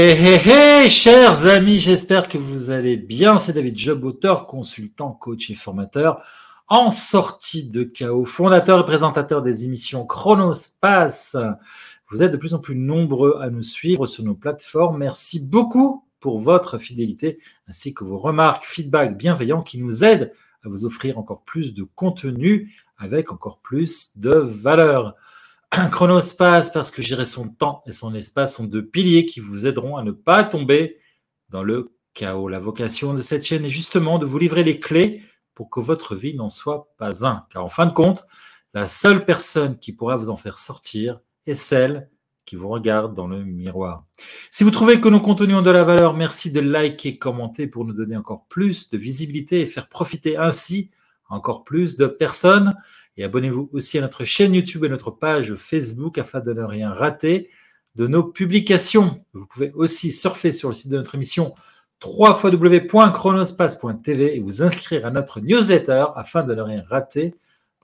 Hé 0.00 0.12
hé 0.12 0.84
hé, 0.84 0.88
chers 0.88 1.46
amis, 1.46 1.78
j'espère 1.78 2.28
que 2.28 2.38
vous 2.38 2.70
allez 2.70 2.96
bien. 2.96 3.36
C'est 3.36 3.52
David 3.52 3.76
Job, 3.76 4.04
auteur, 4.04 4.46
consultant, 4.46 5.10
coach 5.10 5.50
et 5.50 5.56
formateur 5.56 6.24
en 6.68 6.92
sortie 6.92 7.68
de 7.68 7.82
chaos, 7.82 8.24
fondateur 8.24 8.78
et 8.78 8.84
présentateur 8.84 9.42
des 9.42 9.64
émissions 9.64 10.06
Chronospace. 10.06 11.34
Vous 12.12 12.22
êtes 12.22 12.30
de 12.30 12.36
plus 12.36 12.54
en 12.54 12.60
plus 12.60 12.76
nombreux 12.76 13.40
à 13.40 13.50
nous 13.50 13.64
suivre 13.64 14.06
sur 14.06 14.22
nos 14.22 14.36
plateformes. 14.36 14.98
Merci 14.98 15.40
beaucoup 15.40 16.04
pour 16.20 16.38
votre 16.38 16.78
fidélité 16.78 17.40
ainsi 17.66 17.92
que 17.92 18.04
vos 18.04 18.18
remarques, 18.18 18.66
feedbacks 18.66 19.18
bienveillants 19.18 19.62
qui 19.62 19.82
nous 19.82 20.04
aident 20.04 20.32
à 20.64 20.68
vous 20.68 20.84
offrir 20.84 21.18
encore 21.18 21.42
plus 21.42 21.74
de 21.74 21.82
contenu 21.82 22.72
avec 22.98 23.32
encore 23.32 23.58
plus 23.58 24.16
de 24.16 24.30
valeur. 24.30 25.16
Un 25.70 25.88
chronospace, 25.90 26.72
parce 26.72 26.90
que 26.90 27.02
gérer 27.02 27.26
son 27.26 27.48
temps 27.48 27.82
et 27.86 27.92
son 27.92 28.14
espace 28.14 28.56
sont 28.56 28.64
deux 28.64 28.84
piliers 28.84 29.26
qui 29.26 29.40
vous 29.40 29.66
aideront 29.66 29.96
à 29.96 30.02
ne 30.02 30.12
pas 30.12 30.44
tomber 30.44 30.98
dans 31.50 31.62
le 31.62 31.92
chaos. 32.14 32.48
La 32.48 32.58
vocation 32.58 33.14
de 33.14 33.22
cette 33.22 33.44
chaîne 33.44 33.64
est 33.64 33.70
justement 33.70 34.18
de 34.18 34.26
vous 34.26 34.38
livrer 34.38 34.64
les 34.64 34.80
clés 34.80 35.22
pour 35.54 35.70
que 35.70 35.80
votre 35.80 36.14
vie 36.14 36.34
n'en 36.34 36.50
soit 36.50 36.94
pas 36.98 37.26
un. 37.26 37.44
Car 37.50 37.64
en 37.64 37.68
fin 37.68 37.86
de 37.86 37.92
compte, 37.92 38.26
la 38.74 38.86
seule 38.86 39.24
personne 39.24 39.78
qui 39.78 39.92
pourra 39.92 40.16
vous 40.16 40.30
en 40.30 40.36
faire 40.36 40.58
sortir 40.58 41.20
est 41.46 41.54
celle 41.54 42.08
qui 42.46 42.56
vous 42.56 42.68
regarde 42.68 43.14
dans 43.14 43.26
le 43.26 43.44
miroir. 43.44 44.06
Si 44.50 44.64
vous 44.64 44.70
trouvez 44.70 45.00
que 45.00 45.08
nos 45.08 45.20
contenus 45.20 45.56
ont 45.56 45.62
de 45.62 45.70
la 45.70 45.84
valeur, 45.84 46.14
merci 46.14 46.50
de 46.50 46.60
liker, 46.60 47.18
commenter 47.18 47.66
pour 47.66 47.84
nous 47.84 47.92
donner 47.92 48.16
encore 48.16 48.46
plus 48.48 48.88
de 48.88 48.96
visibilité 48.96 49.60
et 49.60 49.66
faire 49.66 49.88
profiter 49.88 50.38
ainsi 50.38 50.90
encore 51.28 51.64
plus 51.64 51.96
de 51.96 52.06
personnes. 52.06 52.74
Et 53.18 53.24
abonnez-vous 53.24 53.68
aussi 53.72 53.98
à 53.98 54.00
notre 54.00 54.24
chaîne 54.24 54.54
YouTube 54.54 54.84
et 54.84 54.88
notre 54.88 55.10
page 55.10 55.56
Facebook 55.56 56.16
afin 56.18 56.38
de 56.38 56.52
ne 56.52 56.62
rien 56.62 56.92
rater 56.92 57.50
de 57.96 58.06
nos 58.06 58.22
publications. 58.22 59.24
Vous 59.32 59.46
pouvez 59.46 59.72
aussi 59.72 60.12
surfer 60.12 60.52
sur 60.52 60.68
le 60.68 60.74
site 60.74 60.92
de 60.92 60.98
notre 60.98 61.16
émission 61.16 61.52
www.chronospace.tv 62.04 64.36
et 64.36 64.40
vous 64.40 64.62
inscrire 64.62 65.04
à 65.04 65.10
notre 65.10 65.40
newsletter 65.40 66.04
afin 66.14 66.44
de 66.44 66.54
ne 66.54 66.62
rien 66.62 66.84
rater 66.88 67.34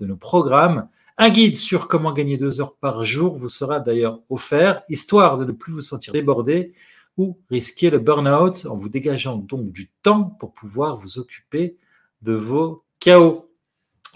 de 0.01 0.07
nos 0.07 0.17
programmes. 0.17 0.89
Un 1.19 1.31
guide 1.31 1.57
sur 1.57 1.89
comment 1.89 2.13
gagner 2.13 2.39
deux 2.39 2.61
heures 2.61 2.77
par 2.77 3.03
jour 3.03 3.37
vous 3.37 3.49
sera 3.49 3.81
d'ailleurs 3.81 4.21
offert, 4.31 4.83
histoire 4.89 5.37
de 5.37 5.45
ne 5.45 5.51
plus 5.51 5.73
vous 5.73 5.83
sentir 5.83 6.13
débordé 6.13 6.75
ou 7.17 7.41
risquer 7.51 7.91
le 7.91 7.99
burn-out 7.99 8.67
en 8.67 8.77
vous 8.77 8.89
dégageant 8.89 9.37
donc 9.37 9.73
du 9.73 9.91
temps 10.03 10.37
pour 10.39 10.55
pouvoir 10.55 10.97
vous 10.97 11.19
occuper 11.19 11.77
de 12.23 12.35
vos 12.35 12.85
chaos. 13.01 13.51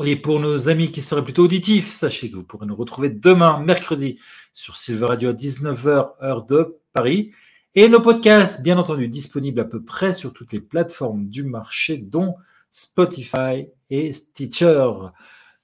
Et 0.04 0.14
pour 0.14 0.38
nos 0.38 0.68
amis 0.68 0.92
qui 0.92 1.02
seraient 1.02 1.24
plutôt 1.24 1.44
auditifs, 1.44 1.92
sachez 1.92 2.30
que 2.30 2.36
vous 2.36 2.44
pourrez 2.44 2.66
nous 2.66 2.76
retrouver 2.76 3.10
demain, 3.10 3.58
mercredi, 3.58 4.18
sur 4.52 4.76
Silver 4.76 5.06
Radio 5.06 5.30
à 5.30 5.32
19h, 5.32 6.12
heure 6.22 6.46
de 6.46 6.78
Paris. 6.92 7.32
Et 7.74 7.88
nos 7.88 8.00
podcasts, 8.00 8.62
bien 8.62 8.78
entendu, 8.78 9.08
disponibles 9.08 9.60
à 9.60 9.64
peu 9.64 9.82
près 9.82 10.14
sur 10.14 10.32
toutes 10.32 10.52
les 10.52 10.60
plateformes 10.60 11.28
du 11.28 11.42
marché, 11.42 11.98
dont 11.98 12.36
Spotify 12.70 13.66
et 13.90 14.12
Stitcher. 14.12 14.88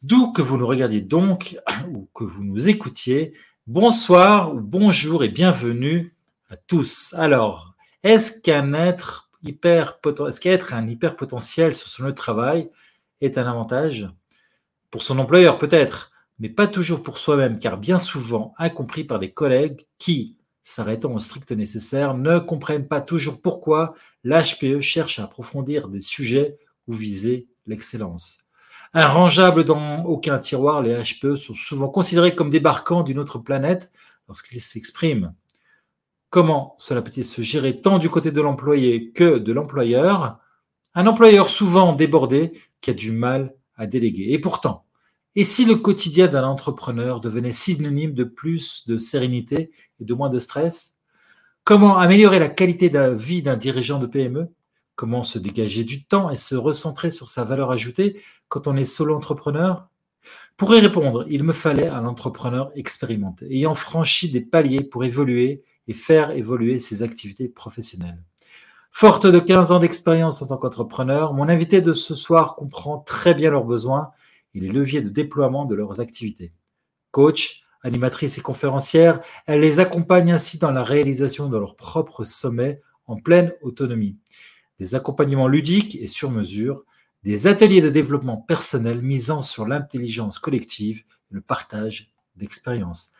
D'où 0.03 0.33
que 0.33 0.43
vous 0.43 0.59
nous 0.59 0.67
regardiez 0.67 1.01
donc, 1.01 1.57
ou 1.93 2.09
que 2.13 2.25
vous 2.25 2.43
nous 2.43 2.69
écoutiez, 2.69 3.35
bonsoir 3.69 4.53
ou 4.53 4.61
bonjour 4.61 5.23
et 5.23 5.29
bienvenue 5.29 6.17
à 6.51 6.57
tous. 6.57 7.15
Alors, 7.17 7.75
est-ce 8.03 8.41
qu'un 8.41 8.75
être 8.75 9.31
est-ce 9.47 10.41
qu'être 10.41 10.73
un 10.73 10.89
hyper 10.89 11.17
potentiel 11.17 11.75
sur 11.75 11.89
son 11.89 12.05
lieu 12.05 12.11
de 12.11 12.17
travail 12.17 12.71
est 13.21 13.37
un 13.39 13.47
avantage? 13.47 14.09
Pour 14.95 15.03
son 15.03 15.19
employeur 15.19 15.59
peut-être, 15.59 16.13
mais 16.39 16.49
pas 16.49 16.69
toujours 16.69 17.03
pour 17.03 17.19
soi-même, 17.19 17.59
car 17.59 17.79
bien 17.79 17.99
souvent 17.99 18.55
incompris 18.59 19.03
par 19.03 19.19
des 19.19 19.33
collègues 19.33 19.89
qui, 19.99 20.37
s'arrêtant 20.63 21.13
au 21.13 21.19
strict 21.19 21.51
nécessaire, 21.51 22.15
ne 22.15 22.39
comprennent 22.39 22.87
pas 22.87 23.01
toujours 23.01 23.43
pourquoi 23.43 23.97
l'HPE 24.23 24.79
cherche 24.79 25.19
à 25.19 25.25
approfondir 25.25 25.89
des 25.89 25.99
sujets 25.99 26.61
ou 26.87 26.93
viser 26.93 27.49
l'excellence. 27.67 28.45
Arrangeables 28.93 29.65
dans 29.65 30.05
aucun 30.05 30.39
tiroir, 30.39 30.81
les 30.81 30.95
HPE 30.95 31.35
sont 31.35 31.55
souvent 31.55 31.89
considérés 31.89 32.37
comme 32.37 32.51
débarquant 32.51 33.03
d'une 33.03 33.19
autre 33.19 33.41
planète 33.41 33.91
lorsqu'ils 34.29 34.61
s'expriment. 34.61 35.35
Comment 36.31 36.77
cela 36.79 37.03
peut-il 37.03 37.25
se 37.25 37.43
gérer 37.43 37.81
tant 37.81 37.99
du 37.99 38.09
côté 38.09 38.31
de 38.31 38.41
l'employé 38.41 39.11
que 39.11 39.39
de 39.39 39.53
l'employeur? 39.53 40.39
Un 40.95 41.09
employeur 41.09 41.51
souvent 41.51 41.95
débordé 41.95 42.53
qui 42.81 42.93
a 42.93 42.95
du 42.95 43.11
mal 43.11 43.57
à. 43.77 43.87
Et 43.87 44.39
pourtant, 44.39 44.85
et 45.37 45.45
si 45.45 45.65
le 45.65 45.75
quotidien 45.75 46.29
d'un 46.29 46.45
entrepreneur 46.45 47.21
devenait 47.21 47.53
synonyme 47.53 48.15
de 48.15 48.23
plus 48.23 48.87
de 48.87 48.99
sérénité 48.99 49.73
et 50.01 50.05
de 50.05 50.15
moins 50.15 50.29
de 50.29 50.39
stress? 50.39 50.99
Comment 51.65 51.99
améliorer 51.99 52.39
la 52.39 52.49
qualité 52.49 52.89
de 52.89 52.99
la 52.99 53.15
vie 53.15 53.43
d'un 53.43 53.57
dirigeant 53.57 53.99
de 53.99 54.07
PME 54.07 54.49
Comment 54.95 55.25
se 55.25 55.41
dégager 55.41 55.83
du 55.83 56.05
temps 56.05 56.31
et 56.31 56.37
se 56.37 56.55
recentrer 56.55 57.11
sur 57.11 57.29
sa 57.29 57.43
valeur 57.43 57.73
ajoutée 57.73 58.23
quand 58.49 58.69
on 58.69 58.77
est 58.77 58.85
solo 58.85 59.17
entrepreneur? 59.17 59.89
Pour 60.57 60.73
y 60.75 60.79
répondre, 60.79 61.27
il 61.29 61.43
me 61.43 61.53
fallait 61.53 61.89
un 61.89 62.05
entrepreneur 62.05 62.71
expérimenté, 62.77 63.47
ayant 63.53 63.75
franchi 63.75 64.31
des 64.31 64.41
paliers 64.41 64.85
pour 64.85 65.03
évoluer 65.03 65.65
et 65.89 65.95
faire 65.95 66.31
évoluer 66.31 66.79
ses 66.79 67.03
activités 67.03 67.49
professionnelles. 67.49 68.23
Forte 68.97 69.27
de 69.27 69.41
15 69.41 69.73
ans 69.73 69.81
d'expérience 69.81 70.41
en 70.41 70.47
tant 70.47 70.57
qu'entrepreneur, 70.57 71.35
mon 71.35 71.49
invité 71.49 71.83
de 71.83 71.93
ce 71.93 72.15
soir 72.15 72.55
comprend 72.55 72.99
très 72.99 73.35
bien 73.35 73.51
leurs 73.51 73.65
besoins 73.65 74.13
et 74.55 74.61
les 74.61 74.69
leviers 74.69 75.01
de 75.01 75.09
déploiement 75.09 75.65
de 75.65 75.75
leurs 75.75 75.99
activités. 75.99 76.53
Coach, 77.11 77.65
animatrice 77.83 78.39
et 78.39 78.41
conférencière, 78.41 79.21
elle 79.47 79.63
les 79.63 79.81
accompagne 79.81 80.31
ainsi 80.31 80.61
dans 80.61 80.71
la 80.71 80.85
réalisation 80.85 81.49
de 81.49 81.59
leurs 81.59 81.75
propres 81.75 82.25
sommets 82.25 82.81
en 83.09 83.17
pleine 83.17 83.53
autonomie. 83.63 84.17
Des 84.79 84.95
accompagnements 84.95 85.49
ludiques 85.49 85.97
et 86.01 86.07
sur 86.07 86.31
mesure, 86.31 86.85
des 87.25 87.49
ateliers 87.49 87.83
de 87.83 87.91
développement 87.91 88.37
personnel 88.37 89.03
misant 89.03 89.43
sur 89.43 89.67
l'intelligence 89.67 90.39
collective 90.39 91.03
et 91.33 91.35
le 91.35 91.41
partage 91.41 92.13
d'expériences. 92.37 93.13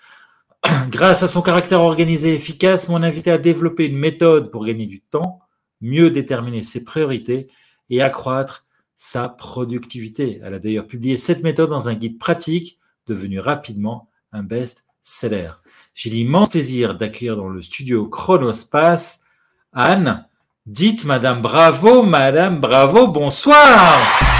Grâce 0.91 1.25
à 1.25 1.29
son 1.29 1.43
caractère 1.43 1.81
organisé 1.81 2.31
et 2.31 2.37
efficace, 2.37 2.89
mon 2.89 3.03
invité 3.03 3.33
a 3.33 3.39
développé 3.39 3.89
une 3.89 3.99
méthode 3.99 4.53
pour 4.53 4.65
gagner 4.65 4.87
du 4.87 5.01
temps, 5.01 5.41
mieux 5.85 6.11
déterminer 6.11 6.63
ses 6.63 6.83
priorités 6.83 7.49
et 7.91 8.03
accroître 8.03 8.67
sa 8.97 9.29
productivité. 9.29 10.41
Elle 10.43 10.55
a 10.55 10.59
d'ailleurs 10.59 10.87
publié 10.87 11.17
cette 11.17 11.43
méthode 11.43 11.71
dans 11.71 11.89
un 11.89 11.95
guide 11.95 12.19
pratique 12.19 12.79
devenu 13.07 13.39
rapidement 13.39 14.09
un 14.33 14.43
best-seller. 14.43 15.51
J'ai 15.95 16.11
l'immense 16.11 16.51
plaisir 16.51 16.97
d'accueillir 16.97 17.37
dans 17.37 17.49
le 17.49 17.63
studio 17.63 18.09
Chronospace 18.09 19.25
Anne. 19.73 20.27
Dites 20.67 21.05
Madame 21.05 21.43
Bravo, 21.43 22.03
Madame 22.03 22.61
Bravo, 22.61 23.09
bonsoir. 23.09 24.34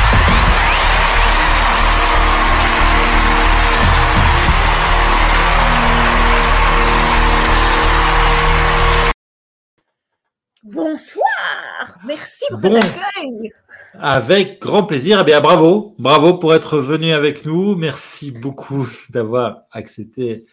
Bonsoir, 10.65 11.99
merci 12.07 12.47
pour 12.49 12.59
cet 12.59 12.75
accueil. 12.75 13.53
Avec 13.93 14.63
grand 14.63 14.85
plaisir. 14.85 15.21
Eh 15.21 15.25
bien, 15.25 15.43
bravo, 15.43 15.95
bravo 15.99 16.39
pour 16.39 16.55
être 16.55 16.79
venu 16.79 17.13
avec 17.13 17.45
nous. 17.45 17.77
Merci 17.77 18.31
beaucoup 18.31 18.89
d'avoir 19.11 19.65
accepté 19.73 20.47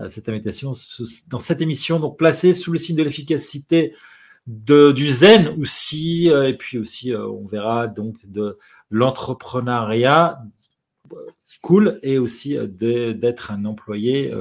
euh, 0.00 0.08
cette 0.08 0.30
invitation 0.30 0.72
dans 1.28 1.38
cette 1.38 1.60
émission, 1.60 2.00
donc 2.00 2.16
placée 2.16 2.54
sous 2.54 2.72
le 2.72 2.78
signe 2.78 2.96
de 2.96 3.02
l'efficacité 3.02 3.92
du 4.46 5.10
zen 5.10 5.48
aussi, 5.60 6.30
euh, 6.30 6.48
et 6.48 6.56
puis 6.56 6.78
aussi, 6.78 7.12
euh, 7.12 7.28
on 7.28 7.46
verra 7.46 7.88
donc 7.88 8.16
de 8.24 8.58
l'entrepreneuriat 8.88 10.38
cool 11.60 12.00
et 12.02 12.16
aussi 12.16 12.56
d'être 12.56 13.50
un 13.50 13.66
employé 13.66 14.32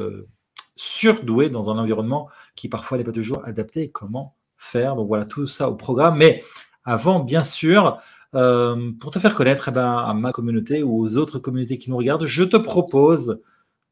surdoué 0.77 1.49
dans 1.49 1.69
un 1.69 1.77
environnement 1.77 2.29
qui 2.55 2.69
parfois 2.69 2.97
n'est 2.97 3.03
pas 3.03 3.11
toujours 3.11 3.43
adapté. 3.43 3.89
Comment 3.89 4.36
faire 4.67 4.95
Donc 4.95 5.07
voilà 5.07 5.25
tout 5.25 5.47
ça 5.47 5.69
au 5.69 5.75
programme. 5.75 6.17
Mais 6.17 6.43
avant, 6.83 7.19
bien 7.19 7.43
sûr, 7.43 7.99
euh, 8.35 8.91
pour 8.99 9.11
te 9.11 9.19
faire 9.19 9.35
connaître 9.35 9.69
eh 9.69 9.71
ben, 9.71 9.97
à 9.97 10.13
ma 10.13 10.31
communauté 10.31 10.83
ou 10.83 10.99
aux 10.99 11.17
autres 11.17 11.39
communautés 11.39 11.77
qui 11.77 11.89
nous 11.89 11.97
regardent, 11.97 12.25
je 12.25 12.43
te 12.43 12.57
propose, 12.57 13.41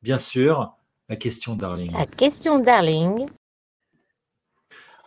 bien 0.01 0.17
sûr, 0.17 0.75
la 1.09 1.15
question 1.15 1.55
Darling. 1.55 1.91
La 1.93 2.05
question 2.05 2.59
Darling. 2.59 3.25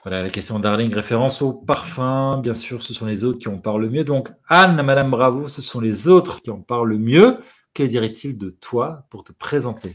Voilà, 0.04 0.22
la 0.22 0.30
question 0.30 0.58
Darling, 0.58 0.92
référence 0.94 1.42
au 1.42 1.52
parfum. 1.52 2.38
Bien 2.38 2.54
sûr, 2.54 2.82
ce 2.82 2.94
sont 2.94 3.06
les 3.06 3.24
autres 3.24 3.38
qui 3.38 3.48
en 3.48 3.58
parlent 3.58 3.82
le 3.82 3.90
mieux. 3.90 4.04
Donc, 4.04 4.30
Anne, 4.48 4.80
Madame 4.82 5.10
Bravo, 5.10 5.48
ce 5.48 5.60
sont 5.60 5.80
les 5.80 6.08
autres 6.08 6.40
qui 6.40 6.50
en 6.50 6.60
parlent 6.60 6.88
le 6.88 6.98
mieux. 6.98 7.38
Que 7.74 7.82
dirait-il 7.82 8.38
de 8.38 8.50
toi 8.50 9.06
pour 9.10 9.24
te 9.24 9.32
présenter? 9.32 9.94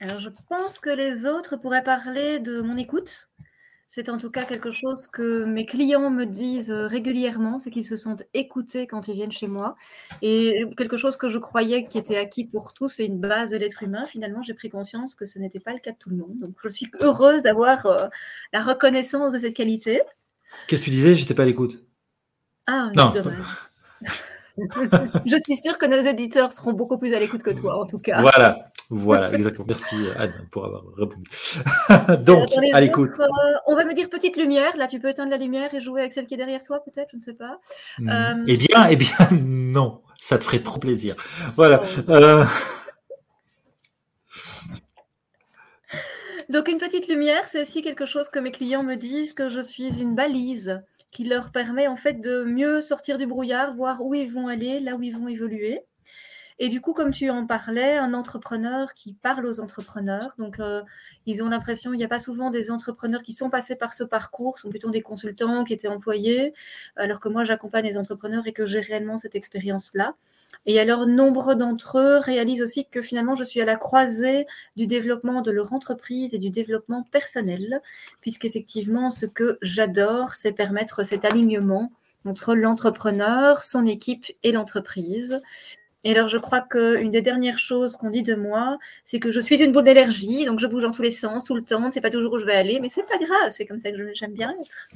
Alors, 0.00 0.20
je 0.20 0.28
pense 0.48 0.78
que 0.78 0.90
les 0.90 1.26
autres 1.26 1.56
pourraient 1.56 1.82
parler 1.82 2.38
de 2.38 2.60
mon 2.60 2.76
écoute, 2.76 3.30
C'est 3.88 4.08
en 4.08 4.18
tout 4.18 4.30
cas 4.30 4.44
quelque 4.44 4.72
chose 4.72 5.06
que 5.06 5.44
mes 5.44 5.64
clients 5.64 6.10
me 6.10 6.24
disent 6.24 6.72
régulièrement, 6.72 7.60
c'est 7.60 7.70
qu'ils 7.70 7.84
se 7.84 7.96
sentent 7.96 8.24
écoutés 8.34 8.86
quand 8.86 9.06
ils 9.06 9.14
viennent 9.14 9.32
chez 9.32 9.46
moi. 9.46 9.76
Et 10.22 10.64
quelque 10.76 10.96
chose 10.96 11.16
que 11.16 11.28
je 11.28 11.38
croyais 11.38 11.86
qui 11.86 11.96
était 11.96 12.16
acquis 12.16 12.44
pour 12.44 12.74
tous, 12.74 12.88
c'est 12.88 13.06
une 13.06 13.20
base 13.20 13.50
de 13.50 13.56
l'être 13.56 13.84
humain. 13.84 14.04
Finalement, 14.06 14.42
j'ai 14.42 14.54
pris 14.54 14.70
conscience 14.70 15.14
que 15.14 15.24
ce 15.24 15.38
n'était 15.38 15.60
pas 15.60 15.72
le 15.72 15.78
cas 15.78 15.92
de 15.92 15.98
tout 15.98 16.10
le 16.10 16.16
monde. 16.16 16.38
Donc, 16.38 16.56
je 16.64 16.68
suis 16.68 16.90
heureuse 17.00 17.42
d'avoir 17.42 17.86
euh, 17.86 18.08
la 18.52 18.62
reconnaissance 18.62 19.32
de 19.32 19.38
cette 19.38 19.54
qualité. 19.54 20.02
Qu'est-ce 20.66 20.82
que 20.82 20.86
tu 20.86 20.90
disais? 20.90 21.14
J'étais 21.14 21.34
pas 21.34 21.44
à 21.44 21.46
l'écoute. 21.46 21.84
Ah, 22.66 22.90
non, 22.96 23.12
je 25.26 25.36
suis 25.42 25.56
sûre 25.56 25.78
que 25.78 25.86
nos 25.86 26.00
éditeurs 26.00 26.52
seront 26.52 26.72
beaucoup 26.72 26.96
plus 26.96 27.14
à 27.14 27.18
l'écoute 27.18 27.42
que 27.42 27.50
toi, 27.50 27.78
en 27.78 27.86
tout 27.86 27.98
cas. 27.98 28.20
Voilà, 28.20 28.70
voilà, 28.88 29.32
exactement. 29.32 29.66
Merci 29.68 29.96
Anne 30.16 30.32
pour 30.50 30.64
avoir 30.64 30.82
répondu. 30.96 31.28
Donc, 32.24 32.48
à 32.72 32.80
l'écoute. 32.80 33.10
Euh, 33.20 33.24
on 33.66 33.76
va 33.76 33.84
me 33.84 33.94
dire 33.94 34.08
petite 34.08 34.36
lumière. 34.36 34.76
Là, 34.76 34.86
tu 34.86 34.98
peux 34.98 35.08
éteindre 35.08 35.30
la 35.30 35.36
lumière 35.36 35.74
et 35.74 35.80
jouer 35.80 36.00
avec 36.00 36.12
celle 36.12 36.26
qui 36.26 36.34
est 36.34 36.38
derrière 36.38 36.62
toi, 36.62 36.82
peut-être, 36.82 37.10
je 37.10 37.16
ne 37.16 37.20
sais 37.20 37.34
pas. 37.34 37.58
Hmm. 37.98 38.08
Euh, 38.08 38.44
eh 38.46 38.56
bien, 38.56 38.86
eh 38.88 38.96
bien, 38.96 39.16
non. 39.42 40.00
Ça 40.20 40.38
te 40.38 40.44
ferait 40.44 40.62
trop 40.62 40.78
plaisir. 40.78 41.16
Voilà. 41.56 41.82
Oh. 42.08 42.10
Euh. 42.10 42.44
Donc, 46.48 46.68
une 46.68 46.78
petite 46.78 47.08
lumière, 47.08 47.44
c'est 47.44 47.60
aussi 47.60 47.82
quelque 47.82 48.06
chose 48.06 48.30
que 48.30 48.38
mes 48.38 48.52
clients 48.52 48.84
me 48.84 48.94
disent 48.94 49.34
que 49.34 49.48
je 49.48 49.60
suis 49.60 50.00
une 50.00 50.14
balise 50.14 50.80
qui 51.10 51.24
leur 51.24 51.52
permet 51.52 51.86
en 51.88 51.96
fait 51.96 52.20
de 52.20 52.44
mieux 52.44 52.80
sortir 52.80 53.18
du 53.18 53.26
brouillard, 53.26 53.74
voir 53.74 54.04
où 54.04 54.14
ils 54.14 54.30
vont 54.30 54.48
aller, 54.48 54.80
là 54.80 54.96
où 54.96 55.02
ils 55.02 55.16
vont 55.16 55.28
évoluer. 55.28 55.82
Et 56.58 56.70
du 56.70 56.80
coup, 56.80 56.94
comme 56.94 57.10
tu 57.10 57.28
en 57.28 57.46
parlais, 57.46 57.98
un 57.98 58.14
entrepreneur 58.14 58.94
qui 58.94 59.12
parle 59.12 59.44
aux 59.46 59.60
entrepreneurs, 59.60 60.34
donc 60.38 60.58
euh, 60.58 60.82
ils 61.26 61.42
ont 61.42 61.48
l'impression, 61.50 61.92
il 61.92 61.98
n'y 61.98 62.04
a 62.04 62.08
pas 62.08 62.18
souvent 62.18 62.50
des 62.50 62.70
entrepreneurs 62.70 63.22
qui 63.22 63.32
sont 63.32 63.50
passés 63.50 63.76
par 63.76 63.92
ce 63.92 64.04
parcours, 64.04 64.58
sont 64.58 64.70
plutôt 64.70 64.90
des 64.90 65.02
consultants 65.02 65.64
qui 65.64 65.74
étaient 65.74 65.88
employés, 65.88 66.54
alors 66.96 67.20
que 67.20 67.28
moi 67.28 67.44
j'accompagne 67.44 67.84
les 67.84 67.98
entrepreneurs 67.98 68.46
et 68.46 68.54
que 68.54 68.64
j'ai 68.64 68.80
réellement 68.80 69.18
cette 69.18 69.34
expérience-là. 69.34 70.14
Et 70.64 70.80
alors, 70.80 71.06
nombre 71.06 71.54
d'entre 71.54 71.98
eux 71.98 72.18
réalisent 72.18 72.62
aussi 72.62 72.86
que 72.90 73.02
finalement, 73.02 73.34
je 73.34 73.44
suis 73.44 73.60
à 73.60 73.64
la 73.64 73.76
croisée 73.76 74.46
du 74.76 74.86
développement 74.86 75.42
de 75.42 75.50
leur 75.50 75.72
entreprise 75.72 76.34
et 76.34 76.38
du 76.38 76.50
développement 76.50 77.04
personnel, 77.12 77.80
puisqu'effectivement, 78.20 79.10
ce 79.10 79.26
que 79.26 79.58
j'adore, 79.62 80.32
c'est 80.32 80.52
permettre 80.52 81.04
cet 81.04 81.24
alignement 81.24 81.92
entre 82.24 82.54
l'entrepreneur, 82.54 83.62
son 83.62 83.84
équipe 83.84 84.26
et 84.42 84.52
l'entreprise. 84.52 85.40
Et 86.04 86.12
alors, 86.12 86.28
je 86.28 86.38
crois 86.38 86.60
qu'une 86.60 87.10
des 87.10 87.22
dernières 87.22 87.58
choses 87.58 87.96
qu'on 87.96 88.10
dit 88.10 88.22
de 88.22 88.34
moi, 88.34 88.78
c'est 89.04 89.18
que 89.18 89.32
je 89.32 89.40
suis 89.40 89.62
une 89.62 89.72
boule 89.72 89.84
d'énergie, 89.84 90.44
donc 90.44 90.60
je 90.60 90.66
bouge 90.66 90.84
dans 90.84 90.92
tous 90.92 91.02
les 91.02 91.10
sens, 91.10 91.44
tout 91.44 91.54
le 91.54 91.62
temps, 91.62 91.80
ne 91.80 91.90
sait 91.90 92.00
pas 92.00 92.10
toujours 92.10 92.34
où 92.34 92.38
je 92.38 92.44
vais 92.44 92.54
aller, 92.54 92.78
mais 92.80 92.88
c'est 92.88 93.06
pas 93.06 93.18
grave, 93.18 93.50
c'est 93.50 93.66
comme 93.66 93.78
ça 93.78 93.90
que 93.90 94.14
j'aime 94.14 94.32
bien 94.32 94.54
être. 94.60 94.88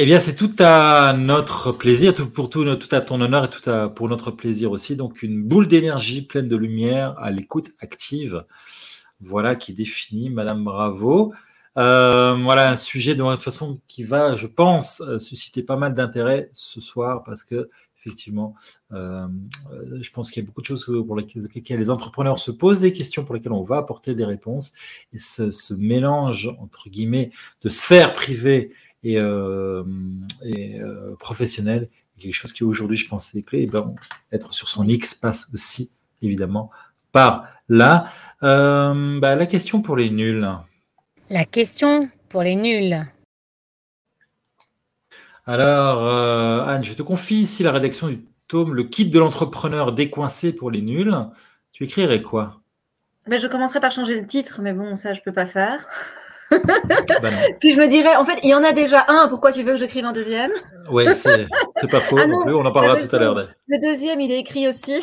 Eh 0.00 0.06
bien, 0.06 0.20
c'est 0.20 0.36
tout 0.36 0.54
à 0.60 1.12
notre 1.12 1.72
plaisir, 1.72 2.14
tout 2.14 2.30
pour 2.30 2.48
tout, 2.48 2.76
tout 2.76 2.94
à 2.94 3.00
ton 3.00 3.20
honneur 3.20 3.46
et 3.46 3.50
tout 3.50 3.68
pour 3.96 4.08
notre 4.08 4.30
plaisir 4.30 4.70
aussi. 4.70 4.94
Donc, 4.94 5.24
une 5.24 5.42
boule 5.42 5.66
d'énergie 5.66 6.22
pleine 6.22 6.46
de 6.46 6.54
lumière 6.54 7.18
à 7.18 7.32
l'écoute 7.32 7.72
active. 7.80 8.44
Voilà 9.20 9.56
qui 9.56 9.74
définit 9.74 10.30
Madame 10.30 10.62
Bravo. 10.62 11.34
Euh, 11.78 12.36
voilà 12.40 12.70
un 12.70 12.76
sujet 12.76 13.16
de 13.16 13.24
toute 13.24 13.42
façon 13.42 13.80
qui 13.88 14.04
va, 14.04 14.36
je 14.36 14.46
pense, 14.46 15.00
euh, 15.00 15.18
susciter 15.18 15.64
pas 15.64 15.74
mal 15.74 15.94
d'intérêt 15.94 16.48
ce 16.52 16.80
soir 16.80 17.24
parce 17.24 17.42
que 17.42 17.68
effectivement, 17.98 18.54
euh, 18.92 19.26
je 20.00 20.10
pense 20.12 20.30
qu'il 20.30 20.40
y 20.40 20.46
a 20.46 20.46
beaucoup 20.46 20.60
de 20.60 20.66
choses 20.66 20.84
pour 20.84 21.16
lesquelles, 21.16 21.78
les 21.80 21.90
entrepreneurs 21.90 22.38
se 22.38 22.52
posent 22.52 22.78
des 22.78 22.92
questions 22.92 23.24
pour 23.24 23.34
lesquelles 23.34 23.50
on 23.50 23.64
va 23.64 23.78
apporter 23.78 24.14
des 24.14 24.24
réponses. 24.24 24.74
Et 25.12 25.18
ce, 25.18 25.50
ce 25.50 25.74
mélange 25.74 26.54
entre 26.60 26.88
guillemets 26.88 27.32
de 27.62 27.68
sphère 27.68 28.14
privée 28.14 28.70
et, 29.08 29.18
euh, 29.18 29.84
et 30.44 30.80
euh, 30.80 31.14
professionnel, 31.18 31.88
quelque 32.18 32.34
chose 32.34 32.52
qui 32.52 32.64
aujourd'hui, 32.64 32.96
je 32.96 33.08
pense, 33.08 33.34
est 33.34 33.42
clé. 33.42 33.62
Et 33.62 33.66
ben, 33.66 33.94
être 34.32 34.52
sur 34.52 34.68
son 34.68 34.86
X 34.86 35.14
passe 35.14 35.48
aussi, 35.54 35.92
évidemment, 36.22 36.70
par 37.12 37.48
là. 37.68 38.12
Euh, 38.42 39.18
bah, 39.20 39.34
la 39.34 39.46
question 39.46 39.80
pour 39.80 39.96
les 39.96 40.10
nuls. 40.10 40.46
La 41.30 41.44
question 41.44 42.10
pour 42.28 42.42
les 42.42 42.54
nuls. 42.54 43.06
Alors, 45.46 46.06
Anne, 46.68 46.84
je 46.84 46.92
te 46.92 47.02
confie 47.02 47.36
ici 47.36 47.62
la 47.62 47.72
rédaction 47.72 48.08
du 48.08 48.22
tome 48.48 48.74
Le 48.74 48.84
kit 48.84 49.08
de 49.08 49.18
l'entrepreneur 49.18 49.92
décoincé 49.92 50.52
pour 50.52 50.70
les 50.70 50.82
nuls. 50.82 51.14
Tu 51.72 51.84
écrirais 51.84 52.20
quoi? 52.20 52.60
Ben, 53.26 53.40
Je 53.40 53.46
commencerai 53.46 53.80
par 53.80 53.92
changer 53.92 54.20
le 54.20 54.26
titre, 54.26 54.60
mais 54.60 54.74
bon, 54.74 54.96
ça, 54.96 55.14
je 55.14 55.20
ne 55.20 55.24
peux 55.24 55.32
pas 55.32 55.46
faire. 55.46 55.86
Bah 56.50 56.58
Puis 57.60 57.72
je 57.72 57.78
me 57.78 57.88
dirais, 57.88 58.16
en 58.16 58.24
fait, 58.24 58.38
il 58.42 58.50
y 58.50 58.54
en 58.54 58.64
a 58.64 58.72
déjà 58.72 59.04
un, 59.08 59.28
pourquoi 59.28 59.52
tu 59.52 59.62
veux 59.62 59.72
que 59.72 59.78
j'écrive 59.78 60.04
un 60.04 60.12
deuxième? 60.12 60.50
Oui, 60.90 61.04
c'est 61.14 61.46
pas 61.90 62.00
faux 62.00 62.16
ah 62.18 62.26
non, 62.26 62.42
plus, 62.42 62.54
on 62.54 62.64
en 62.64 62.72
parlera 62.72 62.96
tout 62.96 63.14
à 63.14 63.18
l'heure. 63.18 63.48
Le 63.66 63.78
deuxième, 63.80 64.20
il 64.20 64.30
est 64.32 64.38
écrit 64.38 64.68
aussi. 64.68 65.00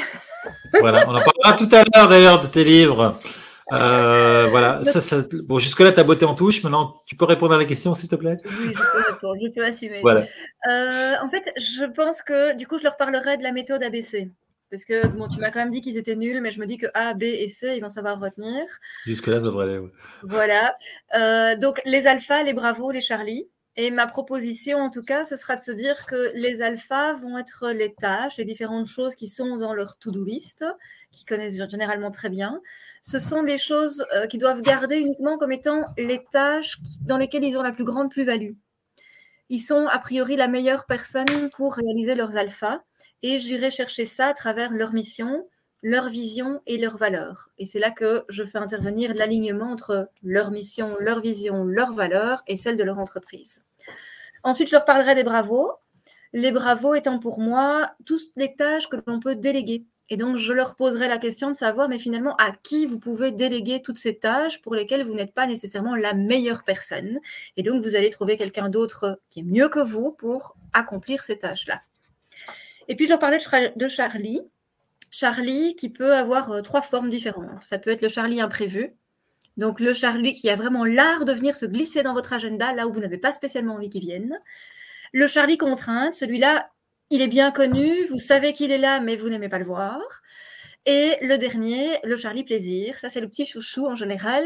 voilà, 0.80 1.06
on 1.07 1.15
en 1.15 1.21
parlera 1.21 1.53
tout 1.57 1.69
à 1.71 1.83
l'heure 1.83 2.09
d'ailleurs 2.09 2.39
de 2.39 2.47
tes 2.47 2.63
livres. 2.63 3.19
Euh, 3.71 4.47
voilà, 4.51 4.83
ça, 4.83 5.01
ça, 5.01 5.24
bon, 5.44 5.57
jusque-là, 5.57 5.92
tu 5.92 6.00
as 6.00 6.03
beauté 6.03 6.25
en 6.25 6.36
touche. 6.36 6.62
Maintenant, 6.63 7.01
tu 7.07 7.15
peux 7.15 7.25
répondre 7.25 7.53
à 7.53 7.57
la 7.57 7.65
question, 7.65 7.95
s'il 7.95 8.09
te 8.09 8.15
plaît? 8.15 8.38
Oui, 8.45 8.74
je 8.75 8.92
peux 8.92 9.13
répondre, 9.13 9.36
je 9.42 9.50
peux 9.50 9.65
assumer. 9.65 10.01
Voilà. 10.01 10.21
Euh, 10.69 11.13
en 11.24 11.30
fait, 11.30 11.44
je 11.57 11.86
pense 11.86 12.21
que 12.21 12.56
du 12.56 12.68
coup, 12.68 12.77
je 12.77 12.83
leur 12.83 12.97
parlerai 12.97 13.38
de 13.38 13.44
la 13.44 13.51
méthode 13.51 13.81
ABC. 13.81 14.30
Parce 14.71 14.83
que 14.83 15.07
bon, 15.07 15.27
tu 15.27 15.39
m'as 15.39 15.51
quand 15.51 15.59
même 15.59 15.71
dit 15.71 15.81
qu'ils 15.81 15.97
étaient 15.97 16.15
nuls, 16.15 16.41
mais 16.41 16.51
je 16.51 16.59
me 16.59 16.65
dis 16.65 16.77
que 16.77 16.88
A, 16.94 17.13
B 17.13 17.23
et 17.23 17.47
C, 17.47 17.75
ils 17.75 17.81
vont 17.81 17.89
savoir 17.89 18.19
retenir. 18.19 18.63
Jusque-là, 19.06 19.37
ça 19.37 19.45
devrait 19.45 19.66
aller. 19.69 19.87
Voilà. 20.23 20.75
Euh, 21.16 21.56
donc, 21.56 21.81
les 21.85 22.07
alphas, 22.07 22.44
les 22.44 22.54
bravos, 22.54 22.92
les 22.92 23.01
charlie. 23.01 23.47
Et 23.78 23.92
ma 23.92 24.07
proposition, 24.07 24.78
en 24.80 24.90
tout 24.90 25.04
cas, 25.04 25.25
ce 25.25 25.35
sera 25.35 25.57
de 25.57 25.61
se 25.61 25.71
dire 25.71 26.06
que 26.06 26.31
les 26.33 26.61
alphas 26.61 27.13
vont 27.13 27.37
être 27.37 27.71
les 27.71 27.94
tâches, 27.94 28.37
les 28.37 28.45
différentes 28.45 28.87
choses 28.87 29.16
qui 29.16 29.28
sont 29.28 29.57
dans 29.57 29.73
leur 29.73 29.97
to-do 29.97 30.23
list, 30.23 30.63
qui 31.11 31.25
connaissent 31.25 31.57
généralement 31.69 32.09
très 32.09 32.30
bien. 32.30 32.61
Ce 33.01 33.19
sont 33.19 33.42
les 33.42 33.57
choses 33.57 34.06
euh, 34.16 34.28
qu'ils 34.28 34.40
doivent 34.40 34.61
garder 34.61 34.95
uniquement 34.95 35.37
comme 35.37 35.51
étant 35.51 35.83
les 35.97 36.23
tâches 36.31 36.78
dans 37.01 37.18
lesquelles 37.18 37.44
ils 37.44 37.57
ont 37.57 37.61
la 37.61 37.73
plus 37.73 37.83
grande 37.83 38.09
plus-value. 38.09 38.54
Ils 39.49 39.59
sont 39.59 39.87
a 39.87 39.99
priori 39.99 40.35
la 40.35 40.47
meilleure 40.47 40.85
personne 40.85 41.49
pour 41.52 41.75
réaliser 41.75 42.16
leurs 42.16 42.37
alphas 42.37 42.80
et 43.21 43.40
j'irai 43.40 43.71
chercher 43.71 44.06
ça 44.06 44.28
à 44.28 44.33
travers 44.33 44.71
leur 44.71 44.94
mission, 44.94 45.47
leur 45.83 46.09
vision 46.09 46.61
et 46.66 46.78
leurs 46.78 46.97
valeurs. 46.97 47.49
Et 47.59 47.66
c'est 47.68 47.80
là 47.80 47.92
que 47.92 48.25
je 48.28 48.44
fais 48.44 48.57
intervenir 48.57 49.14
l'alignement 49.14 49.71
entre 49.71 50.09
leur 50.23 50.49
mission, 50.49 50.95
leur 50.99 51.21
vision, 51.21 51.64
leurs 51.64 51.94
valeurs 51.94 52.44
et 52.47 52.56
celle 52.56 52.75
de 52.75 52.83
leur 52.83 52.97
entreprise. 52.97 53.59
Ensuite, 54.44 54.69
je 54.69 54.73
leur 54.75 54.85
parlerai 54.85 55.14
des 55.14 55.23
bravos. 55.23 55.71
Les 56.33 56.52
bravos 56.52 56.95
étant 56.95 57.19
pour 57.19 57.40
moi 57.40 57.92
toutes 58.06 58.31
les 58.35 58.56
tâches 58.56 58.90
que 58.90 58.97
l'on 59.06 59.19
peut 59.19 59.35
déléguer. 59.35 59.85
Et 60.09 60.18
donc, 60.18 60.38
je 60.38 60.54
leur 60.54 60.76
poserai 60.76 61.07
la 61.07 61.18
question 61.18 61.50
de 61.50 61.56
savoir, 61.56 61.90
mais 61.90 61.97
finalement, 61.97 62.35
à 62.38 62.52
qui 62.52 62.85
vous 62.85 63.00
pouvez 63.00 63.31
déléguer 63.31 63.81
toutes 63.81 63.97
ces 63.97 64.18
tâches 64.18 64.62
pour 64.62 64.76
lesquelles 64.76 65.04
vous 65.04 65.16
n'êtes 65.16 65.33
pas 65.33 65.47
nécessairement 65.47 65.95
la 65.95 66.14
meilleure 66.14 66.64
personne. 66.64 67.19
Et 67.57 67.64
donc, 67.64 67.83
vous 67.83 67.95
allez 67.95 68.12
trouver 68.12 68.38
quelqu'un 68.38 68.69
d'autre 68.69 69.19
qui 69.31 69.40
est 69.40 69.44
mieux 69.44 69.68
que 69.68 69.80
vous 69.80 70.12
pour 70.12 70.56
accomplir 70.74 71.24
ces 71.24 71.40
tâches-là. 71.40 71.81
Et 72.88 72.95
puis, 72.95 73.06
je 73.06 73.12
leur 73.12 73.19
parlais 73.19 73.40
de 73.76 73.88
Charlie. 73.88 74.42
Charlie 75.09 75.76
qui 75.76 75.90
peut 75.90 76.14
avoir 76.14 76.52
euh, 76.52 76.62
trois 76.62 76.81
formes 76.81 77.09
différentes. 77.09 77.64
Ça 77.64 77.80
peut 77.80 77.90
être 77.90 78.02
le 78.02 78.09
Charlie 78.09 78.42
imprévu. 78.42 78.94
Donc, 79.57 79.80
le 79.80 79.94
Charlie 79.94 80.33
qui 80.33 80.50
a 80.50 80.56
vraiment 80.56 80.85
l'art 80.85 81.26
de 81.26 81.31
venir 81.31 81.56
se 81.56 81.66
glisser 81.66 82.04
dans 82.04 82.14
votre 82.14 82.33
agenda 82.33 82.74
là 82.74 82.85
où 82.88 82.94
vous 82.94 83.00
n'avez 83.00 83.18
pas 83.18 83.31
spécialement 83.31 83.76
envie 83.76 83.90
qu'il 83.90 84.02
vienne. 84.02 84.38
Le 85.14 85.28
Charlie 85.28 85.57
contrainte, 85.57 86.14
celui-là, 86.14 86.69
il 87.09 87.21
est 87.21 87.28
bien 87.28 87.52
connu, 87.52 88.06
vous 88.06 88.19
savez 88.19 88.54
qu'il 88.54 88.71
est 88.71 88.78
là, 88.78 89.00
mais 89.00 89.16
vous 89.16 89.30
n'aimez 89.30 89.50
pas 89.50 89.59
le 89.59 89.66
voir. 89.66 90.00
Et 90.85 91.16
le 91.21 91.38
dernier, 91.38 91.97
le 92.04 92.16
Charlie 92.16 92.44
plaisir. 92.44 92.97
Ça, 93.00 93.09
c'est 93.09 93.21
le 93.21 93.28
petit 93.28 93.45
chouchou 93.45 93.88
en 93.88 93.95
général. 93.95 94.44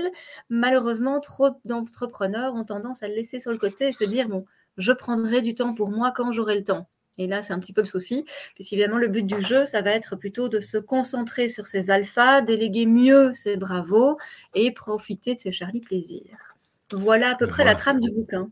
Malheureusement, 0.50 1.20
trop 1.20 1.50
d'entrepreneurs 1.66 2.56
ont 2.56 2.63
tendance 2.63 3.04
à 3.04 3.10
le 3.10 3.16
laisser 3.16 3.39
sur 3.39 3.51
le 3.51 3.58
côté 3.58 3.89
et 3.89 3.92
se 3.92 4.06
dire, 4.06 4.30
bon, 4.30 4.46
je 4.78 4.94
prendrai 4.94 5.42
du 5.42 5.54
temps 5.54 5.74
pour 5.74 5.89
moi 5.89 6.13
quand 6.16 6.32
j'aurai 6.32 6.56
le 6.56 6.63
temps. 6.63 6.88
Et 7.18 7.28
là, 7.28 7.42
c'est 7.42 7.51
un 7.51 7.60
petit 7.60 7.74
peu 7.74 7.82
le 7.82 7.88
souci, 7.88 8.24
puisqu'évidemment, 8.56 8.98
le 8.98 9.10
but 9.10 9.24
du 9.28 9.42
jeu, 9.42 9.66
ça 9.66 9.82
va 9.82 9.92
être 9.92 10.16
plutôt 10.16 10.48
de 10.48 10.62
se 10.62 10.78
concentrer 10.78 11.50
sur 11.50 11.68
ses 11.68 11.92
alphas, 11.92 12.42
déléguer 12.42 12.86
mieux 12.86 13.34
ses 13.34 13.58
bravos 13.58 14.18
et 14.56 14.72
profiter 14.72 15.36
de 15.36 15.39
ses 15.39 15.51
Charlie 15.51 15.82
plaisirs. 15.82 16.56
Voilà 16.94 17.32
à 17.32 17.36
peu 17.36 17.48
près 17.48 17.66
la 17.66 17.75
trame 17.75 18.00
du 18.00 18.10
bouquin. 18.10 18.50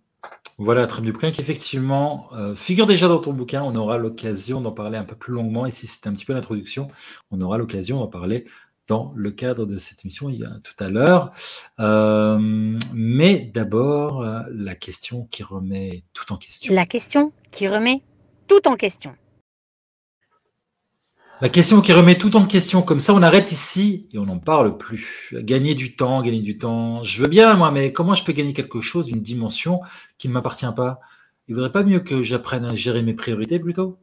Voilà 0.60 0.82
la 0.82 0.88
trame 0.88 1.06
du 1.06 1.12
bouquin 1.12 1.32
qui 1.32 1.42
effectivement 1.42 2.30
euh, 2.34 2.56
figure 2.56 2.88
déjà 2.88 3.08
dans 3.08 3.20
ton 3.20 3.32
bouquin. 3.32 3.62
On 3.64 3.76
aura 3.76 4.00
l'occasion 4.00 4.60
d'en 4.60 4.72
parler 4.72 4.98
un 4.98 5.04
peu 5.04 5.16
plus 5.16 5.34
longuement. 5.34 5.68
Et 5.68 5.72
si 5.72 5.86
c'était 5.86 6.08
un 6.08 6.14
petit 6.14 6.26
peu 6.26 6.34
l'introduction, 6.34 6.88
on 7.30 7.40
aura 7.42 7.60
l'occasion 7.60 8.00
d'en 8.00 8.08
parler 8.08 8.46
dans 8.88 9.12
le 9.16 9.32
cadre 9.32 9.66
de 9.66 9.78
cette 9.78 10.04
émission 10.04 10.30
il 10.30 10.40
y 10.40 10.44
a 10.46 10.60
tout 10.64 10.84
à 10.84 10.90
l'heure. 10.90 11.32
Euh, 11.80 12.40
mais 12.94 13.52
d'abord, 13.54 14.22
euh, 14.22 14.42
la 14.52 14.74
question 14.74 15.28
qui 15.30 15.44
remet 15.44 16.04
tout 16.14 16.32
en 16.34 16.38
question. 16.38 16.74
La 16.74 16.86
question 16.86 17.32
qui 17.52 17.68
remet 17.68 18.02
tout 18.48 18.68
en 18.68 18.76
question. 18.76 19.14
La 21.40 21.50
question 21.50 21.82
qui 21.82 21.94
remet 21.94 22.18
tout 22.18 22.36
en 22.36 22.48
question, 22.48 22.82
comme 22.82 23.00
ça 23.00 23.14
on 23.14 23.22
arrête 23.22 23.52
ici 23.52 24.08
et 24.12 24.18
on 24.18 24.26
n'en 24.26 24.40
parle 24.40 24.76
plus. 24.76 25.36
Gagner 25.36 25.76
du 25.76 25.96
temps, 25.96 26.24
gagner 26.24 26.40
du 26.40 26.58
temps. 26.58 27.04
Je 27.04 27.22
veux 27.22 27.28
bien 27.28 27.54
moi, 27.54 27.70
mais 27.70 27.94
comment 27.94 28.16
je 28.16 28.24
peux 28.24 28.34
gagner 28.34 28.54
quelque 28.54 28.82
chose 28.82 29.06
d'une 29.06 29.22
dimension 29.22 29.82
qui 30.18 30.30
ne 30.30 30.34
m'appartient 30.34 30.66
pas? 30.76 31.00
Il 31.48 31.52
ne 31.52 31.58
vaudrait 31.58 31.72
pas 31.72 31.84
mieux 31.84 32.00
que 32.00 32.24
j'apprenne 32.24 32.66
à 32.66 32.74
gérer 32.74 33.04
mes 33.04 33.14
priorités 33.14 33.60
plutôt? 33.60 34.00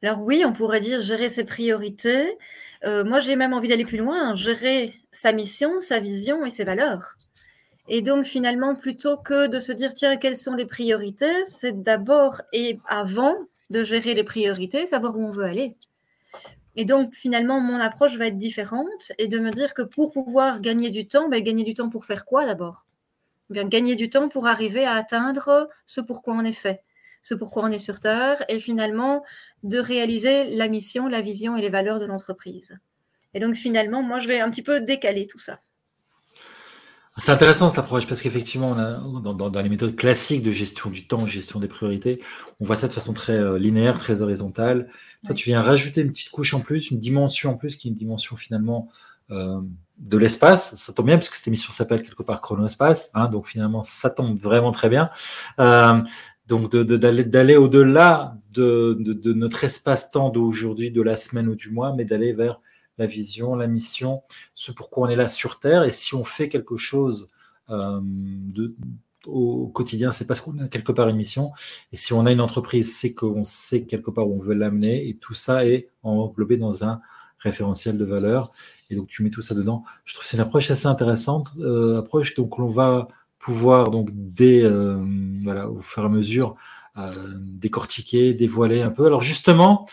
Alors 0.00 0.20
oui, 0.20 0.44
on 0.46 0.52
pourrait 0.52 0.78
dire 0.78 1.00
gérer 1.00 1.28
ses 1.28 1.42
priorités. 1.42 2.38
Euh, 2.84 3.04
moi 3.04 3.18
j'ai 3.18 3.34
même 3.34 3.52
envie 3.52 3.66
d'aller 3.66 3.84
plus 3.84 3.98
loin, 3.98 4.36
gérer 4.36 4.94
sa 5.10 5.32
mission, 5.32 5.80
sa 5.80 5.98
vision 5.98 6.46
et 6.46 6.50
ses 6.50 6.62
valeurs. 6.62 7.16
Et 7.88 8.00
donc 8.00 8.26
finalement, 8.26 8.76
plutôt 8.76 9.16
que 9.16 9.48
de 9.48 9.58
se 9.58 9.72
dire 9.72 9.92
tiens, 9.92 10.16
quelles 10.18 10.36
sont 10.36 10.54
les 10.54 10.66
priorités, 10.66 11.44
c'est 11.46 11.82
d'abord 11.82 12.42
et 12.52 12.78
avant 12.86 13.34
de 13.70 13.82
gérer 13.82 14.14
les 14.14 14.22
priorités, 14.22 14.86
savoir 14.86 15.18
où 15.18 15.26
on 15.26 15.30
veut 15.30 15.44
aller. 15.44 15.74
Et 16.76 16.84
donc, 16.84 17.14
finalement, 17.14 17.60
mon 17.60 17.80
approche 17.80 18.18
va 18.18 18.26
être 18.26 18.38
différente 18.38 19.12
et 19.18 19.28
de 19.28 19.38
me 19.38 19.50
dire 19.50 19.72
que 19.72 19.82
pour 19.82 20.12
pouvoir 20.12 20.60
gagner 20.60 20.90
du 20.90 21.08
temps, 21.08 21.28
ben, 21.28 21.42
gagner 21.42 21.64
du 21.64 21.74
temps 21.74 21.88
pour 21.88 22.04
faire 22.04 22.26
quoi 22.26 22.44
d'abord? 22.44 22.86
Bien, 23.48 23.64
Gagner 23.64 23.96
du 23.96 24.10
temps 24.10 24.28
pour 24.28 24.46
arriver 24.46 24.84
à 24.84 24.92
atteindre 24.94 25.68
ce 25.86 26.00
pourquoi 26.00 26.34
on 26.34 26.44
est 26.44 26.52
fait, 26.52 26.82
ce 27.22 27.34
pourquoi 27.34 27.64
on 27.64 27.68
est 27.68 27.78
sur 27.78 28.00
Terre, 28.00 28.44
et 28.48 28.58
finalement 28.58 29.24
de 29.62 29.78
réaliser 29.78 30.56
la 30.56 30.68
mission, 30.68 31.06
la 31.06 31.20
vision 31.20 31.56
et 31.56 31.62
les 31.62 31.70
valeurs 31.70 32.00
de 32.00 32.04
l'entreprise. 32.04 32.78
Et 33.34 33.40
donc, 33.40 33.54
finalement, 33.54 34.02
moi, 34.02 34.18
je 34.18 34.28
vais 34.28 34.40
un 34.40 34.50
petit 34.50 34.62
peu 34.62 34.80
décaler 34.80 35.26
tout 35.26 35.38
ça. 35.38 35.60
C'est 37.18 37.32
intéressant 37.32 37.70
cette 37.70 37.78
approche 37.78 38.06
parce 38.06 38.20
qu'effectivement, 38.20 38.74
dans, 38.74 39.32
dans, 39.32 39.62
les 39.62 39.70
méthodes 39.70 39.96
classiques 39.96 40.42
de 40.42 40.52
gestion 40.52 40.90
du 40.90 41.06
temps, 41.06 41.26
gestion 41.26 41.60
des 41.60 41.68
priorités, 41.68 42.20
on 42.60 42.66
voit 42.66 42.76
ça 42.76 42.88
de 42.88 42.92
façon 42.92 43.14
très 43.14 43.32
euh, 43.32 43.58
linéaire, 43.58 43.98
très 43.98 44.20
horizontale. 44.20 44.90
Tu 45.34 45.50
viens 45.50 45.62
rajouter 45.62 46.02
une 46.02 46.12
petite 46.12 46.30
couche 46.30 46.54
en 46.54 46.60
plus, 46.60 46.90
une 46.90 47.00
dimension 47.00 47.50
en 47.50 47.56
plus, 47.56 47.76
qui 47.76 47.88
est 47.88 47.90
une 47.90 47.96
dimension 47.96 48.36
finalement 48.36 48.88
euh, 49.30 49.60
de 49.98 50.18
l'espace. 50.18 50.76
Ça 50.76 50.92
tombe 50.92 51.06
bien 51.06 51.16
parce 51.16 51.28
que 51.28 51.36
cette 51.36 51.48
émission 51.48 51.70
s'appelle 51.70 52.02
quelque 52.02 52.22
part 52.22 52.40
chronospace, 52.40 53.10
hein, 53.14 53.28
donc 53.28 53.46
finalement, 53.46 53.82
ça 53.82 54.10
tombe 54.10 54.38
vraiment 54.38 54.72
très 54.72 54.88
bien. 54.88 55.10
Euh, 55.58 56.00
donc 56.46 56.70
d'aller 56.70 57.24
de, 57.24 57.56
au-delà 57.56 58.36
de, 58.52 58.96
de, 59.00 59.32
notre 59.32 59.64
espace-temps 59.64 60.30
d'aujourd'hui, 60.30 60.92
de 60.92 61.02
la 61.02 61.16
semaine 61.16 61.48
ou 61.48 61.56
du 61.56 61.70
mois, 61.70 61.92
mais 61.92 62.04
d'aller 62.04 62.32
vers 62.32 62.60
la 62.98 63.06
vision, 63.06 63.56
la 63.56 63.66
mission, 63.66 64.22
ce 64.54 64.70
pourquoi 64.70 65.08
on 65.08 65.10
est 65.10 65.16
là 65.16 65.28
sur 65.28 65.58
Terre. 65.58 65.82
Et 65.82 65.90
si 65.90 66.14
on 66.14 66.24
fait 66.24 66.48
quelque 66.48 66.76
chose 66.76 67.32
euh, 67.70 68.00
de, 68.02 68.74
au 69.26 69.68
quotidien, 69.68 70.12
c'est 70.12 70.26
parce 70.26 70.40
qu'on 70.40 70.58
a 70.58 70.68
quelque 70.68 70.92
part 70.92 71.08
une 71.08 71.16
mission. 71.16 71.52
Et 71.92 71.96
si 71.96 72.12
on 72.12 72.26
a 72.26 72.32
une 72.32 72.40
entreprise, 72.40 72.96
c'est 72.96 73.14
qu'on 73.14 73.44
sait 73.44 73.84
quelque 73.84 74.10
part 74.10 74.28
où 74.28 74.36
on 74.36 74.38
veut 74.38 74.54
l'amener. 74.54 75.08
Et 75.08 75.16
tout 75.16 75.34
ça 75.34 75.66
est 75.66 75.88
englobé 76.02 76.56
dans 76.56 76.84
un 76.84 77.00
référentiel 77.38 77.98
de 77.98 78.04
valeur. 78.04 78.52
Et 78.90 78.96
donc 78.96 79.08
tu 79.08 79.22
mets 79.22 79.30
tout 79.30 79.42
ça 79.42 79.54
dedans. 79.54 79.84
Je 80.04 80.14
trouve 80.14 80.24
que 80.24 80.30
c'est 80.30 80.36
une 80.36 80.42
approche 80.42 80.70
assez 80.70 80.86
intéressante, 80.86 81.48
euh, 81.58 81.98
approche 81.98 82.34
donc 82.34 82.58
l'on 82.58 82.68
va 82.68 83.08
pouvoir 83.38 83.90
donc 83.90 84.10
dès 84.12 84.62
euh, 84.62 85.02
voilà 85.42 85.68
au 85.68 85.80
fur 85.80 86.02
et 86.02 86.06
à 86.06 86.08
mesure 86.08 86.56
euh, 86.96 87.34
décortiquer, 87.36 88.34
dévoiler 88.34 88.82
un 88.82 88.90
peu. 88.90 89.06
Alors 89.06 89.22
justement, 89.22 89.86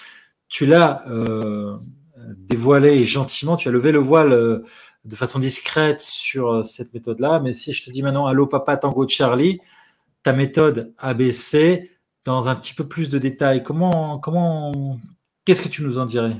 tu 0.47 0.65
l'as 0.65 1.03
dévoilé 2.37 3.05
gentiment, 3.05 3.55
tu 3.55 3.67
as 3.67 3.71
levé 3.71 3.91
le 3.91 3.99
voile 3.99 4.63
de 5.05 5.15
façon 5.15 5.39
discrète 5.39 6.01
sur 6.01 6.51
euh, 6.51 6.63
cette 6.63 6.93
méthode-là. 6.93 7.39
Mais 7.39 7.53
si 7.53 7.73
je 7.73 7.85
te 7.85 7.91
dis 7.91 8.01
maintenant 8.01 8.25
Allô 8.25 8.47
Papa 8.47 8.77
Tango 8.77 9.07
Charlie, 9.07 9.59
ta 10.23 10.33
méthode 10.33 10.93
ABC, 10.97 11.91
dans 12.25 12.47
un 12.47 12.55
petit 12.55 12.73
peu 12.73 12.87
plus 12.87 13.09
de 13.09 13.19
détails, 13.19 13.63
comment, 13.63 14.19
comment, 14.19 14.99
qu'est-ce 15.45 15.61
que 15.61 15.69
tu 15.69 15.83
nous 15.83 15.97
en 15.97 16.05
dirais? 16.05 16.35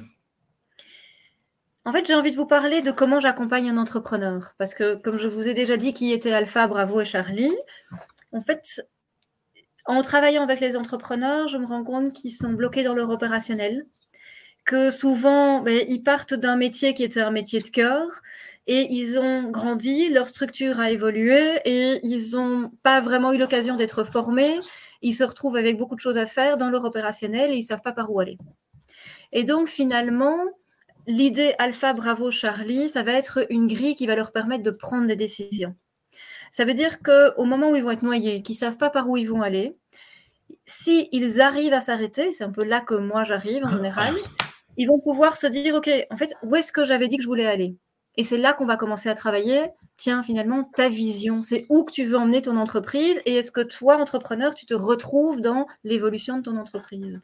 En 1.86 1.91
fait, 1.91 2.08
j'ai 2.08 2.15
envie 2.15 2.32
de 2.32 2.38
vous 2.38 2.46
parler 2.46 2.82
de 2.82 2.91
comment 2.91 3.20
j'accompagne 3.20 3.70
un 3.70 3.77
entrepreneur. 3.77 4.53
Parce 4.58 4.74
que, 4.74 4.96
comme 4.96 5.17
je 5.17 5.27
vous 5.27 5.50
ai 5.50 5.53
déjà 5.53 5.75
dit 5.75 5.91
qui 5.93 6.13
était 6.13 6.32
Alpha, 6.32 6.67
Bravo 6.67 7.01
et 7.01 7.05
Charlie, 7.05 7.53
en 8.32 8.41
fait, 8.41 8.82
en 9.86 10.01
travaillant 10.01 10.43
avec 10.43 10.62
les 10.62 10.77
entrepreneurs, 10.77 11.50
je 11.50 11.58
me 11.58 11.65
rends 11.65 11.84
compte 11.84 12.13
qu'ils 12.13 12.32
sont 12.32 12.53
bloqués 12.53 12.84
dans 12.84 12.93
leur 12.93 13.10
opérationnel, 13.10 13.86
que 14.65 14.91
souvent, 14.91 15.62
ben, 15.62 15.84
ils 15.89 16.03
partent 16.03 16.34
d'un 16.34 16.55
métier 16.55 16.93
qui 16.93 17.03
était 17.03 17.22
un 17.22 17.32
métier 17.32 17.60
de 17.60 17.67
cœur 17.67 18.08
et 18.65 18.88
ils 18.91 19.20
ont 19.20 19.50
grandi, 19.50 20.10
leur 20.10 20.29
structure 20.29 20.79
a 20.79 20.89
évolué 20.89 21.60
et 21.65 22.00
ils 22.03 22.32
n'ont 22.32 22.72
pas 22.82 23.01
vraiment 23.01 23.34
eu 23.34 23.38
l'occasion 23.38 23.75
d'être 23.75 24.05
formés. 24.05 24.60
Ils 25.01 25.13
se 25.13 25.24
retrouvent 25.24 25.58
avec 25.58 25.77
beaucoup 25.77 25.96
de 25.96 26.00
choses 26.00 26.17
à 26.17 26.25
faire 26.25 26.55
dans 26.55 26.70
leur 26.70 26.86
opérationnel 26.86 27.51
et 27.51 27.55
ils 27.55 27.62
ne 27.62 27.65
savent 27.65 27.82
pas 27.82 27.91
par 27.91 28.10
où 28.10 28.22
aller. 28.22 28.38
Et 29.34 29.43
donc, 29.43 29.67
finalement, 29.67 30.38
l'idée 31.08 31.55
Alpha, 31.60 31.91
Bravo, 31.91 32.32
Charlie, 32.32 32.88
ça 32.88 33.03
va 33.03 33.12
être 33.13 33.46
une 33.50 33.67
grille 33.67 33.96
qui 33.96 34.08
va 34.08 34.15
leur 34.15 34.32
permettre 34.32 34.63
de 34.63 34.72
prendre 34.72 35.08
des 35.08 35.17
décisions. 35.17 35.75
Ça 36.51 36.63
veut 36.63 36.74
dire 36.74 37.00
qu'au 37.01 37.43
moment 37.43 37.72
où 37.72 37.75
ils 37.75 37.84
vont 37.84 37.91
être 37.91 38.03
noyés, 38.03 38.43
qu'ils 38.43 38.53
ne 38.53 38.60
savent 38.60 38.77
pas 38.77 38.89
par 38.89 39.10
où 39.10 39.17
ils 39.17 39.27
vont 39.27 39.41
aller, 39.41 39.75
si 40.65 41.10
ils 41.12 41.41
arrivent 41.41 41.74
à 41.74 41.82
s'arrêter, 41.82 42.32
c'est 42.32 42.43
un 42.43 42.51
peu 42.51 42.63
là 42.63 42.79
que 42.79 42.96
moi 42.96 43.25
j'arrive 43.25 43.65
en 43.65 43.70
général, 43.75 44.13
ils 44.77 44.88
vont 44.88 45.00
pouvoir 45.00 45.36
se 45.36 45.48
dire, 45.48 45.75
OK, 45.75 45.89
en 46.10 46.17
fait, 46.17 46.34
où 46.43 46.55
est-ce 46.55 46.72
que 46.72 46.86
j'avais 46.86 47.10
dit 47.10 47.17
que 47.17 47.24
je 47.24 47.27
voulais 47.27 47.46
aller? 47.46 47.75
Et 48.15 48.24
c'est 48.24 48.38
là 48.38 48.53
qu'on 48.53 48.65
va 48.65 48.77
commencer 48.77 49.10
à 49.10 49.15
travailler. 49.15 49.70
Tiens, 49.98 50.22
finalement, 50.22 50.70
ta 50.75 50.89
vision, 50.89 51.41
c'est 51.41 51.65
où 51.70 51.84
que 51.84 51.91
tu 51.91 52.03
veux 52.03 52.17
emmener 52.17 52.41
ton 52.41 52.58
entreprise 52.58 53.20
et 53.25 53.36
est-ce 53.36 53.51
que 53.51 53.62
toi, 53.62 53.98
entrepreneur, 53.98 54.53
tu 54.53 54.65
te 54.65 54.74
retrouves 54.74 55.41
dans 55.41 55.65
l'évolution 55.84 56.38
de 56.38 56.43
ton 56.43 56.58
entreprise? 56.58 57.22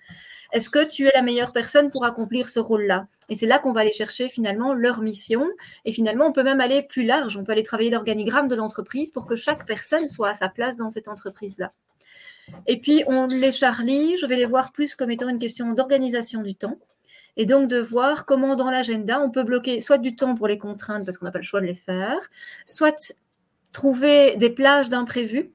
Est-ce 0.52 0.72
que 0.72 0.84
tu 0.84 1.06
es 1.06 1.12
la 1.14 1.22
meilleure 1.22 1.52
personne 1.52 1.92
pour 1.92 2.06
accomplir 2.06 2.50
ce 2.50 2.60
rôle-là? 2.60 3.08
Et 3.30 3.36
c'est 3.36 3.46
là 3.46 3.60
qu'on 3.60 3.72
va 3.72 3.82
aller 3.82 3.92
chercher 3.92 4.30
finalement 4.30 4.74
leur 4.74 5.02
mission. 5.02 5.46
Et 5.86 5.92
finalement, 5.92 6.26
on 6.26 6.32
peut 6.32 6.44
même 6.44 6.62
aller 6.62 6.82
plus 6.82 7.04
large. 7.04 7.38
On 7.38 7.44
peut 7.44 7.52
aller 7.52 7.64
travailler 7.64 7.92
l'organigramme 7.92 8.48
de 8.48 8.56
l'entreprise 8.56 9.12
pour 9.12 9.28
que 9.28 9.36
chaque 9.36 9.68
personne 9.68 10.10
soit 10.10 10.30
à 10.30 10.34
sa 10.34 10.50
place 10.50 10.78
dans 10.78 10.90
cette 10.90 11.08
entreprise-là. 11.08 11.72
Et 12.66 12.80
puis, 12.80 13.04
on 13.06 13.28
les 13.28 13.52
Charlie, 13.52 14.18
je 14.18 14.26
vais 14.26 14.38
les 14.38 14.46
voir 14.46 14.72
plus 14.72 14.96
comme 14.96 15.12
étant 15.12 15.30
une 15.30 15.38
question 15.38 15.72
d'organisation 15.74 16.42
du 16.42 16.56
temps 16.56 16.80
et 17.38 17.46
donc 17.46 17.68
de 17.68 17.80
voir 17.80 18.26
comment 18.26 18.56
dans 18.56 18.70
l'agenda, 18.70 19.22
on 19.22 19.32
peut 19.32 19.44
bloquer 19.44 19.80
soit 19.82 19.98
du 19.98 20.16
temps 20.16 20.36
pour 20.36 20.48
les 20.48 20.58
contraintes 20.58 21.06
parce 21.06 21.18
qu'on 21.18 21.26
n'a 21.26 21.32
pas 21.32 21.40
le 21.40 21.44
choix 21.44 21.62
de 21.62 21.66
les 21.66 21.76
faire, 21.76 22.30
soit 22.66 23.14
trouver 23.72 24.36
des 24.38 24.50
plages 24.50 24.90
d'imprévus. 24.90 25.52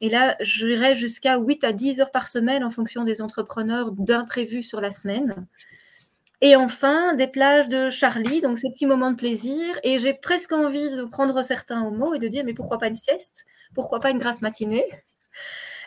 Et 0.00 0.08
là, 0.08 0.36
j'irai 0.40 0.94
jusqu'à 0.94 1.38
8 1.38 1.64
à 1.64 1.72
10 1.72 2.00
heures 2.00 2.10
par 2.10 2.28
semaine 2.28 2.64
en 2.64 2.70
fonction 2.70 3.04
des 3.04 3.20
entrepreneurs 3.20 3.92
d'imprévus 3.92 4.62
sur 4.62 4.80
la 4.80 4.90
semaine. 4.90 5.46
Et 6.40 6.54
enfin, 6.54 7.14
des 7.14 7.26
plages 7.26 7.68
de 7.68 7.90
Charlie, 7.90 8.40
donc 8.40 8.58
ces 8.58 8.70
petits 8.70 8.86
moments 8.86 9.10
de 9.10 9.16
plaisir. 9.16 9.78
Et 9.82 9.98
j'ai 9.98 10.14
presque 10.14 10.52
envie 10.52 10.90
de 10.94 11.02
prendre 11.04 11.42
certains 11.42 11.82
au 11.82 11.90
mot 11.90 12.14
et 12.14 12.20
de 12.20 12.28
dire, 12.28 12.44
mais 12.44 12.54
pourquoi 12.54 12.78
pas 12.78 12.86
une 12.88 12.94
sieste? 12.94 13.44
Pourquoi 13.74 13.98
pas 13.98 14.10
une 14.10 14.18
grasse 14.18 14.40
matinée? 14.40 14.84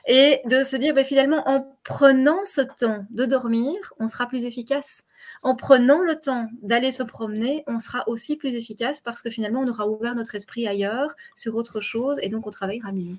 Et 0.07 0.41
de 0.45 0.63
se 0.63 0.75
dire 0.75 0.93
ben, 0.93 1.05
finalement 1.05 1.47
en 1.47 1.77
prenant 1.83 2.39
ce 2.45 2.61
temps 2.61 3.05
de 3.09 3.25
dormir, 3.25 3.75
on 3.99 4.07
sera 4.07 4.27
plus 4.27 4.45
efficace. 4.45 5.03
En 5.43 5.55
prenant 5.55 6.01
le 6.01 6.15
temps 6.15 6.47
d'aller 6.61 6.91
se 6.91 7.03
promener, 7.03 7.63
on 7.67 7.79
sera 7.79 8.07
aussi 8.07 8.35
plus 8.35 8.55
efficace 8.55 9.01
parce 9.01 9.21
que 9.21 9.29
finalement 9.29 9.61
on 9.61 9.67
aura 9.67 9.87
ouvert 9.87 10.15
notre 10.15 10.35
esprit 10.35 10.67
ailleurs 10.67 11.15
sur 11.35 11.55
autre 11.55 11.79
chose 11.81 12.17
et 12.21 12.29
donc 12.29 12.47
on 12.47 12.51
travaillera 12.51 12.91
mieux. 12.91 13.15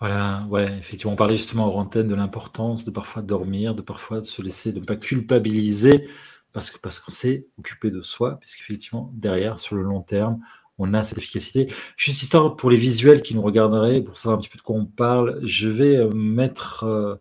Voilà, 0.00 0.44
ouais, 0.50 0.76
effectivement, 0.78 1.12
on 1.12 1.16
parlait 1.16 1.36
justement 1.36 1.74
en 1.74 1.80
antenne 1.80 2.08
de 2.08 2.14
l'importance 2.14 2.84
de 2.84 2.90
parfois 2.90 3.22
dormir, 3.22 3.74
de 3.74 3.80
parfois 3.80 4.20
de 4.20 4.26
se 4.26 4.42
laisser, 4.42 4.72
de 4.72 4.80
ne 4.80 4.84
pas 4.84 4.96
culpabiliser 4.96 6.08
parce 6.52 6.70
que 6.70 6.78
parce 6.78 7.00
qu'on 7.00 7.10
s'est 7.10 7.48
occupé 7.58 7.90
de 7.90 8.00
soi, 8.00 8.38
puisqu'effectivement, 8.38 9.10
derrière, 9.14 9.58
sur 9.58 9.76
le 9.76 9.82
long 9.82 10.02
terme, 10.02 10.40
on 10.78 10.94
a 10.94 11.04
cette 11.04 11.18
efficacité. 11.18 11.72
Juste 11.96 12.22
histoire 12.22 12.56
pour 12.56 12.70
les 12.70 12.76
visuels 12.76 13.22
qui 13.22 13.34
nous 13.34 13.42
regarderaient, 13.42 14.00
pour 14.00 14.16
savoir 14.16 14.38
un 14.38 14.40
petit 14.40 14.48
peu 14.48 14.58
de 14.58 14.62
quoi 14.62 14.76
on 14.76 14.86
parle, 14.86 15.38
je 15.44 15.68
vais 15.68 15.96
euh, 15.96 16.10
mettre 16.10 16.84
euh, 16.84 17.16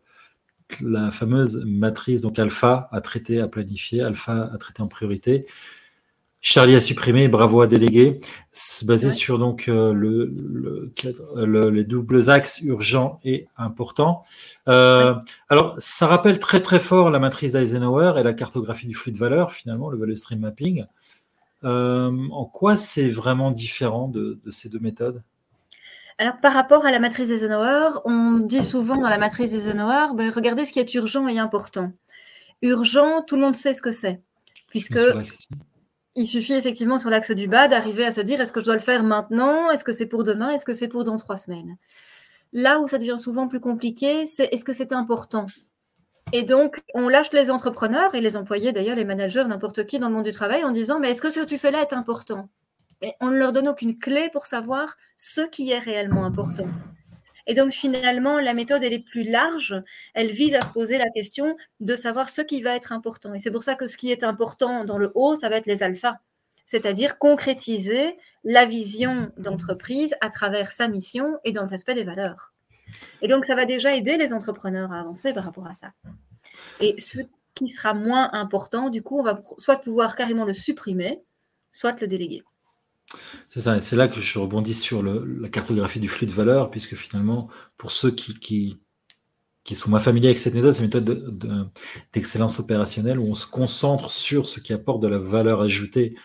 la 0.82 1.12
fameuse 1.12 1.64
matrice, 1.66 2.22
donc 2.22 2.40
alpha 2.40 2.90
à 2.92 3.02
traiter, 3.02 3.40
à 3.40 3.48
planifier, 3.48 4.02
alpha 4.02 4.50
à 4.52 4.58
traiter 4.58 4.82
en 4.82 4.88
priorité. 4.88 5.46
Charlie 6.46 6.76
a 6.76 6.82
supprimé, 6.82 7.30
bravo 7.30 7.62
à 7.62 7.68
déléguer, 7.68 8.20
basé 8.84 9.12
sur 9.12 9.40
donc 9.40 9.70
euh, 9.70 9.94
le, 9.94 11.70
les 11.70 11.84
doubles 11.86 12.30
axes 12.30 12.60
urgents 12.60 13.22
et 13.24 13.48
importants. 13.56 14.26
Alors, 14.66 15.76
ça 15.78 16.06
rappelle 16.06 16.40
très 16.40 16.62
très 16.62 16.82
fort 16.82 17.12
la 17.12 17.20
matrice 17.20 17.54
d'Eisenhower 17.54 18.16
et 18.20 18.24
la 18.24 18.34
cartographie 18.34 18.88
du 18.88 18.94
flux 18.94 19.14
de 19.14 19.18
valeur, 19.18 19.54
finalement, 19.54 19.90
le 19.90 19.98
value 19.98 20.16
stream 20.16 20.40
mapping. 20.42 20.84
Euh, 21.64 22.12
en 22.32 22.46
quoi 22.46 22.78
c'est 22.78 23.10
vraiment 23.10 23.52
différent 23.52 24.08
de, 24.08 24.40
ces 24.52 24.70
deux 24.70 24.80
méthodes? 24.80 25.24
Alors, 26.18 26.40
par 26.42 26.54
rapport 26.54 26.86
à 26.86 26.92
la 26.92 27.00
matrice 27.00 27.30
Eisenhower, 27.30 28.00
on 28.06 28.40
dit 28.40 28.62
souvent 28.62 28.98
dans 28.98 29.10
la 29.10 29.18
matrice 29.18 29.54
Eisenhower, 29.54 30.14
ben, 30.16 30.30
regardez 30.30 30.66
ce 30.66 30.72
qui 30.72 30.80
est 30.80 30.94
urgent 30.94 31.28
et 31.28 31.40
important. 31.40 31.92
Urgent, 32.62 33.24
tout 33.24 33.36
le 33.36 33.42
monde 33.42 33.56
sait 33.56 33.74
ce 33.74 33.82
que 33.82 33.92
c'est, 33.92 34.22
puisque 34.70 35.00
il 36.16 36.28
suffit 36.28 36.54
effectivement 36.54 36.98
sur 36.98 37.10
l'axe 37.10 37.32
du 37.32 37.48
bas 37.48 37.68
d'arriver 37.68 38.06
à 38.06 38.12
se 38.12 38.22
dire 38.22 38.40
est-ce 38.40 38.52
que 38.52 38.60
je 38.60 38.66
dois 38.66 38.76
le 38.76 38.80
faire 38.80 39.04
maintenant? 39.04 39.72
Est-ce 39.72 39.84
que 39.84 39.92
c'est 39.92 40.06
pour 40.06 40.24
demain? 40.24 40.50
Est-ce 40.50 40.66
que 40.66 40.74
c'est 40.74 40.88
pour 40.88 41.04
dans 41.04 41.18
trois 41.18 41.38
semaines? 41.38 41.78
Là 42.52 42.80
où 42.80 42.88
ça 42.88 43.00
devient 43.00 43.18
souvent 43.18 43.48
plus 43.48 43.60
compliqué, 43.60 44.26
c'est 44.26 44.54
est-ce 44.54 44.64
que 44.64 44.74
c'est 44.74 44.94
important? 44.94 45.48
Et 46.36 46.42
donc, 46.42 46.82
on 46.96 47.10
lâche 47.10 47.32
les 47.32 47.52
entrepreneurs 47.52 48.16
et 48.16 48.20
les 48.20 48.38
employés, 48.38 48.72
d'ailleurs, 48.72 48.96
les 48.96 49.06
managers, 49.06 49.44
n'importe 49.48 49.86
qui 49.86 50.00
dans 50.00 50.10
le 50.10 50.16
monde 50.16 50.26
du 50.26 50.32
travail, 50.32 50.64
en 50.64 50.72
disant, 50.72 51.00
mais 51.00 51.12
est-ce 51.12 51.22
que 51.22 51.30
ce 51.30 51.42
que 51.42 51.46
tu 51.46 51.60
fais 51.60 51.70
là 51.70 51.82
est 51.82 51.94
important? 51.94 52.50
Mais 53.04 53.16
on 53.22 53.28
ne 53.28 53.38
leur 53.38 53.52
donne 53.52 53.68
aucune 53.68 54.00
clé 54.00 54.32
pour 54.34 54.48
savoir 54.48 54.98
ce 55.16 55.42
qui 55.42 55.70
est 55.70 55.78
réellement 55.78 56.26
important. 56.26 56.68
Et 57.46 57.54
donc, 57.54 57.72
finalement, 57.72 58.40
la 58.40 58.56
méthode, 58.56 58.84
elle 58.84 58.94
est 58.94 59.06
plus 59.06 59.24
large. 59.24 59.76
Elle 60.16 60.32
vise 60.32 60.56
à 60.56 60.62
se 60.62 60.72
poser 60.72 60.98
la 60.98 61.12
question 61.12 61.56
de 61.82 61.96
savoir 61.96 62.32
ce 62.32 62.42
qui 62.42 62.64
va 62.64 62.76
être 62.76 62.94
important. 62.94 63.36
Et 63.36 63.40
c'est 63.40 63.52
pour 63.52 63.62
ça 63.62 63.76
que 63.76 63.86
ce 63.86 63.96
qui 63.96 64.12
est 64.12 64.24
important 64.24 64.86
dans 64.86 64.98
le 64.98 65.12
haut, 65.14 65.36
ça 65.36 65.50
va 65.50 65.58
être 65.58 65.68
les 65.68 65.84
alphas. 65.84 66.18
C'est-à-dire 66.66 67.20
concrétiser 67.20 68.18
la 68.44 68.66
vision 68.66 69.32
d'entreprise 69.38 70.16
à 70.20 70.30
travers 70.30 70.72
sa 70.72 70.88
mission 70.88 71.38
et 71.44 71.52
dans 71.52 71.62
le 71.62 71.70
respect 71.70 71.94
des 71.94 72.06
valeurs. 72.06 72.53
Et 73.22 73.28
donc, 73.28 73.46
ça 73.46 73.56
va 73.56 73.66
déjà 73.66 73.96
aider 73.96 74.18
les 74.18 74.34
entrepreneurs 74.34 74.92
à 74.92 75.00
avancer 75.00 75.34
par 75.34 75.44
rapport 75.46 75.68
à 75.68 75.74
ça. 75.74 75.92
Et 76.80 76.96
ce 77.00 77.22
qui 77.56 77.68
sera 77.68 77.94
moins 77.94 78.30
important, 78.34 78.90
du 78.90 79.02
coup, 79.02 79.20
on 79.20 79.24
va 79.24 79.42
soit 79.58 79.78
pouvoir 79.78 80.16
carrément 80.16 80.46
le 80.46 80.54
supprimer, 80.54 81.22
soit 81.72 82.00
le 82.00 82.08
déléguer. 82.08 82.44
C'est 83.50 83.62
ça, 83.62 83.80
c'est 83.82 83.96
là 83.96 84.08
que 84.08 84.20
je 84.20 84.40
rebondis 84.40 84.74
sur 84.74 85.04
la 85.04 85.50
cartographie 85.50 86.00
du 86.00 86.08
flux 86.08 86.26
de 86.26 86.32
valeur, 86.32 86.72
puisque 86.72 86.96
finalement, 86.96 87.48
pour 87.78 87.92
ceux 87.92 88.12
qui, 88.12 88.40
qui, 89.64 89.76
sont 89.76 89.90
moins 89.90 90.00
familiers 90.00 90.30
avec 90.30 90.40
cette 90.40 90.56
méthode, 90.56 90.74
c'est 90.74 90.84
une 90.84 90.88
méthode 90.88 91.70
d'excellence 92.14 92.60
opérationnelle 92.60 93.20
où 93.20 93.26
on 93.26 93.36
se 93.36 93.46
concentre 93.46 94.10
sur 94.12 94.48
ce 94.48 94.60
qui 94.60 94.74
apporte 94.74 95.02
de 95.02 95.08
la 95.08 95.20
valeur 95.20 95.62
ajoutée 95.62 96.16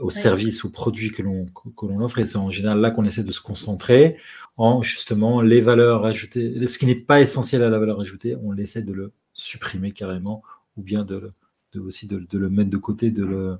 aux 0.00 0.10
services 0.10 0.64
ou 0.64 0.70
produits 0.70 1.10
que 1.10 1.22
l'on 1.22 2.00
offre. 2.00 2.18
Et 2.18 2.26
c'est 2.26 2.36
en 2.36 2.50
général 2.50 2.80
là 2.80 2.90
qu'on 2.90 3.04
essaie 3.04 3.24
de 3.24 3.32
se 3.32 3.40
concentrer 3.40 4.16
en 4.58 4.82
justement 4.82 5.40
les 5.40 5.60
valeurs 5.60 6.04
ajoutées. 6.04 6.66
Ce 6.66 6.78
qui 6.78 6.86
n'est 6.86 6.96
pas 6.96 7.20
essentiel 7.20 7.62
à 7.62 7.70
la 7.70 7.78
valeur 7.78 8.00
ajoutée, 8.00 8.36
on 8.42 8.56
essaie 8.56 8.82
de 8.82 8.92
le 8.92 9.12
supprimer 9.32 9.92
carrément 9.92 10.42
ou 10.76 10.82
bien 10.82 11.04
de, 11.04 11.32
aussi 11.76 12.06
de, 12.06 12.26
le 12.32 12.50
mettre 12.50 12.70
de 12.70 12.76
côté, 12.76 13.10
de 13.10 13.24
le, 13.24 13.58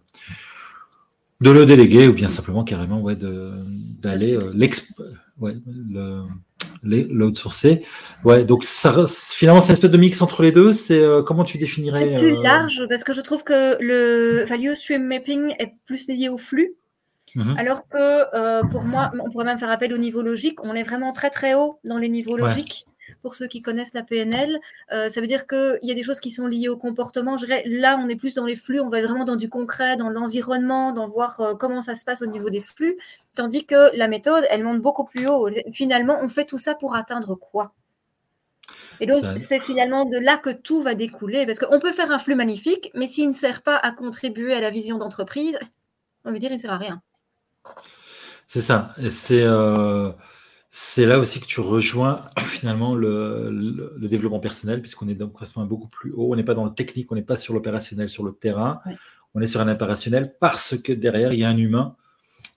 de 1.41 1.51
le 1.51 1.67
déléguer 1.67 2.09
ou 2.09 2.13
bien 2.13 2.29
simplement 2.29 2.65
carrément 2.65 3.01
ouais, 3.01 3.17
d'aller 3.17 4.35
euh, 4.35 4.53
ouais, 5.39 5.57
l'outsourcer. 6.83 7.85
Ouais, 8.25 8.45
donc 8.45 8.65
ça, 8.65 9.05
finalement, 9.09 9.61
c'est 9.61 9.69
une 9.69 9.75
espèce 9.75 9.91
de 9.91 9.99
mix 9.99 10.21
entre 10.21 10.43
les 10.43 10.51
deux. 10.51 10.73
C'est 10.73 11.01
euh, 11.01 11.23
comment 11.23 11.45
tu 11.45 11.59
définirais 11.59 12.09
C'est 12.09 12.19
plus 12.19 12.37
euh, 12.37 12.43
large 12.43 12.83
parce 12.89 13.05
que 13.05 13.13
je 13.13 13.21
trouve 13.21 13.45
que 13.45 13.81
le 13.81 14.45
value 14.47 14.75
stream 14.75 15.05
mapping 15.05 15.55
est 15.61 15.75
plus 15.87 16.09
lié 16.09 16.29
au 16.29 16.37
flux. 16.37 16.75
Mhm. 17.35 17.57
Alors 17.59 17.87
que 17.89 18.67
pour 18.69 18.85
moi, 18.85 19.11
on 19.25 19.31
pourrait 19.31 19.45
même 19.45 19.59
faire 19.59 19.71
appel 19.71 19.93
au 19.93 19.99
niveau 19.99 20.23
logique. 20.23 20.63
On 20.65 20.75
est 20.75 20.83
vraiment 20.83 21.13
très 21.13 21.31
très 21.31 21.55
haut 21.55 21.79
dans 21.85 21.99
les 21.99 22.09
niveaux 22.09 22.37
logiques 22.37 22.85
pour 23.23 23.35
ceux 23.35 23.47
qui 23.47 23.61
connaissent 23.61 23.95
la 23.95 24.03
PNL. 24.03 24.59
Euh, 24.93 25.09
ça 25.09 25.21
veut 25.21 25.27
dire 25.27 25.47
qu'il 25.47 25.79
y 25.83 25.91
a 25.91 25.95
des 25.95 26.03
choses 26.03 26.21
qui 26.21 26.31
sont 26.31 26.47
liées 26.47 26.69
au 26.69 26.77
comportement. 26.77 27.37
Je 27.37 27.47
dirais, 27.47 27.63
là, 27.67 27.99
on 28.03 28.09
est 28.09 28.17
plus 28.17 28.35
dans 28.35 28.47
les 28.47 28.57
flux, 28.57 28.81
on 28.81 28.89
va 28.89 29.01
vraiment 29.01 29.25
dans 29.25 29.37
du 29.37 29.49
concret, 29.49 29.97
dans 29.97 30.11
l'environnement, 30.11 30.93
dans 30.93 31.07
voir 31.07 31.41
euh, 31.41 31.55
comment 31.55 31.81
ça 31.81 31.95
se 31.95 32.05
passe 32.05 32.23
au 32.23 32.27
niveau 32.27 32.51
des 32.51 32.61
flux. 32.61 32.97
Tandis 33.35 33.65
que 33.65 33.97
la 33.97 34.09
méthode, 34.09 34.45
elle 34.51 34.65
monte 34.65 34.81
beaucoup 34.81 35.05
plus 35.05 35.27
haut. 35.29 35.49
Finalement, 35.73 36.19
on 36.21 36.29
fait 36.29 36.45
tout 36.45 36.59
ça 36.59 36.75
pour 36.75 36.95
atteindre 36.95 37.35
quoi? 37.35 37.75
Et 39.01 39.07
donc, 39.07 39.25
c'est 39.39 39.61
finalement 39.61 40.05
de 40.05 40.19
là 40.19 40.37
que 40.37 40.51
tout 40.51 40.81
va 40.81 40.95
découler. 40.95 41.47
Parce 41.47 41.59
qu'on 41.59 41.79
peut 41.79 41.93
faire 41.93 42.11
un 42.11 42.19
flux 42.19 42.35
magnifique, 42.35 42.91
mais 42.95 43.07
s'il 43.07 43.29
ne 43.29 43.33
sert 43.33 43.63
pas 43.63 43.77
à 43.77 43.93
contribuer 43.93 44.53
à 44.55 44.61
la 44.61 44.71
vision 44.71 44.99
d'entreprise, 44.99 45.59
on 46.25 46.33
veut 46.33 46.39
dire, 46.39 46.51
il 46.51 46.57
ne 46.57 46.61
sert 46.61 46.73
à 46.73 46.79
rien. 46.79 47.01
C'est 48.47 48.61
ça. 48.61 48.95
C'est. 49.11 49.43
Euh, 49.43 50.13
c'est 50.71 51.07
là 51.07 51.19
aussi 51.19 51.41
que 51.41 51.47
tu 51.47 51.61
rejoins 51.61 52.27
finalement 52.39 52.95
le, 52.95 53.97
développement 54.01 54.41
personnel, 54.41 54.81
puisqu'on 54.81 55.09
est 55.09 55.15
donc 55.15 55.33
beaucoup 55.67 55.89
plus 55.89 56.13
haut. 56.13 56.33
On 56.33 56.37
n'est 56.37 56.45
pas 56.45 56.55
dans 56.55 56.65
le 56.65 56.75
technique, 56.75 57.11
on 57.11 57.15
n'est 57.15 57.23
pas 57.23 57.37
sur 57.37 57.55
l'opérationnel, 57.55 58.09
sur 58.09 58.25
le 58.25 58.33
terrain. 58.33 58.81
On 59.35 59.41
est 59.41 59.47
sur 59.47 59.61
un 59.61 59.69
opérationnel 59.69 60.35
parce 60.41 60.77
que 60.77 60.93
derrière, 60.93 61.33
il 61.33 61.41
y 61.41 61.45
a 61.45 61.49
un 61.49 61.57
humain. 61.57 61.97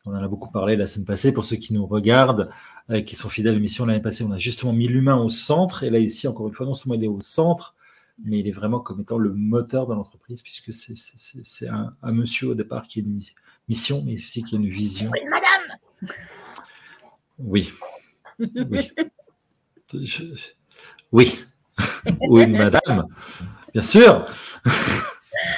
On 0.06 0.12
en 0.12 0.22
a 0.22 0.28
beaucoup 0.28 0.52
parlé 0.52 0.76
la 0.76 0.88
semaine 0.88 1.06
passée. 1.06 1.32
Pour 1.32 1.46
ceux 1.46 1.58
qui 1.58 1.74
nous 1.74 1.86
regardent, 1.86 2.50
euh, 2.90 3.02
qui 3.02 3.16
sont 3.16 3.30
fidèles 3.30 3.52
à 3.52 3.56
l'émission 3.56 3.86
l'année 3.86 4.02
passée, 4.02 4.24
on 4.24 4.32
a 4.32 4.38
justement 4.38 4.74
mis 4.74 4.88
l'humain 4.88 5.16
au 5.16 5.30
centre. 5.30 5.84
Et 5.84 5.90
là, 5.90 6.00
ici, 6.00 6.28
encore 6.28 6.48
une 6.48 6.54
fois, 6.54 6.66
non 6.66 6.74
seulement 6.74 6.96
il 6.96 7.04
est 7.04 7.08
au 7.08 7.22
centre, 7.22 7.76
mais 8.24 8.40
il 8.40 8.48
est 8.48 8.52
vraiment 8.52 8.80
comme 8.80 9.02
étant 9.02 9.20
le 9.20 9.32
moteur 9.34 9.88
de 9.88 9.94
l'entreprise, 9.94 10.42
puisque 10.42 10.74
c'est 10.74 11.68
un, 11.68 11.94
un, 12.02 12.12
monsieur 12.12 12.50
au 12.50 12.56
départ 12.56 12.88
qui 12.88 13.00
une 13.02 13.22
mission, 13.72 14.04
mais 14.06 14.16
aussi 14.16 14.44
qui 14.44 14.56
a 14.56 14.58
une 14.58 14.70
vision. 14.70 15.10
Oui, 15.14 15.22
madame 15.30 15.78
Oui. 17.40 17.72
Oui. 18.40 18.92
Oui. 22.30 22.48
madame. 22.48 23.06
Bien 23.74 23.82
sûr. 23.82 24.26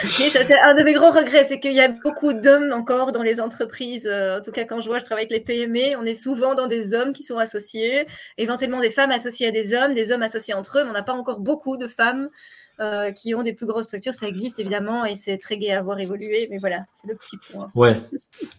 ça, 0.07 0.45
c'est 0.45 0.59
un 0.59 0.75
de 0.75 0.83
mes 0.83 0.93
gros 0.93 1.11
regrets, 1.11 1.43
c'est 1.43 1.59
qu'il 1.59 1.73
y 1.73 1.81
a 1.81 1.89
beaucoup 1.89 2.33
d'hommes 2.33 2.71
encore 2.71 3.11
dans 3.11 3.21
les 3.21 3.41
entreprises. 3.41 4.07
Euh, 4.07 4.39
en 4.39 4.41
tout 4.41 4.51
cas, 4.51 4.65
quand 4.65 4.79
je 4.79 4.87
vois, 4.87 4.99
je 4.99 5.03
travaille 5.03 5.25
avec 5.25 5.31
les 5.31 5.43
PME, 5.43 5.97
on 5.99 6.05
est 6.05 6.13
souvent 6.13 6.55
dans 6.55 6.67
des 6.67 6.93
hommes 6.93 7.13
qui 7.13 7.23
sont 7.23 7.37
associés, 7.37 8.07
éventuellement 8.37 8.79
des 8.79 8.89
femmes 8.89 9.11
associées 9.11 9.47
à 9.47 9.51
des 9.51 9.73
hommes, 9.73 9.93
des 9.93 10.11
hommes 10.11 10.23
associés 10.23 10.53
entre 10.53 10.79
eux, 10.79 10.83
mais 10.83 10.91
on 10.91 10.93
n'a 10.93 11.03
pas 11.03 11.13
encore 11.13 11.39
beaucoup 11.39 11.77
de 11.77 11.87
femmes 11.87 12.29
euh, 12.79 13.11
qui 13.11 13.35
ont 13.35 13.43
des 13.43 13.53
plus 13.53 13.67
grosses 13.67 13.85
structures. 13.85 14.15
Ça 14.15 14.27
existe 14.27 14.59
évidemment 14.59 15.05
et 15.05 15.15
c'est 15.15 15.37
très 15.37 15.57
gai 15.57 15.71
à 15.71 15.83
voir 15.83 15.99
évoluer, 15.99 16.47
mais 16.49 16.57
voilà, 16.57 16.85
c'est 16.95 17.07
le 17.07 17.15
petit 17.15 17.37
point. 17.37 17.71
Ouais, 17.75 17.97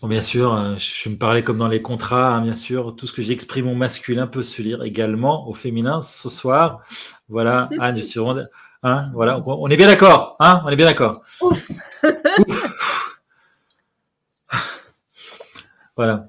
bien 0.02 0.20
sûr, 0.20 0.54
euh, 0.54 0.76
je 0.76 1.08
me 1.08 1.16
parlais 1.16 1.42
comme 1.42 1.58
dans 1.58 1.66
les 1.66 1.82
contrats, 1.82 2.36
hein, 2.36 2.40
bien 2.40 2.54
sûr, 2.54 2.94
tout 2.96 3.08
ce 3.08 3.12
que 3.12 3.22
j'exprime 3.22 3.66
au 3.68 3.74
masculin 3.74 4.28
peut 4.28 4.44
se 4.44 4.62
lire 4.62 4.84
également 4.84 5.48
au 5.48 5.54
féminin 5.54 6.00
ce 6.00 6.30
soir. 6.30 6.84
Voilà, 7.28 7.68
Anne, 7.80 7.96
je 7.96 8.02
suis 8.02 8.20
vraiment. 8.20 8.42
Hein, 8.84 9.10
voilà, 9.14 9.42
on 9.46 9.68
est 9.68 9.76
bien 9.76 9.88
d'accord, 9.88 10.36
hein, 10.40 10.62
on 10.64 10.68
est 10.68 10.76
bien 10.76 10.86
d'accord. 10.86 11.22
voilà. 15.96 16.28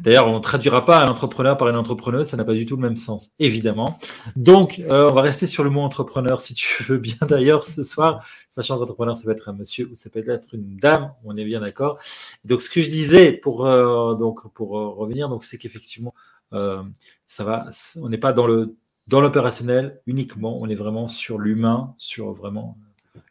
D'ailleurs, 0.00 0.28
on 0.28 0.36
ne 0.36 0.40
traduira 0.40 0.84
pas 0.84 1.02
un 1.04 1.08
entrepreneur 1.08 1.56
par 1.56 1.68
une 1.68 1.76
entrepreneuse, 1.76 2.28
ça 2.28 2.36
n'a 2.36 2.44
pas 2.44 2.54
du 2.54 2.66
tout 2.66 2.76
le 2.76 2.82
même 2.82 2.96
sens, 2.96 3.30
évidemment. 3.38 3.98
Donc, 4.36 4.78
euh, 4.80 5.10
on 5.10 5.12
va 5.12 5.22
rester 5.22 5.46
sur 5.46 5.62
le 5.62 5.70
mot 5.70 5.80
entrepreneur, 5.80 6.40
si 6.40 6.54
tu 6.54 6.82
veux 6.84 6.98
bien 6.98 7.16
d'ailleurs, 7.28 7.64
ce 7.64 7.84
soir, 7.84 8.24
sachant 8.50 8.78
qu'entrepreneur, 8.78 9.18
ça 9.18 9.24
peut 9.24 9.32
être 9.32 9.48
un 9.48 9.52
monsieur 9.52 9.88
ou 9.90 9.94
ça 9.94 10.10
peut 10.10 10.24
être 10.26 10.54
une 10.54 10.76
dame, 10.76 11.12
on 11.24 11.36
est 11.36 11.44
bien 11.44 11.60
d'accord. 11.60 11.98
Donc, 12.44 12.62
ce 12.62 12.70
que 12.70 12.80
je 12.80 12.90
disais 12.90 13.32
pour, 13.32 13.66
euh, 13.66 14.14
donc, 14.14 14.52
pour 14.54 14.78
euh, 14.78 14.88
revenir, 14.88 15.28
donc, 15.28 15.44
c'est 15.44 15.58
qu'effectivement, 15.58 16.14
ça 16.52 17.44
va, 17.44 17.68
on 18.02 18.08
n'est 18.08 18.18
pas 18.18 18.32
dans 18.32 18.46
le 18.46 18.74
dans 19.06 19.20
l'opérationnel 19.20 20.00
uniquement, 20.06 20.58
on 20.60 20.68
est 20.68 20.76
vraiment 20.76 21.08
sur 21.08 21.38
l'humain, 21.38 21.94
sur 21.98 22.32
vraiment 22.32 22.78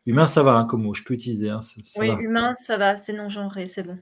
Humain, 0.05 0.27
ça 0.27 0.43
va, 0.43 0.53
hein, 0.53 0.65
comme 0.65 0.83
mot, 0.83 0.93
je 0.93 1.03
peux 1.03 1.13
utiliser. 1.13 1.49
Hein, 1.49 1.59
oui, 1.97 2.09
humain, 2.19 2.53
ça 2.55 2.77
va, 2.77 2.95
c'est 2.95 3.13
non 3.13 3.29
genré, 3.29 3.67
c'est 3.67 3.83
bon. 3.83 3.97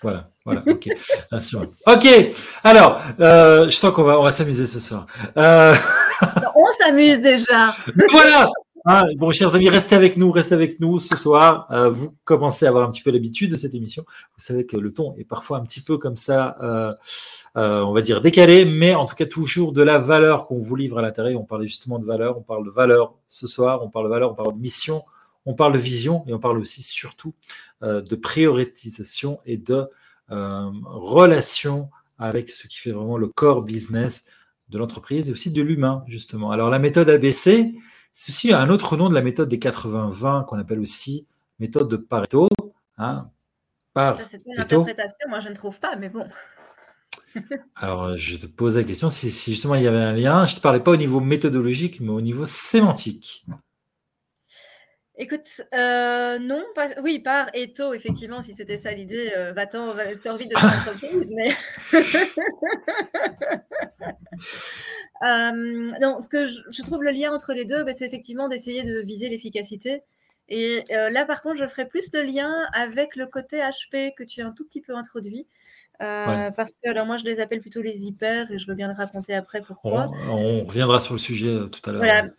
Voilà, 0.00 0.26
voilà, 0.44 0.62
ok. 0.66 0.88
ok, 1.86 2.34
alors, 2.64 3.00
euh, 3.20 3.66
je 3.66 3.70
sens 3.70 3.92
qu'on 3.92 4.04
va, 4.04 4.18
on 4.18 4.22
va 4.22 4.30
s'amuser 4.30 4.66
ce 4.66 4.80
soir. 4.80 5.06
Euh, 5.36 5.74
on 6.56 6.66
s'amuse 6.78 7.20
déjà. 7.20 7.74
voilà 8.10 8.50
hein, 8.86 9.02
Bon, 9.16 9.30
chers 9.32 9.54
amis, 9.54 9.68
restez 9.68 9.94
avec 9.94 10.16
nous, 10.16 10.32
restez 10.32 10.54
avec 10.54 10.80
nous 10.80 10.98
ce 10.98 11.16
soir. 11.16 11.66
Euh, 11.70 11.90
vous 11.90 12.14
commencez 12.24 12.64
à 12.64 12.70
avoir 12.70 12.88
un 12.88 12.90
petit 12.90 13.02
peu 13.02 13.10
l'habitude 13.10 13.50
de 13.50 13.56
cette 13.56 13.74
émission. 13.74 14.04
Vous 14.38 14.42
savez 14.42 14.64
que 14.64 14.78
le 14.78 14.92
ton 14.92 15.14
est 15.18 15.24
parfois 15.24 15.58
un 15.58 15.62
petit 15.62 15.82
peu 15.82 15.98
comme 15.98 16.16
ça. 16.16 16.56
on 17.54 17.92
va 17.92 18.00
dire 18.00 18.22
décalé, 18.22 18.64
mais 18.64 18.94
en 18.94 19.04
tout 19.04 19.14
cas 19.14 19.26
toujours 19.26 19.72
de 19.72 19.82
la 19.82 19.98
valeur 19.98 20.46
qu'on 20.46 20.62
vous 20.62 20.76
livre 20.76 20.98
à 20.98 21.02
l'intérieur. 21.02 21.38
On 21.38 21.44
parle 21.44 21.64
justement 21.64 21.98
de 21.98 22.06
valeur, 22.06 22.38
on 22.38 22.42
parle 22.42 22.64
de 22.64 22.70
valeur 22.70 23.14
ce 23.28 23.46
soir, 23.46 23.84
on 23.84 23.90
parle 23.90 24.06
de 24.06 24.10
valeur, 24.10 24.32
on 24.32 24.34
parle 24.34 24.54
de 24.54 24.60
mission, 24.60 25.04
on 25.50 25.54
parle 25.54 25.72
de 25.72 25.78
vision 25.78 26.24
et 26.26 26.32
on 26.32 26.38
parle 26.38 26.58
aussi 26.58 26.82
surtout 26.82 27.34
euh, 27.82 28.00
de 28.00 28.16
prioritisation 28.16 29.40
et 29.44 29.56
de 29.56 29.88
euh, 30.30 30.70
relation 30.84 31.90
avec 32.18 32.50
ce 32.50 32.68
qui 32.68 32.78
fait 32.78 32.92
vraiment 32.92 33.18
le 33.18 33.26
core 33.26 33.62
business 33.62 34.24
de 34.68 34.78
l'entreprise 34.78 35.28
et 35.28 35.32
aussi 35.32 35.50
de 35.50 35.62
l'humain, 35.62 36.04
justement. 36.06 36.52
Alors 36.52 36.70
la 36.70 36.78
méthode 36.78 37.10
ABC, 37.10 37.74
c'est 38.12 38.30
aussi 38.30 38.52
un 38.52 38.70
autre 38.70 38.96
nom 38.96 39.08
de 39.08 39.14
la 39.14 39.22
méthode 39.22 39.48
des 39.48 39.58
80-20 39.58 40.46
qu'on 40.46 40.58
appelle 40.58 40.80
aussi 40.80 41.26
méthode 41.58 41.88
de 41.88 41.96
Pareto. 41.96 42.48
Hein, 42.96 43.28
c'est 44.26 44.42
une 44.46 44.60
interprétation, 44.60 45.28
moi 45.28 45.40
je 45.40 45.48
ne 45.48 45.54
trouve 45.54 45.80
pas, 45.80 45.96
mais 45.96 46.08
bon. 46.08 46.26
Alors, 47.74 48.16
je 48.16 48.36
te 48.36 48.46
pose 48.46 48.76
la 48.76 48.84
question 48.84 49.10
si, 49.10 49.30
si, 49.30 49.52
justement 49.52 49.74
il 49.74 49.82
y 49.82 49.88
avait 49.88 49.98
un 49.98 50.12
lien. 50.12 50.46
Je 50.46 50.52
ne 50.52 50.58
te 50.58 50.62
parlais 50.62 50.80
pas 50.80 50.92
au 50.92 50.96
niveau 50.96 51.20
méthodologique, 51.20 52.00
mais 52.00 52.10
au 52.10 52.20
niveau 52.20 52.46
sémantique. 52.46 53.44
Écoute, 55.22 55.60
euh, 55.74 56.38
non, 56.38 56.64
pas, 56.74 56.88
oui, 57.02 57.18
par 57.18 57.50
Eto, 57.52 57.92
effectivement, 57.92 58.40
si 58.40 58.54
c'était 58.54 58.78
ça 58.78 58.90
l'idée, 58.90 59.30
euh, 59.36 59.52
va-t'en, 59.52 59.92
va, 59.92 60.14
sors 60.14 60.38
vite 60.38 60.48
de 60.48 60.54
ton 60.54 60.66
entreprise, 60.90 61.30
mais. 61.36 61.50
euh, 65.26 65.90
non, 66.00 66.22
ce 66.22 66.28
que 66.30 66.46
je, 66.46 66.82
trouve 66.82 67.02
le 67.02 67.10
lien 67.10 67.34
entre 67.34 67.52
les 67.52 67.66
deux, 67.66 67.84
bah, 67.84 67.92
c'est 67.92 68.06
effectivement 68.06 68.48
d'essayer 68.48 68.82
de 68.82 69.00
viser 69.00 69.28
l'efficacité. 69.28 70.02
Et 70.48 70.84
là, 70.88 71.26
par 71.26 71.42
contre, 71.42 71.56
je 71.56 71.66
ferai 71.66 71.86
plus 71.86 72.10
de 72.10 72.18
lien 72.18 72.50
avec 72.72 73.14
le 73.14 73.26
côté 73.26 73.58
HP 73.58 74.14
que 74.16 74.24
tu 74.24 74.40
as 74.40 74.46
un 74.46 74.52
tout 74.52 74.64
petit 74.64 74.80
peu 74.80 74.96
introduit. 74.96 75.46
Parce 75.98 76.76
que 76.82 76.88
alors 76.88 77.06
moi 77.06 77.18
je 77.18 77.24
les 77.24 77.38
appelle 77.38 77.60
plutôt 77.60 77.82
les 77.82 78.06
hyper 78.06 78.50
et 78.50 78.58
je 78.58 78.66
veux 78.66 78.74
bien 78.74 78.88
le 78.88 78.94
raconter 78.94 79.32
après 79.34 79.60
pourquoi. 79.60 80.10
On, 80.28 80.32
on 80.32 80.64
reviendra 80.64 80.98
sur 80.98 81.12
le 81.12 81.20
sujet 81.20 81.56
tout 81.70 81.88
à 81.88 81.92
l'heure. 81.92 82.00
Voilà, 82.00 82.30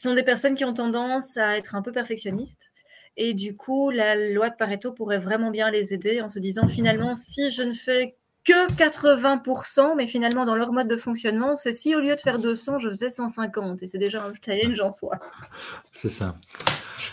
Ce 0.00 0.08
sont 0.08 0.14
des 0.14 0.22
personnes 0.22 0.54
qui 0.54 0.64
ont 0.64 0.72
tendance 0.72 1.36
à 1.36 1.58
être 1.58 1.74
un 1.74 1.82
peu 1.82 1.92
perfectionnistes. 1.92 2.72
Et 3.18 3.34
du 3.34 3.54
coup, 3.54 3.90
la 3.90 4.16
loi 4.32 4.48
de 4.48 4.54
Pareto 4.56 4.92
pourrait 4.92 5.18
vraiment 5.18 5.50
bien 5.50 5.70
les 5.70 5.92
aider 5.92 6.22
en 6.22 6.30
se 6.30 6.38
disant 6.38 6.66
finalement, 6.66 7.16
si 7.16 7.50
je 7.50 7.60
ne 7.60 7.74
fais 7.74 8.16
que 8.42 8.72
80%, 8.72 9.96
mais 9.98 10.06
finalement, 10.06 10.46
dans 10.46 10.54
leur 10.54 10.72
mode 10.72 10.88
de 10.88 10.96
fonctionnement, 10.96 11.54
c'est 11.54 11.74
si 11.74 11.94
au 11.94 12.00
lieu 12.00 12.16
de 12.16 12.20
faire 12.22 12.38
200, 12.38 12.78
je 12.78 12.88
faisais 12.88 13.10
150. 13.10 13.82
Et 13.82 13.86
c'est 13.86 13.98
déjà 13.98 14.24
un 14.24 14.32
challenge 14.42 14.80
en 14.80 14.90
soi. 14.90 15.18
C'est 15.92 16.08
ça. 16.08 16.34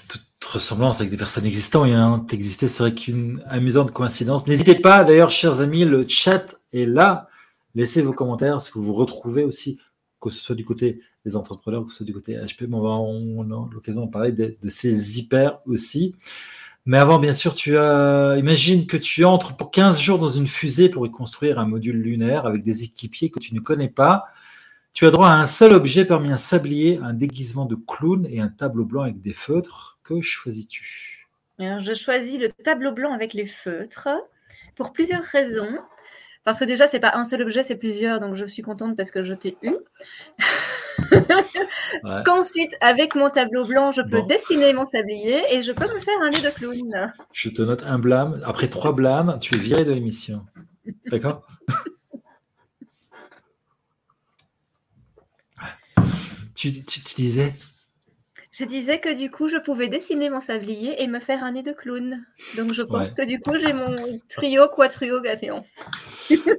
Toute 0.08 0.46
ressemblance 0.46 1.02
avec 1.02 1.12
des 1.12 1.18
personnes 1.18 1.46
existantes, 1.46 1.88
il 1.88 1.92
y 1.92 1.98
en 1.98 2.26
a 2.26 2.34
existé, 2.34 2.70
serait 2.70 2.94
qu'une 2.94 3.44
amusante 3.48 3.92
coïncidence. 3.92 4.48
N'hésitez 4.48 4.76
pas, 4.76 5.04
d'ailleurs, 5.04 5.32
chers 5.32 5.60
amis, 5.60 5.84
le 5.84 6.08
chat 6.08 6.56
est 6.72 6.86
là. 6.86 7.28
Laissez 7.76 8.02
vos 8.02 8.14
commentaires 8.14 8.62
si 8.62 8.72
vous 8.72 8.82
vous 8.82 8.94
retrouvez 8.94 9.44
aussi, 9.44 9.78
que 10.30 10.34
ce 10.36 10.44
soit 10.44 10.56
du 10.56 10.66
côté 10.66 11.02
des 11.26 11.36
entrepreneurs, 11.36 11.86
que 11.86 11.94
ce 11.94 12.04
du 12.04 12.14
côté 12.14 12.36
HP. 12.36 12.68
Mais 12.68 12.76
on 12.76 12.82
va 12.82 12.90
on 12.90 13.44
a 13.52 13.70
l'occasion 13.74 14.06
de 14.06 14.12
parler 14.12 14.32
de, 14.32 14.56
de 14.62 14.70
ces 14.70 15.20
hyper 15.20 15.58
aussi. 15.66 16.16
Mais 16.88 16.98
avant, 16.98 17.20
bien 17.20 17.34
sûr, 17.34 17.54
tu 17.54 17.78
as, 17.78 18.38
imagine 18.38 18.88
que 18.88 18.96
tu 18.96 19.26
entres 19.26 19.58
pour 19.58 19.72
15 19.72 20.00
jours 20.00 20.20
dans 20.20 20.30
une 20.30 20.48
fusée 20.48 20.88
pour 20.88 21.06
y 21.06 21.12
construire 21.12 21.60
un 21.60 21.68
module 21.68 22.02
lunaire 22.02 22.46
avec 22.46 22.64
des 22.64 22.84
équipiers 22.84 23.30
que 23.30 23.40
tu 23.40 23.54
ne 23.54 23.60
connais 23.60 23.90
pas. 23.90 24.24
Tu 24.94 25.06
as 25.06 25.12
droit 25.12 25.28
à 25.28 25.34
un 25.34 25.46
seul 25.46 25.74
objet 25.74 26.06
parmi 26.06 26.32
un 26.32 26.38
sablier, 26.38 26.98
un 27.04 27.12
déguisement 27.12 27.66
de 27.66 27.76
clown 27.76 28.26
et 28.30 28.40
un 28.40 28.48
tableau 28.48 28.86
blanc 28.86 29.02
avec 29.02 29.22
des 29.22 29.34
feutres. 29.34 30.00
Que 30.02 30.22
choisis-tu? 30.22 31.28
Je 31.60 31.94
choisis 31.94 32.40
le 32.40 32.50
tableau 32.50 32.94
blanc 32.94 33.12
avec 33.12 33.34
les 33.34 33.48
feutres 33.48 34.08
pour 34.76 34.94
plusieurs 34.94 35.24
raisons. 35.24 35.78
Parce 36.48 36.60
que 36.60 36.64
déjà, 36.64 36.88
c'est 36.88 37.02
pas 37.02 37.12
un 37.14 37.26
seul 37.26 37.42
objet, 37.42 37.62
c'est 37.62 37.76
plusieurs, 37.76 38.22
donc 38.22 38.36
je 38.36 38.46
suis 38.46 38.62
contente 38.62 38.96
parce 38.96 39.12
que 39.12 39.22
je 39.22 39.34
t'ai 39.34 39.58
eu. 39.64 39.76
Qu'ensuite, 42.24 42.72
avec 42.80 43.16
mon 43.16 43.30
tableau 43.30 43.66
blanc, 43.66 43.92
je 43.92 44.02
peux 44.02 44.22
dessiner 44.22 44.72
mon 44.72 44.86
sablier 44.86 45.42
et 45.52 45.62
je 45.62 45.74
peux 45.74 45.94
me 45.94 46.00
faire 46.00 46.16
un 46.22 46.30
nez 46.30 46.40
de 46.40 46.50
clown. 46.50 47.14
Je 47.34 47.50
te 47.50 47.62
note 47.62 47.84
un 47.86 48.00
blâme. 48.00 48.42
Après 48.46 48.70
trois 48.70 48.94
blâmes, 48.94 49.40
tu 49.42 49.56
es 49.56 49.58
viré 49.58 49.84
de 49.84 49.92
l'émission. 49.92 50.46
D'accord? 51.08 51.46
Tu, 56.56 56.72
disais? 57.18 57.54
Je 58.54 58.64
disais 58.64 59.02
que 59.02 59.14
du 59.14 59.30
coup, 59.30 59.50
je 59.50 59.58
pouvais 59.58 59.90
dessiner 59.90 60.30
mon 60.30 60.40
sablier 60.40 61.04
et 61.04 61.08
me 61.08 61.20
faire 61.20 61.44
un 61.44 61.52
nez 61.52 61.62
de 61.62 61.74
clown. 61.74 62.26
Donc, 62.56 62.74
je 62.74 62.84
pense 62.84 63.12
que 63.12 63.26
du 63.26 63.42
coup, 63.42 63.58
j'ai 63.58 63.74
mon 63.74 63.98
trio 64.30 64.70
quatrio 64.70 65.20
gazéon. 65.20 65.66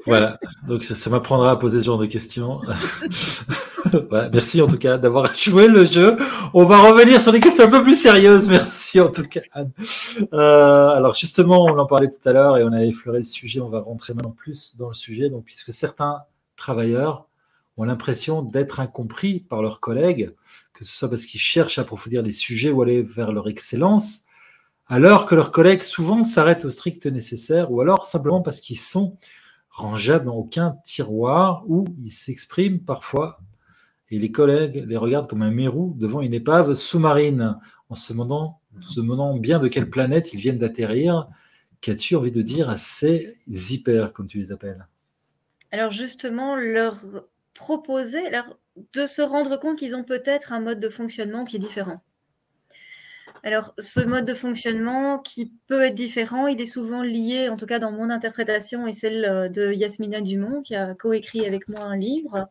Voilà, 0.07 0.39
donc 0.67 0.85
ça, 0.85 1.11
m'apprendra 1.11 1.53
à 1.53 1.57
poser 1.57 1.81
ce 1.81 1.87
genre 1.87 1.99
de 1.99 2.07
questions. 2.07 2.61
merci 4.33 4.61
en 4.63 4.67
tout 4.67 4.79
cas 4.79 4.99
d'avoir 4.99 5.35
joué 5.35 5.69
le 5.69 5.85
jeu. 5.85 6.17
On 6.55 6.65
va 6.65 6.79
revenir 6.79 7.21
sur 7.21 7.33
des 7.33 7.41
questions 7.41 7.65
un 7.65 7.71
peu 7.71 7.83
plus 7.83 8.01
sérieuses. 8.01 8.49
Merci 8.49 9.01
en 9.01 9.09
tout 9.09 9.25
cas, 9.25 9.41
Anne. 9.53 9.71
Euh, 10.33 10.89
alors 10.89 11.15
justement, 11.15 11.65
on 11.65 11.79
en 11.79 11.87
parlait 11.87 12.09
tout 12.09 12.27
à 12.29 12.33
l'heure 12.33 12.57
et 12.57 12.65
on 12.65 12.73
a 12.73 12.85
effleuré 12.85 13.19
le 13.19 13.25
sujet. 13.25 13.61
On 13.61 13.69
va 13.69 13.81
rentrer 13.81 14.15
maintenant 14.15 14.35
plus 14.37 14.77
dans 14.79 14.89
le 14.89 14.95
sujet. 14.95 15.31
Donc, 15.31 15.45
puisque 15.45 15.73
certains 15.73 16.23
travailleurs 16.57 17.29
ont 17.77 17.85
l'impression 17.85 18.43
d'être 18.43 18.81
incompris 18.81 19.41
par 19.41 19.63
leurs 19.63 19.81
collègues, 19.81 20.35
que 20.75 20.85
ce 20.85 20.97
soit 20.97 21.09
parce 21.09 21.25
qu'ils 21.25 21.41
cherchent 21.41 21.79
à 21.79 21.83
approfondir 21.83 22.23
les 22.23 22.33
sujets 22.33 22.71
ou 22.71 22.83
aller 22.83 23.03
vers 23.03 23.33
leur 23.33 23.49
excellence, 23.49 24.23
alors 24.89 25.27
que 25.27 25.35
leurs 25.35 25.53
collègues 25.53 25.83
souvent 25.83 26.23
s'arrêtent 26.23 26.65
au 26.65 26.71
strict 26.71 27.07
nécessaire, 27.07 27.71
ou 27.71 27.81
alors 27.81 28.07
simplement 28.07 28.41
parce 28.41 28.61
qu'ils 28.61 28.81
sont 28.81 29.17
rangeables 29.79 30.27
dans 30.27 30.35
aucun 30.35 30.77
tiroir, 30.85 31.63
ou 31.69 31.85
ils 32.03 32.11
s'expriment 32.11 32.81
parfois, 32.81 33.39
et 34.11 34.19
les 34.19 34.33
collègues 34.33 34.85
les 34.87 34.97
regardent 34.97 35.29
comme 35.29 35.43
un 35.43 35.51
mérou 35.51 35.95
devant 35.97 36.21
une 36.21 36.35
épave 36.35 36.75
sous-marine, 36.75 37.59
en 37.89 37.95
se 37.95 38.13
demandant, 38.13 39.37
bien 39.39 39.59
de 39.61 39.69
quelle 39.69 39.89
planète 39.89 40.33
ils 40.35 40.41
viennent 40.41 40.59
d'atterrir. 40.59 41.29
Qu'as-tu 41.81 42.17
envie 42.17 42.33
de 42.33 42.43
dire 42.43 42.69
à 42.69 42.77
ces 42.77 43.37
hyper, 43.47 44.13
comme 44.13 44.27
tu 44.27 44.39
les 44.39 44.51
appelles? 44.51 44.87
Alors 45.71 45.93
justement, 45.93 46.57
leur 46.57 46.99
proposer, 47.55 48.23
de 48.95 49.07
se 49.07 49.23
rendre 49.23 49.59
compte 49.59 49.79
qu'ils 49.79 49.95
ont 49.95 50.05
peut-être 50.05 50.53
un 50.53 50.61
mode 50.61 50.81
de 50.81 50.89
fonctionnement 50.89 51.45
qui 51.45 51.57
est 51.57 51.61
différent. 51.61 52.01
Alors, 53.45 53.75
ce 53.79 54.01
mode 54.01 54.25
de 54.25 54.35
fonctionnement 54.35 55.19
qui 55.19 55.53
peut 55.67 55.83
être 55.85 55.95
différent, 55.95 56.47
il 56.47 56.61
est 56.61 56.67
souvent 56.67 57.03
lié, 57.03 57.49
en 57.49 57.57
tout 57.57 57.67
cas 57.67 57.79
dans 57.79 57.93
mon 57.93 58.11
interprétation 58.11 58.87
et 58.87 58.93
celle 58.93 59.25
euh, 59.25 59.49
de 59.49 59.73
Yasmina 59.73 60.21
Dumont, 60.21 60.63
qui 60.63 60.75
a 60.75 60.95
coécrit 60.95 61.47
avec 61.47 61.69
moi 61.69 61.85
un 61.85 61.97
livre. 61.97 62.47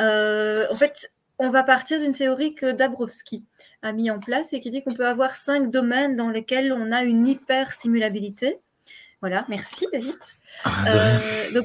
Euh, 0.00 0.66
en 0.70 0.74
fait, 0.74 1.12
on 1.38 1.48
va 1.48 1.62
partir 1.62 2.00
d'une 2.00 2.12
théorie 2.12 2.54
que 2.54 2.72
Dabrowski 2.72 3.46
a 3.82 3.92
mis 3.92 4.10
en 4.10 4.18
place 4.18 4.52
et 4.52 4.60
qui 4.60 4.70
dit 4.70 4.82
qu'on 4.82 4.94
peut 4.94 5.06
avoir 5.06 5.36
cinq 5.36 5.70
domaines 5.70 6.16
dans 6.16 6.30
lesquels 6.30 6.72
on 6.72 6.92
a 6.92 7.02
une 7.02 7.26
hyper-simulabilité. 7.26 8.58
Voilà, 9.20 9.44
merci 9.48 9.86
David. 9.92 10.16
Ah, 10.64 10.84
euh, 10.88 11.62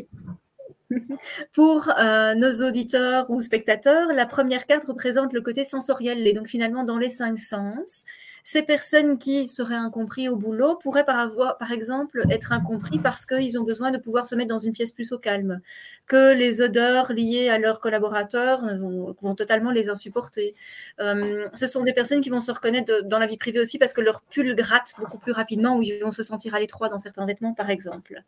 Pour 1.54 1.90
euh, 2.00 2.34
nos 2.36 2.68
auditeurs 2.68 3.30
ou 3.30 3.42
spectateurs, 3.42 4.12
la 4.12 4.26
première 4.26 4.66
carte 4.66 4.86
représente 4.86 5.34
le 5.34 5.42
côté 5.42 5.64
sensoriel, 5.64 6.26
et 6.26 6.34
donc 6.34 6.48
finalement 6.48 6.84
dans 6.84 6.98
les 6.98 7.10
cinq 7.10 7.38
sens. 7.38 8.06
Ces 8.44 8.64
personnes 8.64 9.20
qui 9.20 9.48
seraient 9.48 9.76
incompris 9.76 10.28
au 10.30 10.36
boulot 10.36 10.76
pourraient 10.78 11.06
par, 11.06 11.30
exemple 11.72 12.24
être 12.32 12.52
incompris 12.52 12.98
parce 12.98 13.26
qu'ils 13.26 13.60
ont 13.60 13.64
besoin 13.64 13.92
de 13.92 14.00
pouvoir 14.00 14.26
se 14.26 14.34
mettre 14.34 14.50
dans 14.50 14.58
une 14.58 14.74
pièce 14.74 14.92
plus 14.92 15.12
au 15.12 15.20
calme, 15.20 15.62
que 16.08 16.34
les 16.34 16.62
odeurs 16.62 17.14
liées 17.14 17.50
à 17.50 17.60
leurs 17.60 17.80
collaborateurs 17.80 18.62
vont, 18.80 19.36
totalement 19.36 19.70
les 19.70 19.90
insupporter. 19.90 20.56
Euh, 21.00 21.46
ce 21.54 21.68
sont 21.68 21.84
des 21.84 21.94
personnes 21.94 22.22
qui 22.22 22.32
vont 22.32 22.42
se 22.42 22.52
reconnaître 22.52 23.04
dans 23.04 23.20
la 23.20 23.28
vie 23.28 23.38
privée 23.38 23.60
aussi 23.60 23.78
parce 23.78 23.94
que 23.94 24.02
leur 24.02 24.22
pull 24.22 24.56
gratte 24.56 24.94
beaucoup 24.98 25.20
plus 25.20 25.32
rapidement 25.32 25.78
ou 25.78 25.84
ils 25.84 26.00
vont 26.04 26.12
se 26.12 26.24
sentir 26.24 26.56
à 26.56 26.60
l'étroit 26.60 26.90
dans 26.90 26.98
certains 26.98 27.28
vêtements, 27.28 27.54
par 27.54 27.70
exemple. 27.70 28.24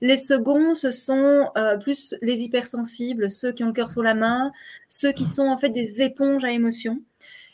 Les 0.00 0.16
seconds, 0.16 0.74
ce 0.74 0.90
sont 0.90 1.50
euh, 1.56 1.76
plus 1.76 2.14
les 2.22 2.42
hypersensibles, 2.42 3.30
ceux 3.30 3.52
qui 3.52 3.64
ont 3.64 3.68
le 3.68 3.72
cœur 3.72 3.90
sur 3.90 4.02
la 4.02 4.14
main, 4.14 4.52
ceux 4.88 5.12
qui 5.12 5.24
sont 5.24 5.46
en 5.46 5.56
fait 5.56 5.70
des 5.70 6.02
éponges 6.02 6.44
à 6.44 6.52
émotions. 6.52 7.00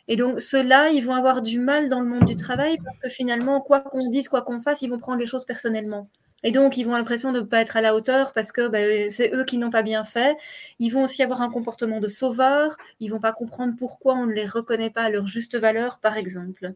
Et 0.09 0.17
donc, 0.17 0.41
ceux-là, 0.41 0.91
ils 0.91 1.03
vont 1.03 1.15
avoir 1.15 1.41
du 1.41 1.59
mal 1.59 1.89
dans 1.89 2.01
le 2.01 2.07
monde 2.07 2.27
du 2.27 2.37
travail 2.37 2.77
parce 2.85 2.99
que 2.99 3.09
finalement, 3.09 3.61
quoi 3.61 3.81
qu'on 3.81 4.09
dise, 4.11 4.29
quoi 4.29 4.43
qu'on 4.43 4.61
fasse, 4.61 4.83
ils 4.83 4.91
vont 4.91 4.99
prendre 4.99 5.19
les 5.19 5.27
choses 5.27 5.47
personnellement. 5.47 6.09
Et 6.43 6.53
donc, 6.53 6.77
ils 6.77 6.85
vont 6.85 6.93
l'impression 6.93 7.33
de 7.33 7.41
ne 7.41 7.45
pas 7.47 7.63
être 7.63 7.77
à 7.79 7.81
la 7.81 7.95
hauteur 7.95 8.35
parce 8.35 8.53
que 8.53 8.69
ben, 8.69 9.09
c'est 9.09 9.33
eux 9.35 9.45
qui 9.45 9.57
n'ont 9.57 9.71
pas 9.71 9.83
bien 9.83 10.05
fait. 10.05 10.37
Ils 10.79 10.91
vont 10.91 11.05
aussi 11.05 11.23
avoir 11.23 11.41
un 11.41 11.51
comportement 11.51 12.01
de 12.01 12.09
sauveur. 12.09 12.77
Ils 13.01 13.09
vont 13.09 13.21
pas 13.21 13.33
comprendre 13.33 13.75
pourquoi 13.79 14.15
on 14.15 14.27
ne 14.27 14.33
les 14.33 14.45
reconnaît 14.45 14.91
pas 14.91 15.05
à 15.05 15.11
leur 15.11 15.27
juste 15.27 15.57
valeur, 15.59 16.01
par 16.01 16.19
exemple. 16.19 16.75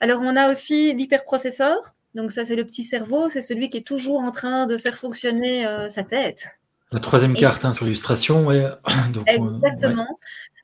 Alors, 0.00 0.20
on 0.20 0.34
a 0.34 0.50
aussi 0.50 0.92
l'hyperprocesseur. 0.94 1.94
Donc 2.14 2.32
ça, 2.32 2.44
c'est 2.44 2.56
le 2.56 2.64
petit 2.64 2.84
cerveau, 2.84 3.28
c'est 3.28 3.40
celui 3.40 3.70
qui 3.70 3.78
est 3.78 3.86
toujours 3.86 4.20
en 4.20 4.30
train 4.30 4.66
de 4.66 4.76
faire 4.76 4.96
fonctionner 4.96 5.66
euh, 5.66 5.88
sa 5.88 6.02
tête. 6.02 6.48
La 6.92 7.00
troisième 7.00 7.34
carte 7.34 7.64
hein, 7.64 7.72
sur 7.72 7.86
l'illustration. 7.86 8.46
Ouais. 8.46 8.66
Exactement. 9.26 10.18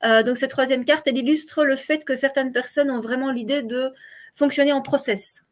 Euh, 0.05 0.21
donc 0.21 0.37
cette 0.37 0.51
troisième 0.51 0.85
carte, 0.85 1.07
elle 1.07 1.17
illustre 1.17 1.65
le 1.65 1.75
fait 1.75 2.05
que 2.05 2.15
certaines 2.15 2.51
personnes 2.51 2.91
ont 2.91 2.99
vraiment 2.99 3.31
l'idée 3.31 3.63
de 3.63 3.91
fonctionner 4.35 4.71
en 4.71 4.81
process. 4.81 5.43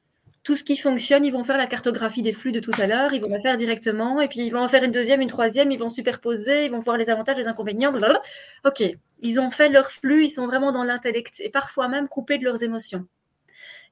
Tout 0.43 0.55
ce 0.55 0.63
qui 0.63 0.77
fonctionne, 0.77 1.25
ils 1.25 1.33
vont 1.33 1.43
faire 1.43 1.57
la 1.57 1.67
cartographie 1.67 2.21
des 2.21 2.31
flux 2.31 2.51
de 2.51 2.59
tout 2.59 2.71
à 2.79 2.87
l'heure, 2.87 3.11
ils 3.11 3.21
vont 3.21 3.27
la 3.27 3.41
faire 3.41 3.57
directement, 3.57 4.21
et 4.21 4.29
puis 4.29 4.39
ils 4.41 4.49
vont 4.49 4.61
en 4.61 4.69
faire 4.69 4.83
une 4.83 4.93
deuxième, 4.93 5.19
une 5.19 5.27
troisième, 5.27 5.71
ils 5.71 5.79
vont 5.79 5.89
superposer, 5.89 6.65
ils 6.65 6.71
vont 6.71 6.79
voir 6.79 6.95
les 6.95 7.09
avantages, 7.09 7.35
les 7.35 7.47
inconvénients. 7.47 7.91
Blablabla. 7.91 8.21
Ok, 8.63 8.83
ils 9.21 9.39
ont 9.41 9.49
fait 9.49 9.67
leur 9.67 9.91
flux, 9.91 10.25
ils 10.25 10.29
sont 10.29 10.45
vraiment 10.45 10.71
dans 10.71 10.83
l'intellect, 10.83 11.41
et 11.41 11.49
parfois 11.49 11.89
même 11.89 12.07
coupés 12.07 12.37
de 12.37 12.45
leurs 12.45 12.63
émotions. 12.63 13.07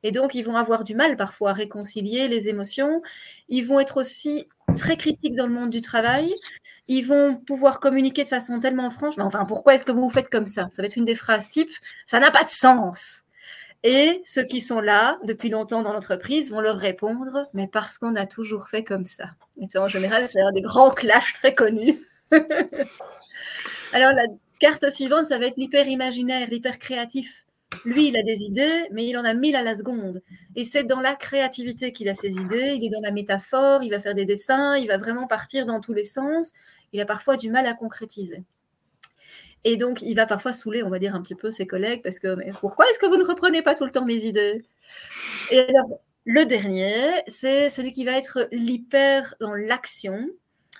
Et 0.03 0.11
donc, 0.11 0.35
ils 0.35 0.43
vont 0.43 0.55
avoir 0.55 0.83
du 0.83 0.95
mal 0.95 1.17
parfois 1.17 1.51
à 1.51 1.53
réconcilier 1.53 2.27
les 2.27 2.49
émotions. 2.49 3.01
Ils 3.49 3.63
vont 3.63 3.79
être 3.79 3.97
aussi 3.97 4.47
très 4.75 4.97
critiques 4.97 5.35
dans 5.35 5.47
le 5.47 5.53
monde 5.53 5.69
du 5.69 5.81
travail. 5.81 6.33
Ils 6.87 7.03
vont 7.03 7.37
pouvoir 7.37 7.79
communiquer 7.79 8.23
de 8.23 8.29
façon 8.29 8.59
tellement 8.59 8.89
franche. 8.89 9.17
Mais 9.17 9.23
enfin, 9.23 9.45
pourquoi 9.45 9.73
est-ce 9.73 9.85
que 9.85 9.91
vous 9.91 10.03
vous 10.03 10.09
faites 10.09 10.29
comme 10.29 10.47
ça? 10.47 10.67
Ça 10.71 10.81
va 10.81 10.87
être 10.87 10.95
une 10.95 11.05
des 11.05 11.15
phrases 11.15 11.49
type. 11.49 11.69
Ça 12.05 12.19
n'a 12.19 12.31
pas 12.31 12.43
de 12.43 12.49
sens. 12.49 13.23
Et 13.83 14.23
ceux 14.25 14.43
qui 14.43 14.61
sont 14.61 14.79
là 14.79 15.19
depuis 15.25 15.49
longtemps 15.49 15.83
dans 15.83 15.93
l'entreprise 15.93 16.49
vont 16.49 16.59
leur 16.59 16.77
répondre, 16.77 17.47
mais 17.53 17.67
parce 17.67 17.99
qu'on 17.99 18.15
a 18.15 18.25
toujours 18.25 18.67
fait 18.67 18.83
comme 18.83 19.05
ça. 19.05 19.25
Et 19.61 19.77
en 19.77 19.87
général, 19.87 20.27
c'est 20.27 20.39
des 20.53 20.61
grands 20.61 20.89
clashs 20.89 21.33
très 21.33 21.53
connus. 21.53 21.99
Alors 23.93 24.11
la 24.13 24.23
carte 24.59 24.89
suivante, 24.89 25.27
ça 25.27 25.37
va 25.37 25.45
être 25.45 25.57
l'hyper-imaginaire, 25.57 26.47
l'hyper-créatif. 26.49 27.45
Lui, 27.85 28.07
il 28.07 28.17
a 28.17 28.23
des 28.23 28.41
idées, 28.41 28.87
mais 28.91 29.05
il 29.05 29.17
en 29.17 29.23
a 29.23 29.33
mille 29.33 29.55
à 29.55 29.61
la 29.61 29.77
seconde. 29.77 30.21
Et 30.55 30.65
c'est 30.65 30.83
dans 30.83 30.99
la 30.99 31.15
créativité 31.15 31.93
qu'il 31.93 32.09
a 32.09 32.15
ses 32.15 32.31
idées, 32.31 32.75
il 32.75 32.85
est 32.85 32.89
dans 32.89 33.01
la 33.01 33.11
métaphore, 33.11 33.83
il 33.83 33.91
va 33.91 33.99
faire 33.99 34.15
des 34.15 34.25
dessins, 34.25 34.75
il 34.75 34.87
va 34.87 34.97
vraiment 34.97 35.27
partir 35.27 35.65
dans 35.65 35.79
tous 35.79 35.93
les 35.93 36.03
sens. 36.03 36.51
Il 36.93 36.99
a 36.99 37.05
parfois 37.05 37.37
du 37.37 37.51
mal 37.51 37.67
à 37.67 37.75
concrétiser. 37.75 38.43
Et 39.63 39.77
donc, 39.77 40.01
il 40.01 40.15
va 40.15 40.25
parfois 40.25 40.53
saouler, 40.53 40.83
on 40.83 40.89
va 40.89 40.99
dire, 40.99 41.15
un 41.15 41.21
petit 41.21 41.35
peu 41.35 41.51
ses 41.51 41.67
collègues, 41.67 42.01
parce 42.03 42.19
que 42.19 42.35
mais 42.35 42.51
pourquoi 42.59 42.87
est-ce 42.89 42.99
que 42.99 43.05
vous 43.05 43.17
ne 43.17 43.25
reprenez 43.25 43.61
pas 43.61 43.75
tout 43.75 43.85
le 43.85 43.91
temps 43.91 44.05
mes 44.05 44.25
idées? 44.25 44.63
Et 45.51 45.59
alors, 45.59 45.99
le 46.25 46.45
dernier, 46.45 47.23
c'est 47.27 47.69
celui 47.69 47.91
qui 47.91 48.03
va 48.03 48.13
être 48.13 48.47
l'hyper 48.51 49.35
dans 49.39 49.53
l'action. 49.53 50.27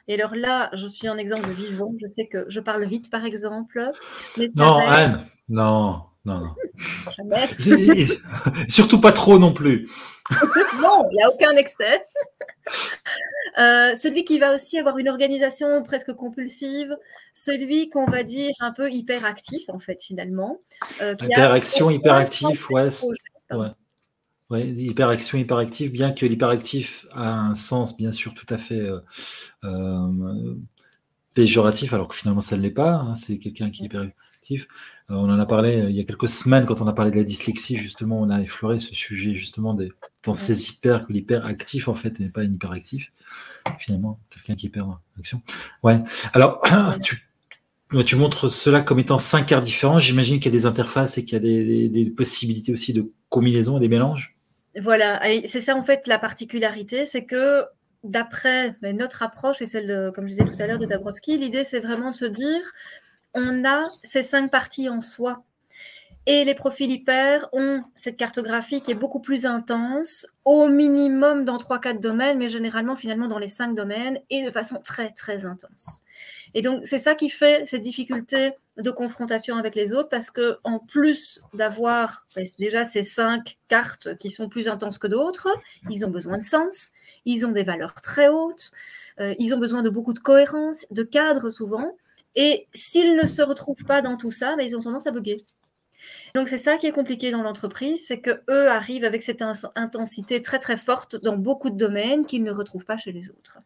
Et 0.08 0.16
alors 0.16 0.36
là, 0.36 0.70
je 0.74 0.88
suis 0.88 1.08
un 1.08 1.18
exemple 1.18 1.50
vivant. 1.50 1.94
Je 2.02 2.08
sais 2.08 2.28
que 2.28 2.46
je 2.48 2.60
parle 2.60 2.84
vite, 2.86 3.10
par 3.10 3.26
exemple. 3.26 3.92
non, 4.56 4.78
Anne, 4.78 5.26
non. 5.50 6.04
Non, 6.26 6.40
non. 6.40 6.56
Surtout 8.68 9.00
pas 9.00 9.12
trop 9.12 9.38
non 9.38 9.54
plus. 9.54 9.90
non, 10.82 11.08
il 11.12 11.16
n'y 11.16 11.24
a 11.24 11.30
aucun 11.30 11.56
excès. 11.56 12.04
Euh, 13.58 13.94
celui 13.96 14.24
qui 14.24 14.40
va 14.40 14.54
aussi 14.56 14.80
avoir 14.80 14.98
une 14.98 15.08
organisation 15.08 15.84
presque 15.84 16.14
compulsive, 16.14 16.98
celui 17.34 17.90
qu'on 17.90 18.06
va 18.06 18.24
dire 18.24 18.52
un 18.60 18.72
peu 18.72 18.92
hyperactif 18.92 19.70
en 19.70 19.78
fait 19.78 20.02
finalement. 20.02 20.60
Euh, 21.02 21.16
Hyperaction, 21.22 21.92
hyperactif, 21.92 22.70
ouais, 22.72 22.90
ouais. 23.52 23.68
ouais. 24.50 24.68
hyperaction, 24.68 25.38
hyperactif, 25.38 25.92
bien 25.92 26.12
que 26.12 26.26
l'hyperactif 26.26 27.06
a 27.14 27.40
un 27.40 27.56
sens 27.56 27.96
bien 27.96 28.12
sûr 28.12 28.34
tout 28.34 28.52
à 28.52 28.58
fait 28.58 28.82
euh, 29.64 30.56
péjoratif, 31.36 31.94
alors 31.94 32.08
que 32.08 32.16
finalement 32.16 32.42
ça 32.42 32.58
ne 32.58 32.62
l'est 32.64 32.72
pas. 32.72 32.94
Hein, 32.94 33.14
c'est 33.14 33.38
quelqu'un 33.38 33.70
qui 33.70 33.84
est 33.84 33.86
hyperactif. 33.86 34.68
On 35.10 35.30
en 35.30 35.40
a 35.40 35.46
parlé 35.46 35.86
il 35.90 35.96
y 35.96 36.00
a 36.00 36.04
quelques 36.04 36.30
semaines 36.30 36.66
quand 36.66 36.82
on 36.82 36.88
a 36.88 36.94
parlé 36.94 37.12
de 37.12 37.18
la 37.18 37.24
dyslexie, 37.24 37.78
justement, 37.78 38.20
on 38.20 38.30
a 38.30 38.42
effleuré 38.42 38.80
ce 38.80 38.96
sujet 38.96 39.36
justement 39.36 39.74
des, 39.74 39.90
dans 40.24 40.34
ces 40.34 40.70
hyper 40.70 41.06
que 41.06 41.14
l'hyperactif 41.14 41.88
en 41.88 41.94
fait 41.94 42.20
n'est 42.20 42.30
pas 42.30 42.42
un 42.42 42.52
hyperactif. 42.52 43.12
Finalement 43.80 44.20
quelqu'un 44.30 44.56
qui 44.56 44.70
perd 44.70 44.92
action 45.20 45.42
ouais. 45.84 46.00
Alors 46.34 46.62
tu, 47.04 47.28
tu 48.06 48.16
montres 48.16 48.52
cela 48.52 48.82
comme 48.82 49.00
étant 49.00 49.18
cinq 49.18 49.46
quarts 49.46 49.62
différents. 49.62 50.00
J'imagine 50.00 50.38
qu'il 50.38 50.52
y 50.52 50.56
a 50.56 50.58
des 50.58 50.66
interfaces 50.66 51.18
et 51.18 51.26
qu'il 51.26 51.34
y 51.34 51.36
a 51.36 51.88
des, 51.90 52.14
possibilités 52.16 52.74
aussi 52.74 52.94
de 52.94 53.12
combinaison 53.30 53.78
et 53.78 53.80
des 53.80 53.90
mélanges. 53.90 54.36
Voilà. 54.80 55.22
C'est 55.46 55.62
ça 55.62 55.76
en 55.76 55.84
fait 55.84 56.08
la 56.08 56.20
particularité. 56.20 57.06
C'est 57.06 57.26
que 57.26 57.64
d'après 58.04 58.76
notre 58.82 59.24
approche 59.24 59.62
et 59.62 59.66
celle 59.66 59.88
de, 59.88 60.12
comme 60.12 60.26
je 60.26 60.32
disais 60.32 60.46
tout 60.46 60.62
à 60.62 60.68
l'heure 60.68 60.78
de 60.78 60.86
Dabrowski 60.86 61.40
l'idée 61.40 61.64
c'est 61.64 61.80
vraiment 61.80 62.12
de 62.12 62.16
se 62.16 62.26
dire 62.26 62.62
on 63.36 63.66
a 63.66 63.84
ces 64.04 64.24
cinq 64.24 64.50
parties 64.50 64.90
en 64.90 65.02
soi 65.02 65.44
et 66.28 66.44
les 66.44 66.56
profils 66.56 66.90
hyper 66.90 67.48
ont 67.54 67.84
cette 67.94 68.18
cartographie 68.18 68.82
qui 68.82 68.92
est 68.92 68.96
beaucoup 68.96 69.20
plus 69.20 69.46
intense, 69.46 70.26
au 70.44 70.68
minimum 70.68 71.46
dans 71.46 71.58
3-4 71.58 72.00
domaines, 72.00 72.40
mais 72.40 72.50
généralement 72.50 72.96
finalement 72.96 73.28
dans 73.28 73.38
les 73.38 73.48
5 73.48 73.76
domaines 73.76 74.20
et 74.32 74.44
de 74.44 74.50
façon 74.50 74.80
très 74.84 75.12
très 75.12 75.46
intense. 75.46 76.02
Et 76.56 76.64
donc 76.64 76.82
c'est 76.84 76.98
ça 76.98 77.14
qui 77.14 77.30
fait 77.30 77.68
cette 77.68 77.84
difficulté 77.84 78.54
de 78.78 78.90
confrontation 78.90 79.56
avec 79.56 79.76
les 79.76 79.94
autres 79.94 80.10
parce 80.10 80.32
que 80.32 80.58
en 80.64 80.80
plus 80.80 81.42
d'avoir 81.54 82.26
ben, 82.36 82.46
déjà 82.58 82.86
ces 82.86 83.04
5 83.04 83.58
cartes 83.68 84.18
qui 84.18 84.32
sont 84.32 84.50
plus 84.50 84.68
intenses 84.68 84.98
que 84.98 85.08
d'autres, 85.08 85.50
ils 85.92 86.06
ont 86.06 86.10
besoin 86.10 86.40
de 86.40 86.44
sens, 86.44 86.92
ils 87.26 87.46
ont 87.46 87.52
des 87.52 87.64
valeurs 87.64 87.94
très 88.02 88.30
hautes, 88.30 88.72
euh, 89.20 89.36
ils 89.38 89.54
ont 89.54 89.60
besoin 89.60 89.84
de 89.84 89.92
beaucoup 89.92 90.14
de 90.14 90.20
cohérence, 90.20 90.88
de 90.90 91.04
cadre 91.04 91.50
souvent. 91.50 91.96
Et 92.36 92.68
s'ils 92.74 93.16
ne 93.16 93.26
se 93.26 93.42
retrouvent 93.42 93.86
pas 93.86 94.02
dans 94.02 94.18
tout 94.18 94.32
ça, 94.32 94.56
ben, 94.56 94.66
ils 94.66 94.76
ont 94.76 94.82
tendance 94.82 95.08
à 95.08 95.12
bugger. 95.12 95.38
Donc 96.34 96.50
c'est 96.50 96.58
ça 96.58 96.78
qui 96.78 96.88
est 96.88 96.92
compliqué 96.92 97.32
dans 97.32 97.42
l'entreprise, 97.42 98.04
c'est 98.06 98.20
que 98.20 98.42
eux 98.50 98.70
arrivent 98.70 99.06
avec 99.06 99.24
cette 99.24 99.44
intensité 99.76 100.42
très 100.42 100.60
très 100.60 100.78
forte 100.78 101.16
dans 101.24 101.38
beaucoup 101.38 101.70
de 101.70 101.78
domaines 101.78 102.26
qu'ils 102.26 102.44
ne 102.44 102.52
retrouvent 102.52 102.86
pas 102.86 102.98
chez 102.98 103.12
les 103.12 103.30
autres. 103.30 103.60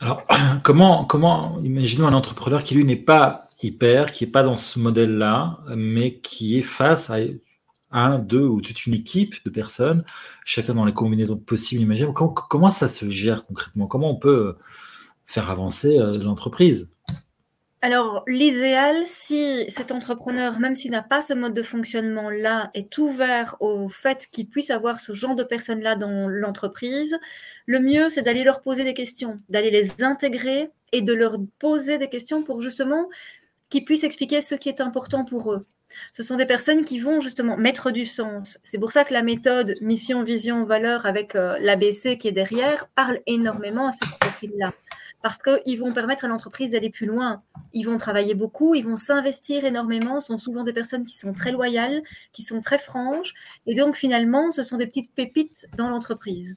Alors 0.00 0.26
comment 0.62 1.04
comment 1.04 1.58
imaginons 1.62 2.06
un 2.06 2.12
entrepreneur 2.12 2.62
qui 2.62 2.74
lui 2.74 2.84
n'est 2.84 2.96
pas 2.96 3.48
hyper, 3.62 4.12
qui 4.12 4.24
n'est 4.24 4.30
pas 4.30 4.42
dans 4.42 4.56
ce 4.56 4.78
modèle-là, 4.78 5.58
mais 5.74 6.18
qui 6.18 6.58
est 6.58 6.62
face 6.62 7.10
à 7.10 7.16
un, 7.90 8.18
deux 8.18 8.44
ou 8.44 8.60
toute 8.60 8.84
une 8.86 8.94
équipe 8.94 9.42
de 9.44 9.50
personnes, 9.50 10.04
chacun 10.44 10.74
dans 10.74 10.84
les 10.84 10.92
combinaisons 10.92 11.38
possibles, 11.38 11.82
imaginez. 11.82 12.12
Comment, 12.14 12.32
comment 12.32 12.70
ça 12.70 12.88
se 12.88 13.08
gère 13.08 13.46
concrètement? 13.46 13.86
Comment 13.86 14.10
on 14.10 14.16
peut 14.16 14.56
faire 15.24 15.50
avancer 15.50 15.98
euh, 15.98 16.12
l'entreprise? 16.18 16.92
Alors, 17.82 18.24
l'idéal, 18.26 19.04
si 19.06 19.64
cet 19.68 19.92
entrepreneur, 19.92 20.58
même 20.58 20.74
s'il 20.74 20.90
n'a 20.90 21.02
pas 21.02 21.20
ce 21.20 21.34
mode 21.34 21.54
de 21.54 21.62
fonctionnement-là, 21.62 22.70
est 22.74 22.96
ouvert 22.98 23.56
au 23.60 23.88
fait 23.88 24.28
qu'il 24.32 24.48
puisse 24.48 24.70
avoir 24.70 24.98
ce 24.98 25.12
genre 25.12 25.34
de 25.34 25.44
personnes-là 25.44 25.94
dans 25.94 26.26
l'entreprise, 26.26 27.18
le 27.66 27.78
mieux, 27.78 28.08
c'est 28.08 28.22
d'aller 28.22 28.44
leur 28.44 28.62
poser 28.62 28.82
des 28.82 28.94
questions, 28.94 29.40
d'aller 29.50 29.70
les 29.70 30.02
intégrer 30.02 30.70
et 30.92 31.02
de 31.02 31.12
leur 31.12 31.36
poser 31.58 31.98
des 31.98 32.08
questions 32.08 32.42
pour 32.42 32.62
justement 32.62 33.08
qu'ils 33.68 33.84
puissent 33.84 34.04
expliquer 34.04 34.40
ce 34.40 34.54
qui 34.54 34.68
est 34.68 34.80
important 34.80 35.24
pour 35.24 35.52
eux. 35.52 35.66
Ce 36.12 36.22
sont 36.22 36.36
des 36.36 36.46
personnes 36.46 36.84
qui 36.84 36.98
vont 36.98 37.20
justement 37.20 37.56
mettre 37.56 37.90
du 37.90 38.04
sens. 38.04 38.58
C'est 38.64 38.78
pour 38.78 38.90
ça 38.90 39.04
que 39.04 39.12
la 39.12 39.22
méthode 39.22 39.76
mission, 39.80 40.22
vision, 40.22 40.64
valeur 40.64 41.06
avec 41.06 41.36
euh, 41.36 41.56
l'ABC 41.60 42.18
qui 42.18 42.28
est 42.28 42.32
derrière 42.32 42.88
parle 42.88 43.20
énormément 43.26 43.88
à 43.88 43.92
ces 43.92 44.06
profils-là 44.20 44.72
parce 45.22 45.42
qu'ils 45.42 45.78
vont 45.78 45.92
permettre 45.92 46.24
à 46.24 46.28
l'entreprise 46.28 46.70
d'aller 46.70 46.90
plus 46.90 47.06
loin. 47.06 47.42
Ils 47.72 47.84
vont 47.84 47.96
travailler 47.96 48.34
beaucoup, 48.34 48.74
ils 48.74 48.84
vont 48.84 48.96
s'investir 48.96 49.64
énormément, 49.64 50.20
sont 50.20 50.38
souvent 50.38 50.62
des 50.62 50.72
personnes 50.72 51.04
qui 51.04 51.16
sont 51.16 51.32
très 51.32 51.52
loyales, 51.52 52.02
qui 52.32 52.42
sont 52.42 52.60
très 52.60 52.78
franches, 52.78 53.34
et 53.66 53.74
donc 53.74 53.96
finalement, 53.96 54.50
ce 54.50 54.62
sont 54.62 54.76
des 54.76 54.86
petites 54.86 55.12
pépites 55.12 55.66
dans 55.76 55.88
l'entreprise. 55.88 56.56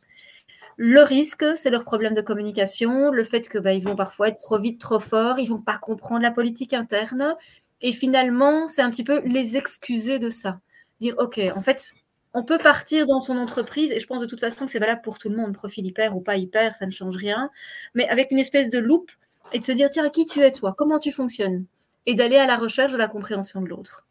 Le 0.78 1.02
risque, 1.02 1.46
c'est 1.58 1.72
leur 1.72 1.84
problème 1.84 2.14
de 2.14 2.22
communication, 2.22 3.12
le 3.12 3.24
fait 3.24 3.50
qu'ils 3.50 3.62
bah, 3.62 3.78
vont 3.80 3.96
parfois 3.96 4.30
être 4.30 4.38
trop 4.38 4.60
vite, 4.60 4.80
trop 4.80 5.00
forts, 5.00 5.40
ils 5.40 5.50
vont 5.50 5.62
pas 5.62 5.78
comprendre 5.78 6.22
la 6.22 6.32
politique 6.32 6.74
interne, 6.74 7.36
et 7.82 7.94
finalement, 7.94 8.68
c'est 8.68 8.82
un 8.82 8.90
petit 8.90 9.04
peu 9.04 9.22
les 9.26 9.58
excuser 9.58 10.20
de 10.20 10.30
ça. 10.30 10.60
Dire, 11.00 11.16
OK, 11.18 11.40
en 11.56 11.62
fait, 11.62 11.94
on 12.34 12.44
peut 12.44 12.60
partir 12.60 13.06
dans 13.06 13.20
son 13.20 13.38
entreprise, 13.38 13.92
et 13.92 14.00
je 14.00 14.06
pense 14.06 14.22
de 14.22 14.26
toute 14.26 14.40
façon 14.40 14.66
que 14.66 14.72
c'est 14.72 14.80
valable 14.80 15.02
pour 15.02 15.18
tout 15.18 15.30
le 15.30 15.36
monde, 15.36 15.54
profil 15.54 15.86
hyper 15.86 16.16
ou 16.16 16.22
pas 16.22 16.38
hyper, 16.38 16.76
ça 16.76 16.86
ne 16.86 16.92
change 16.92 17.16
rien, 17.16 17.50
mais 17.96 18.08
avec 18.08 18.32
une 18.32 18.40
espèce 18.40 18.70
de 18.70 18.80
loupe 18.80 19.12
et 19.52 19.60
de 19.60 19.66
se 19.66 19.72
dire, 19.72 19.90
tiens, 19.90 20.10
qui 20.10 20.26
tu 20.26 20.42
es 20.42 20.52
toi? 20.52 20.76
Comment 20.78 21.00
tu 21.00 21.12
fonctionnes? 21.12 21.66
Et 22.06 22.14
d'aller 22.14 22.38
à 22.38 22.46
la 22.46 22.58
recherche 22.58 22.94
de 22.94 22.98
la 22.98 23.08
compréhension 23.08 23.62
de 23.62 23.68
l'autre. 23.68 24.06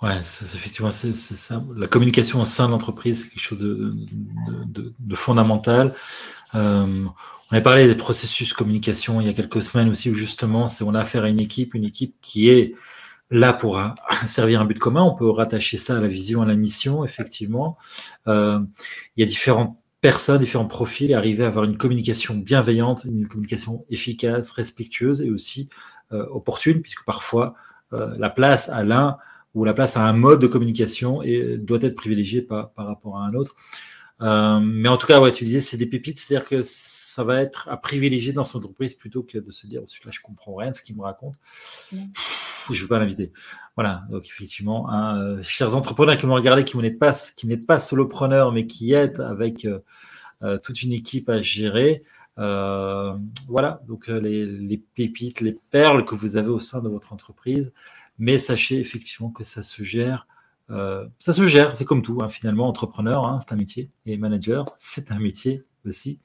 Ouais, 0.00 0.16
effectivement, 0.20 0.92
c'est 0.92 1.12
ça. 1.12 1.64
La 1.76 1.88
communication 1.88 2.40
au 2.40 2.44
sein 2.44 2.66
de 2.66 2.70
l'entreprise, 2.70 3.24
c'est 3.24 3.30
quelque 3.30 3.42
chose 3.42 3.58
de, 3.58 5.14
fondamental. 5.16 5.92
Euh, 6.54 7.04
on 7.50 7.56
a 7.56 7.60
parlé 7.60 7.88
des 7.88 7.96
processus 7.96 8.52
communication 8.52 9.20
il 9.20 9.26
y 9.26 9.30
a 9.30 9.32
quelques 9.32 9.62
semaines 9.62 9.88
aussi, 9.88 10.10
où 10.10 10.14
justement, 10.14 10.68
c'est 10.68 10.84
on 10.84 10.94
a 10.94 11.00
affaire 11.00 11.24
à 11.24 11.28
une 11.28 11.40
équipe, 11.40 11.74
une 11.74 11.84
équipe 11.84 12.14
qui 12.20 12.48
est 12.48 12.74
là 13.30 13.52
pour 13.52 13.80
servir 14.26 14.60
un 14.60 14.64
but 14.64 14.78
commun. 14.78 15.02
On 15.02 15.14
peut 15.14 15.28
rattacher 15.30 15.76
ça 15.76 15.98
à 15.98 16.00
la 16.00 16.08
vision, 16.08 16.42
à 16.42 16.46
la 16.46 16.54
mission, 16.54 17.04
effectivement. 17.04 17.78
Euh, 18.26 18.60
il 19.16 19.20
y 19.20 19.22
a 19.22 19.26
différentes 19.26 19.76
personnes, 20.00 20.40
différents 20.40 20.66
profils, 20.66 21.10
et 21.10 21.14
arriver 21.14 21.44
à 21.44 21.48
avoir 21.48 21.64
une 21.64 21.76
communication 21.76 22.34
bienveillante, 22.34 23.04
une 23.04 23.26
communication 23.26 23.84
efficace, 23.90 24.50
respectueuse 24.50 25.22
et 25.22 25.30
aussi 25.30 25.68
euh, 26.12 26.26
opportune, 26.30 26.80
puisque 26.80 27.04
parfois 27.04 27.54
euh, 27.92 28.14
la 28.18 28.30
place 28.30 28.68
à 28.68 28.84
l'un 28.84 29.18
ou 29.54 29.64
la 29.64 29.74
place 29.74 29.96
à 29.96 30.02
un 30.02 30.12
mode 30.12 30.40
de 30.40 30.46
communication 30.46 31.22
et, 31.22 31.56
doit 31.58 31.78
être 31.82 31.96
privilégiée 31.96 32.42
par, 32.42 32.70
par 32.72 32.86
rapport 32.86 33.18
à 33.18 33.26
un 33.26 33.34
autre. 33.34 33.56
Mais 34.20 34.88
en 34.88 34.96
tout 34.96 35.06
cas, 35.06 35.20
ouais, 35.20 35.32
tu 35.32 35.44
disais, 35.44 35.60
c'est 35.60 35.76
des 35.76 35.86
pépites, 35.86 36.18
c'est-à-dire 36.18 36.48
que 36.48 36.62
ça 37.18 37.24
va 37.24 37.42
être 37.42 37.68
à 37.68 37.76
privilégier 37.76 38.32
dans 38.32 38.44
son 38.44 38.58
entreprise 38.58 38.94
plutôt 38.94 39.24
que 39.24 39.38
de 39.38 39.50
se 39.50 39.66
dire, 39.66 39.80
oh, 39.82 39.88
celui-là, 39.88 40.12
je 40.12 40.20
comprends 40.20 40.54
rien 40.54 40.70
de 40.70 40.76
ce 40.76 40.82
qu'il 40.84 40.96
me 40.96 41.02
raconte. 41.02 41.34
je 41.90 41.96
ne 41.96 42.76
veux 42.76 42.86
pas 42.86 43.00
l'inviter. 43.00 43.32
Voilà. 43.74 44.04
Donc, 44.08 44.26
effectivement, 44.26 44.88
hein, 44.88 45.20
euh, 45.20 45.42
chers 45.42 45.74
entrepreneurs 45.74 46.16
qui 46.16 46.26
m'ont 46.26 46.36
regardé, 46.36 46.62
qui 46.62 46.76
n'êtes 46.76 47.00
pas, 47.00 47.12
qui 47.36 47.48
n'êtes 47.48 47.66
pas 47.66 47.80
solopreneurs, 47.80 48.52
mais 48.52 48.66
qui 48.66 48.92
êtes 48.92 49.18
avec 49.18 49.64
euh, 49.64 49.80
euh, 50.44 50.58
toute 50.58 50.82
une 50.82 50.92
équipe 50.92 51.28
à 51.28 51.40
gérer, 51.40 52.04
voilà. 52.36 53.80
Donc, 53.88 54.06
les, 54.06 54.80
pépites, 54.94 55.40
les 55.40 55.56
perles 55.72 56.04
que 56.04 56.14
vous 56.14 56.36
avez 56.36 56.50
au 56.50 56.60
sein 56.60 56.80
de 56.80 56.88
votre 56.88 57.12
entreprise. 57.12 57.74
Mais 58.20 58.38
sachez 58.38 58.78
effectivement 58.78 59.30
que 59.30 59.42
ça 59.42 59.64
se 59.64 59.82
gère. 59.82 60.28
Ça 60.68 61.32
se 61.32 61.46
gère, 61.46 61.76
c'est 61.76 61.84
comme 61.84 62.02
tout, 62.02 62.18
hein, 62.22 62.28
finalement, 62.28 62.68
entrepreneur, 62.68 63.24
hein, 63.24 63.38
c'est 63.40 63.52
un 63.52 63.56
métier, 63.56 63.90
et 64.06 64.16
manager, 64.16 64.66
c'est 64.78 65.10
un 65.10 65.18
métier 65.18 65.64
aussi. 65.86 66.20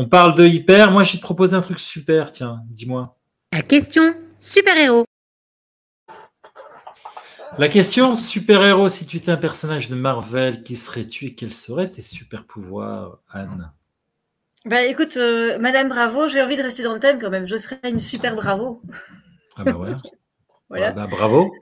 On 0.00 0.06
parle 0.06 0.36
de 0.36 0.46
hyper. 0.46 0.92
Moi, 0.92 1.02
j'ai 1.02 1.18
te 1.18 1.22
proposé 1.22 1.56
un 1.56 1.60
truc 1.60 1.80
super. 1.80 2.30
Tiens, 2.30 2.62
dis-moi. 2.66 3.18
La 3.52 3.62
question 3.62 4.14
super-héros. 4.38 5.04
La 7.58 7.68
question 7.68 8.14
super-héros, 8.14 8.88
si 8.88 9.06
tu 9.06 9.16
étais 9.16 9.32
un 9.32 9.36
personnage 9.36 9.88
de 9.88 9.96
Marvel, 9.96 10.62
qui 10.62 10.76
serais-tu 10.76 11.26
et 11.26 11.34
quels 11.34 11.52
seraient 11.52 11.90
tes 11.90 12.02
super-pouvoirs, 12.02 13.18
Anne? 13.32 13.72
Bah 14.64 14.84
écoute, 14.84 15.16
euh, 15.16 15.58
Madame 15.58 15.88
Bravo, 15.88 16.28
j'ai 16.28 16.42
envie 16.42 16.56
de 16.56 16.62
rester 16.62 16.84
dans 16.84 16.94
le 16.94 17.00
thème 17.00 17.18
quand 17.18 17.30
même. 17.30 17.48
Je 17.48 17.56
serais 17.56 17.80
une 17.82 17.98
super 17.98 18.36
Bravo. 18.36 18.80
Ah 19.56 19.64
bah 19.64 19.72
voilà. 19.72 20.00
voilà. 20.68 20.92
Bah, 20.92 21.08
bravo. 21.10 21.52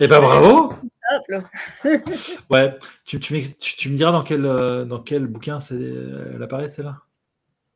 Et 0.00 0.04
eh 0.04 0.06
bah 0.06 0.20
bravo. 0.20 0.72
ouais, 2.50 2.78
tu, 3.04 3.16
me 3.16 3.96
diras 3.96 4.12
dans 4.12 4.22
quel, 4.22 4.44
euh, 4.44 4.84
dans 4.84 5.00
quel 5.00 5.26
bouquin 5.26 5.58
elle 5.70 6.40
apparaît, 6.42 6.68
celle-là? 6.68 6.98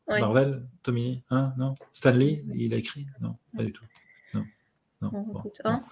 Marvel, 0.09 0.62
Tommy, 0.83 1.22
hein, 1.31 1.53
non? 1.57 1.75
Stanley, 1.92 2.42
il 2.55 2.72
a 2.75 2.77
écrit? 2.77 3.07
Non, 3.20 3.37
pas 3.57 3.64
du 3.64 3.72
tout. 3.72 3.85
Non, 4.35 4.44
non. 5.12 5.42
Hein, 5.64 5.85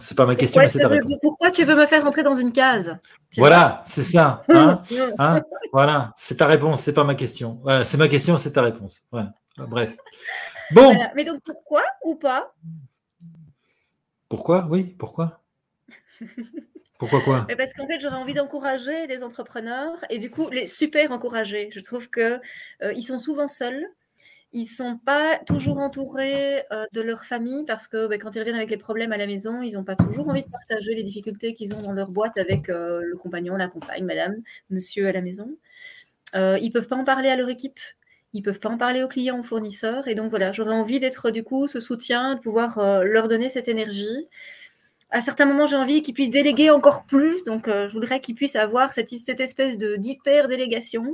c'est 0.00 0.16
pas 0.16 0.26
ma 0.26 0.34
question, 0.34 0.60
mais 0.60 0.68
c'est 0.68 0.80
ta 0.80 0.88
réponse. 0.88 1.12
Pourquoi 1.22 1.50
tu 1.50 1.64
veux 1.64 1.76
me 1.76 1.86
faire 1.86 2.02
rentrer 2.02 2.22
dans 2.22 2.34
une 2.34 2.52
case? 2.52 2.96
Voilà, 3.36 3.84
c'est 3.86 4.02
ça. 4.02 4.42
Hein, 4.48 4.82
hein, 5.18 5.42
voilà, 5.72 6.12
c'est 6.16 6.38
ta 6.38 6.46
réponse, 6.46 6.80
c'est 6.80 6.94
pas 6.94 7.04
ma 7.04 7.14
question. 7.14 7.62
c'est 7.84 7.98
ma 7.98 8.08
question, 8.08 8.38
c'est 8.38 8.52
ta 8.52 8.62
réponse. 8.62 9.02
Ouais. 9.12 9.24
Bref. 9.56 9.96
Bon. 10.72 10.92
Mais 11.14 11.24
donc 11.24 11.40
pourquoi 11.44 11.82
ou 12.04 12.14
pas? 12.14 12.52
Pourquoi? 14.28 14.66
Oui, 14.70 14.84
pourquoi? 14.98 15.40
Pourquoi 17.00 17.22
quoi? 17.22 17.46
Parce 17.56 17.72
qu'en 17.72 17.86
fait, 17.86 17.98
j'aurais 17.98 18.16
envie 18.16 18.34
d'encourager 18.34 19.06
les 19.06 19.22
entrepreneurs 19.22 19.96
et 20.10 20.18
du 20.18 20.30
coup, 20.30 20.50
les 20.50 20.66
super 20.66 21.12
encourager. 21.12 21.70
Je 21.72 21.80
trouve 21.80 22.10
qu'ils 22.10 22.40
euh, 22.82 22.94
sont 23.00 23.18
souvent 23.18 23.48
seuls. 23.48 23.82
Ils 24.52 24.66
sont 24.66 24.98
pas 24.98 25.38
toujours 25.46 25.78
entourés 25.78 26.62
euh, 26.72 26.84
de 26.92 27.00
leur 27.00 27.24
famille 27.24 27.64
parce 27.64 27.88
que 27.88 28.06
bah, 28.06 28.18
quand 28.18 28.36
ils 28.36 28.40
reviennent 28.40 28.56
avec 28.56 28.68
les 28.68 28.76
problèmes 28.76 29.12
à 29.12 29.16
la 29.16 29.26
maison, 29.26 29.62
ils 29.62 29.74
n'ont 29.74 29.84
pas 29.84 29.96
toujours 29.96 30.28
envie 30.28 30.42
de 30.42 30.50
partager 30.50 30.94
les 30.94 31.02
difficultés 31.02 31.54
qu'ils 31.54 31.74
ont 31.74 31.80
dans 31.80 31.94
leur 31.94 32.08
boîte 32.08 32.36
avec 32.36 32.68
euh, 32.68 33.00
le 33.02 33.16
compagnon, 33.16 33.56
la 33.56 33.68
compagne, 33.68 34.04
madame, 34.04 34.36
monsieur 34.68 35.08
à 35.08 35.12
la 35.12 35.22
maison. 35.22 35.56
ils 36.34 36.70
peuvent 36.70 36.88
pas 36.88 36.96
en 36.96 37.04
parler 37.04 37.30
à 37.30 37.36
leur 37.36 37.48
équipe. 37.48 37.80
Ils 38.34 38.42
peuvent 38.42 38.60
pas 38.60 38.68
en 38.68 38.76
parler 38.76 39.02
aux 39.02 39.08
clients, 39.08 39.40
aux 39.40 39.42
fournisseurs. 39.42 40.06
Et 40.06 40.14
donc 40.14 40.28
voilà, 40.28 40.52
j'aurais 40.52 40.74
envie 40.74 41.00
d'être 41.00 41.30
du 41.30 41.44
coup 41.44 41.66
ce 41.66 41.80
soutien, 41.80 42.34
de 42.34 42.40
pouvoir 42.40 42.78
leur 43.04 43.26
donner 43.26 43.48
cette 43.48 43.68
énergie 43.68 44.28
à 45.10 45.20
certains 45.20 45.44
moments, 45.44 45.66
j'ai 45.66 45.76
envie 45.76 46.02
qu'ils 46.02 46.14
puissent 46.14 46.30
déléguer 46.30 46.70
encore 46.70 47.04
plus. 47.04 47.44
Donc, 47.44 47.66
euh, 47.66 47.88
je 47.88 47.92
voudrais 47.92 48.20
qu'ils 48.20 48.34
puissent 48.36 48.56
avoir 48.56 48.92
cette, 48.92 49.08
cette 49.10 49.40
espèce 49.40 49.76
de 49.76 49.96
d'hyper-délégation. 49.96 51.04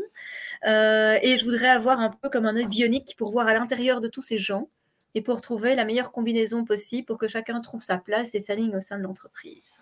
Euh, 0.66 1.18
et 1.22 1.36
je 1.38 1.44
voudrais 1.44 1.68
avoir 1.68 2.00
un 2.00 2.10
peu 2.10 2.28
comme 2.28 2.46
un 2.46 2.56
œil 2.56 2.66
bionique 2.66 3.14
pour 3.16 3.32
voir 3.32 3.46
à 3.46 3.54
l'intérieur 3.54 4.00
de 4.00 4.08
tous 4.08 4.22
ces 4.22 4.38
gens 4.38 4.68
et 5.14 5.22
pour 5.22 5.40
trouver 5.40 5.74
la 5.74 5.86
meilleure 5.86 6.12
combinaison 6.12 6.64
possible 6.64 7.06
pour 7.06 7.16
que 7.16 7.26
chacun 7.26 7.60
trouve 7.60 7.82
sa 7.82 7.96
place 7.96 8.34
et 8.34 8.40
sa 8.40 8.54
ligne 8.54 8.76
au 8.76 8.82
sein 8.82 8.98
de 8.98 9.02
l'entreprise. 9.02 9.80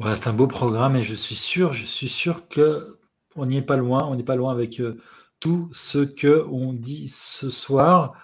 c'est 0.00 0.26
un 0.26 0.32
beau 0.32 0.48
programme 0.48 0.96
et 0.96 1.04
je 1.04 1.14
suis 1.14 1.36
sûr, 1.36 1.72
je 1.72 1.84
suis 1.84 2.08
sûr 2.08 2.48
que 2.48 2.98
on 3.36 3.46
n'y 3.46 3.58
est 3.58 3.62
pas 3.62 3.76
loin. 3.76 4.06
On 4.08 4.16
n'est 4.16 4.24
pas 4.24 4.36
loin 4.36 4.52
avec 4.52 4.80
euh, 4.80 5.00
tout 5.38 5.68
ce 5.72 5.98
que 5.98 6.44
on 6.50 6.72
dit 6.72 7.08
ce 7.08 7.48
soir. 7.48 8.14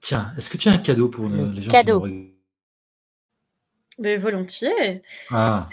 Tiens, 0.00 0.32
est-ce 0.38 0.48
que 0.48 0.56
tu 0.56 0.70
as 0.70 0.72
un 0.72 0.78
cadeau 0.78 1.10
pour 1.10 1.28
les 1.28 1.60
gens 1.60 1.70
cadeau. 1.70 2.00
qui 2.00 2.10
nous 2.10 2.29
mais 3.98 4.16
volontiers. 4.16 5.02
Ah. 5.30 5.68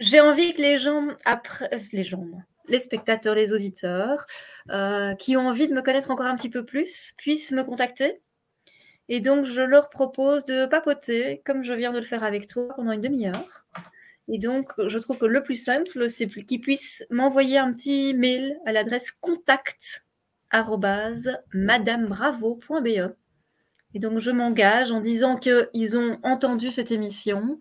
J'ai 0.00 0.20
envie 0.20 0.54
que 0.54 0.62
les 0.62 0.78
gens, 0.78 1.08
après, 1.24 1.68
euh, 1.72 1.78
les 1.92 2.04
gens, 2.04 2.24
les 2.68 2.78
spectateurs, 2.78 3.34
les 3.34 3.52
auditeurs, 3.52 4.26
euh, 4.70 5.14
qui 5.14 5.36
ont 5.36 5.48
envie 5.48 5.68
de 5.68 5.74
me 5.74 5.82
connaître 5.82 6.10
encore 6.10 6.26
un 6.26 6.36
petit 6.36 6.50
peu 6.50 6.64
plus, 6.64 7.14
puissent 7.16 7.52
me 7.52 7.64
contacter. 7.64 8.20
Et 9.08 9.20
donc, 9.20 9.46
je 9.46 9.60
leur 9.60 9.88
propose 9.88 10.44
de 10.44 10.66
papoter, 10.66 11.42
comme 11.44 11.64
je 11.64 11.72
viens 11.72 11.92
de 11.92 11.98
le 11.98 12.04
faire 12.04 12.22
avec 12.22 12.46
toi, 12.46 12.68
pendant 12.76 12.92
une 12.92 13.00
demi-heure. 13.00 13.66
Et 14.28 14.38
donc, 14.38 14.72
je 14.86 14.98
trouve 14.98 15.18
que 15.18 15.26
le 15.26 15.42
plus 15.42 15.56
simple, 15.56 16.10
c'est 16.10 16.28
qu'ils 16.28 16.60
puissent 16.60 17.06
m'envoyer 17.10 17.58
un 17.58 17.72
petit 17.72 18.12
mail 18.14 18.58
à 18.66 18.72
l'adresse 18.72 19.10
contact 19.10 20.04
et 23.94 23.98
donc, 23.98 24.18
je 24.18 24.30
m'engage 24.30 24.92
en 24.92 25.00
disant 25.00 25.36
qu'ils 25.36 25.96
ont 25.96 26.18
entendu 26.22 26.70
cette 26.70 26.90
émission 26.90 27.58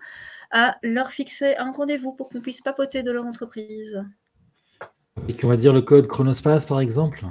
à 0.52 0.78
leur 0.84 1.12
fixer 1.12 1.56
un 1.58 1.72
rendez-vous 1.72 2.14
pour 2.14 2.30
qu'on 2.30 2.42
puisse 2.42 2.62
papoter 2.62 3.04
de 3.04 3.12
leur 3.12 3.26
entreprise. 3.26 4.04
Et 5.28 5.36
qu'on 5.36 5.48
va 5.48 5.58
dire 5.58 5.74
le 5.74 5.82
code 5.82 6.08
Chronospace, 6.08 6.66
par 6.66 6.80
exemple? 6.80 7.26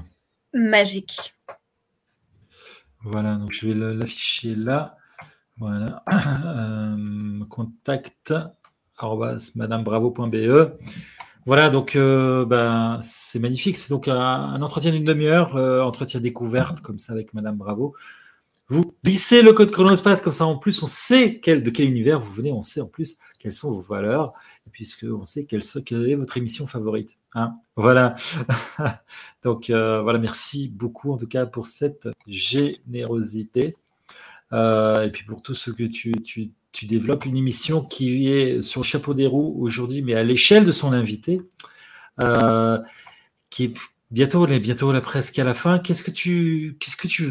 Magique. 0.53 1.35
Voilà, 3.03 3.37
donc 3.37 3.53
je 3.53 3.69
vais 3.69 3.75
l'afficher 3.75 4.55
là. 4.55 4.97
Voilà. 5.59 6.03
Euh, 6.47 7.45
contact 7.49 8.33
madame-bravo.be. 9.57 10.73
Voilà, 11.45 11.69
donc 11.69 11.97
euh, 11.97 12.45
ben, 12.45 12.99
c'est 13.03 13.39
magnifique. 13.39 13.77
C'est 13.77 13.91
donc 13.91 14.09
un, 14.09 14.61
entretien 14.63 14.91
d'une 14.91 15.05
demi-heure, 15.05 15.57
euh, 15.57 15.83
entretien 15.83 16.21
découverte, 16.21 16.81
comme 16.81 16.99
ça, 16.99 17.13
avec 17.13 17.35
Madame 17.35 17.57
Bravo. 17.57 17.95
Vous 18.68 18.96
glissez 19.05 19.42
le 19.42 19.52
code 19.52 19.70
chronospace, 19.70 20.20
comme 20.20 20.33
ça 20.33 20.44
en 20.44 20.59
plus 20.59 20.83
on 20.83 20.87
sait 20.87 21.40
de 21.44 21.70
quel 21.70 21.88
univers 21.88 22.18
vous 22.18 22.33
venez, 22.33 22.50
on 22.50 22.62
sait 22.62 22.81
en 22.81 22.87
plus 22.87 23.18
quelles 23.38 23.52
sont 23.52 23.70
vos 23.70 23.81
valeurs, 23.81 24.33
puisque 24.72 25.05
on 25.05 25.24
sait 25.24 25.44
quelle, 25.44 25.62
est 25.62 26.14
votre 26.16 26.37
émission 26.37 26.66
favorite. 26.66 27.11
Hein 27.35 27.55
voilà. 27.76 28.16
Donc 29.44 29.70
euh, 29.70 30.02
voilà, 30.02 30.18
merci 30.18 30.68
beaucoup 30.68 31.12
en 31.12 31.16
tout 31.16 31.29
cas 31.29 31.46
pour 31.46 31.68
cette 31.68 32.09
générosité. 32.26 33.76
Euh, 34.52 35.05
et 35.05 35.11
puis 35.11 35.24
pour 35.24 35.42
tout 35.42 35.55
ce 35.55 35.70
que 35.70 35.85
tu, 35.85 36.12
développes, 36.83 37.24
une 37.24 37.37
émission 37.37 37.85
qui 37.85 38.33
est 38.33 38.62
sur 38.62 38.81
le 38.81 38.87
chapeau 38.87 39.14
des 39.14 39.29
roues 39.29 39.57
aujourd'hui, 39.61 40.02
mais 40.02 40.14
à 40.14 40.24
l'échelle 40.24 40.64
de 40.64 40.72
son 40.72 40.92
invité, 40.92 41.40
euh, 42.20 42.79
qui 43.48 43.64
est 43.64 43.74
bientôt, 44.11 44.46
bientôt 44.46 44.92
presque 45.00 45.38
à 45.38 45.44
la 45.44 45.55
fin. 45.55 45.79
Qu'est-ce 45.79 46.02
que 46.02 46.11
tu, 46.11 46.76
qu'est-ce 46.81 46.96
que 46.96 47.07
tu 47.07 47.29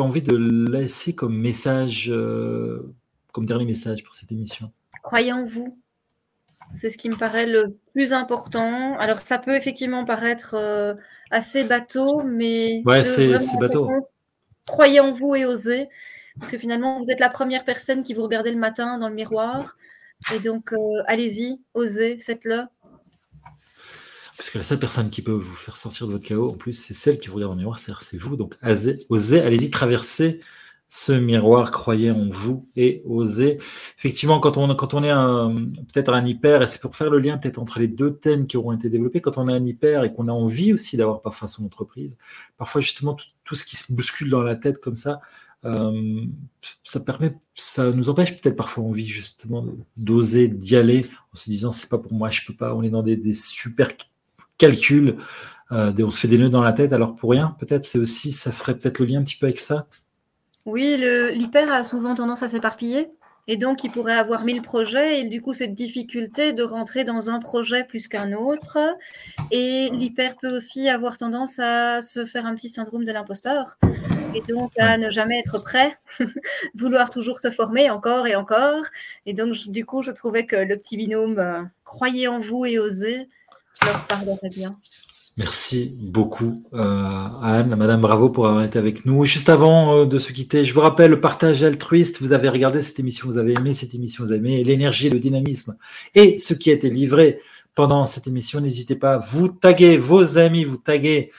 envie 0.00 0.22
de 0.22 0.36
laisser 0.70 1.14
comme 1.14 1.36
message, 1.36 2.10
euh, 2.10 2.94
comme 3.32 3.46
dernier 3.46 3.66
message 3.66 4.02
pour 4.04 4.14
cette 4.14 4.32
émission 4.32 4.72
Croyez 5.02 5.32
en 5.32 5.44
vous. 5.44 5.78
C'est 6.76 6.90
ce 6.90 6.96
qui 6.96 7.10
me 7.10 7.16
paraît 7.16 7.46
le 7.46 7.76
plus 7.92 8.12
important. 8.12 8.96
Alors, 8.98 9.18
ça 9.18 9.38
peut 9.38 9.54
effectivement 9.54 10.04
paraître 10.04 10.54
euh, 10.54 10.94
assez 11.30 11.64
bateau, 11.64 12.22
mais. 12.24 12.82
Ouais, 12.86 13.04
c'est 13.04 13.36
bateau. 13.60 13.90
Croyez 14.66 15.00
en 15.00 15.10
vous 15.10 15.34
et 15.34 15.44
osez. 15.44 15.88
Parce 16.38 16.50
que 16.50 16.58
finalement, 16.58 16.98
vous 16.98 17.10
êtes 17.10 17.20
la 17.20 17.28
première 17.28 17.64
personne 17.64 18.02
qui 18.02 18.14
vous 18.14 18.22
regardez 18.22 18.50
le 18.50 18.58
matin 18.58 18.98
dans 18.98 19.08
le 19.08 19.14
miroir. 19.14 19.76
Et 20.34 20.38
donc, 20.38 20.72
euh, 20.72 21.02
allez-y, 21.06 21.60
osez, 21.74 22.18
faites-le. 22.18 22.62
Parce 24.42 24.50
que 24.50 24.58
la 24.58 24.64
seule 24.64 24.80
personne 24.80 25.08
qui 25.08 25.22
peut 25.22 25.30
vous 25.30 25.54
faire 25.54 25.76
sortir 25.76 26.08
de 26.08 26.12
votre 26.14 26.26
chaos, 26.26 26.50
en 26.50 26.56
plus, 26.56 26.72
c'est 26.72 26.94
celle 26.94 27.20
qui 27.20 27.28
vous 27.28 27.36
regarde 27.36 27.52
le 27.52 27.58
miroir, 27.58 27.78
c'est 27.78 28.18
vous. 28.18 28.34
Donc, 28.34 28.58
osez, 29.08 29.40
allez-y, 29.40 29.70
traversez 29.70 30.40
ce 30.88 31.12
miroir, 31.12 31.70
croyez 31.70 32.10
en 32.10 32.28
vous 32.28 32.68
et 32.74 33.04
osez. 33.06 33.58
Effectivement, 33.96 34.40
quand 34.40 34.56
on, 34.56 34.74
quand 34.74 34.94
on 34.94 35.04
est 35.04 35.84
peut-être 35.92 36.12
un 36.12 36.26
hyper, 36.26 36.60
et 36.60 36.66
c'est 36.66 36.80
pour 36.80 36.96
faire 36.96 37.08
le 37.08 37.20
lien 37.20 37.38
peut-être 37.38 37.60
entre 37.60 37.78
les 37.78 37.86
deux 37.86 38.16
thèmes 38.16 38.48
qui 38.48 38.56
auront 38.56 38.72
été 38.72 38.90
développés, 38.90 39.20
quand 39.20 39.38
on 39.38 39.48
est 39.48 39.52
un 39.52 39.64
hyper 39.64 40.02
et 40.02 40.12
qu'on 40.12 40.26
a 40.26 40.32
envie 40.32 40.72
aussi 40.72 40.96
d'avoir 40.96 41.22
parfois 41.22 41.46
son 41.46 41.64
entreprise, 41.64 42.18
parfois 42.58 42.80
justement 42.80 43.16
tout, 43.44 43.54
ce 43.54 43.62
qui 43.62 43.76
se 43.76 43.92
bouscule 43.92 44.28
dans 44.28 44.42
la 44.42 44.56
tête 44.56 44.80
comme 44.80 44.96
ça, 44.96 45.20
euh, 45.64 46.24
ça 46.82 46.98
permet, 46.98 47.32
ça 47.54 47.92
nous 47.92 48.10
empêche 48.10 48.40
peut-être 48.40 48.56
parfois 48.56 48.82
envie 48.82 49.06
justement 49.06 49.64
d'oser, 49.96 50.48
d'y 50.48 50.74
aller 50.74 51.06
en 51.32 51.36
se 51.36 51.48
disant 51.48 51.70
c'est 51.70 51.88
pas 51.88 51.98
pour 51.98 52.12
moi, 52.12 52.28
je 52.28 52.44
peux 52.44 52.54
pas. 52.54 52.74
On 52.74 52.82
est 52.82 52.90
dans 52.90 53.04
des 53.04 53.34
super 53.34 53.94
calcul, 54.62 55.16
euh, 55.72 55.92
on 55.98 56.12
se 56.12 56.20
fait 56.20 56.28
des 56.28 56.38
nœuds 56.38 56.48
dans 56.48 56.62
la 56.62 56.72
tête, 56.72 56.92
alors 56.92 57.16
pour 57.16 57.30
rien, 57.30 57.56
peut-être, 57.58 57.84
c'est 57.84 57.98
aussi, 57.98 58.30
ça 58.30 58.52
ferait 58.52 58.78
peut-être 58.78 59.00
le 59.00 59.06
lien 59.06 59.20
un 59.20 59.24
petit 59.24 59.36
peu 59.36 59.46
avec 59.46 59.58
ça 59.58 59.88
Oui, 60.66 60.96
l'hyper 61.34 61.72
a 61.72 61.82
souvent 61.82 62.14
tendance 62.14 62.44
à 62.44 62.48
s'éparpiller. 62.48 63.08
Et 63.48 63.56
donc, 63.56 63.82
il 63.82 63.90
pourrait 63.90 64.16
avoir 64.16 64.44
mille 64.44 64.62
projets 64.62 65.18
et 65.18 65.24
du 65.24 65.40
coup, 65.40 65.52
cette 65.52 65.74
difficulté 65.74 66.52
de 66.52 66.62
rentrer 66.62 67.02
dans 67.02 67.28
un 67.28 67.40
projet 67.40 67.82
plus 67.82 68.06
qu'un 68.06 68.32
autre. 68.34 68.78
Et 69.50 69.90
l'hyper 69.90 70.36
peut 70.36 70.54
aussi 70.54 70.88
avoir 70.88 71.16
tendance 71.16 71.58
à 71.58 72.00
se 72.00 72.24
faire 72.24 72.46
un 72.46 72.54
petit 72.54 72.68
syndrome 72.68 73.04
de 73.04 73.10
l'imposteur 73.10 73.78
et 74.34 74.40
donc 74.48 74.70
à 74.78 74.96
ne 74.96 75.10
jamais 75.10 75.40
être 75.40 75.62
prêt, 75.62 75.98
vouloir 76.74 77.10
toujours 77.10 77.40
se 77.40 77.50
former 77.50 77.90
encore 77.90 78.28
et 78.28 78.36
encore. 78.36 78.84
Et 79.26 79.34
donc, 79.34 79.54
du 79.68 79.84
coup, 79.84 80.02
je 80.02 80.12
trouvais 80.12 80.46
que 80.46 80.54
le 80.54 80.76
petit 80.76 80.96
binôme 80.96 81.38
euh, 81.40 81.62
croyez 81.84 82.28
en 82.28 82.38
vous 82.38 82.64
et 82.64 82.78
osez 82.78 83.28
Merci 85.38 85.96
beaucoup, 85.98 86.62
euh, 86.74 87.28
Anne. 87.40 87.74
Madame, 87.74 88.02
bravo 88.02 88.28
pour 88.28 88.46
avoir 88.46 88.64
été 88.64 88.78
avec 88.78 89.06
nous. 89.06 89.24
Juste 89.24 89.48
avant 89.48 89.96
euh, 89.96 90.04
de 90.04 90.18
se 90.18 90.30
quitter, 90.30 90.62
je 90.62 90.74
vous 90.74 90.82
rappelle 90.82 91.10
le 91.10 91.20
partage 91.20 91.62
altruiste. 91.62 92.20
Vous 92.20 92.32
avez 92.32 92.50
regardé 92.50 92.82
cette 92.82 93.00
émission, 93.00 93.28
vous 93.28 93.38
avez 93.38 93.54
aimé 93.54 93.72
cette 93.72 93.94
émission, 93.94 94.24
vous 94.24 94.32
avez 94.32 94.40
aimé 94.40 94.62
l'énergie, 94.62 95.08
le 95.08 95.18
dynamisme 95.18 95.78
et 96.14 96.38
ce 96.38 96.52
qui 96.52 96.68
a 96.68 96.74
été 96.74 96.90
livré 96.90 97.40
pendant 97.74 98.04
cette 98.04 98.26
émission. 98.26 98.60
N'hésitez 98.60 98.94
pas, 98.94 99.16
vous 99.16 99.48
taguer 99.48 99.96
vos 99.96 100.36
amis, 100.36 100.64
vous 100.64 100.76
taguer 100.76 101.32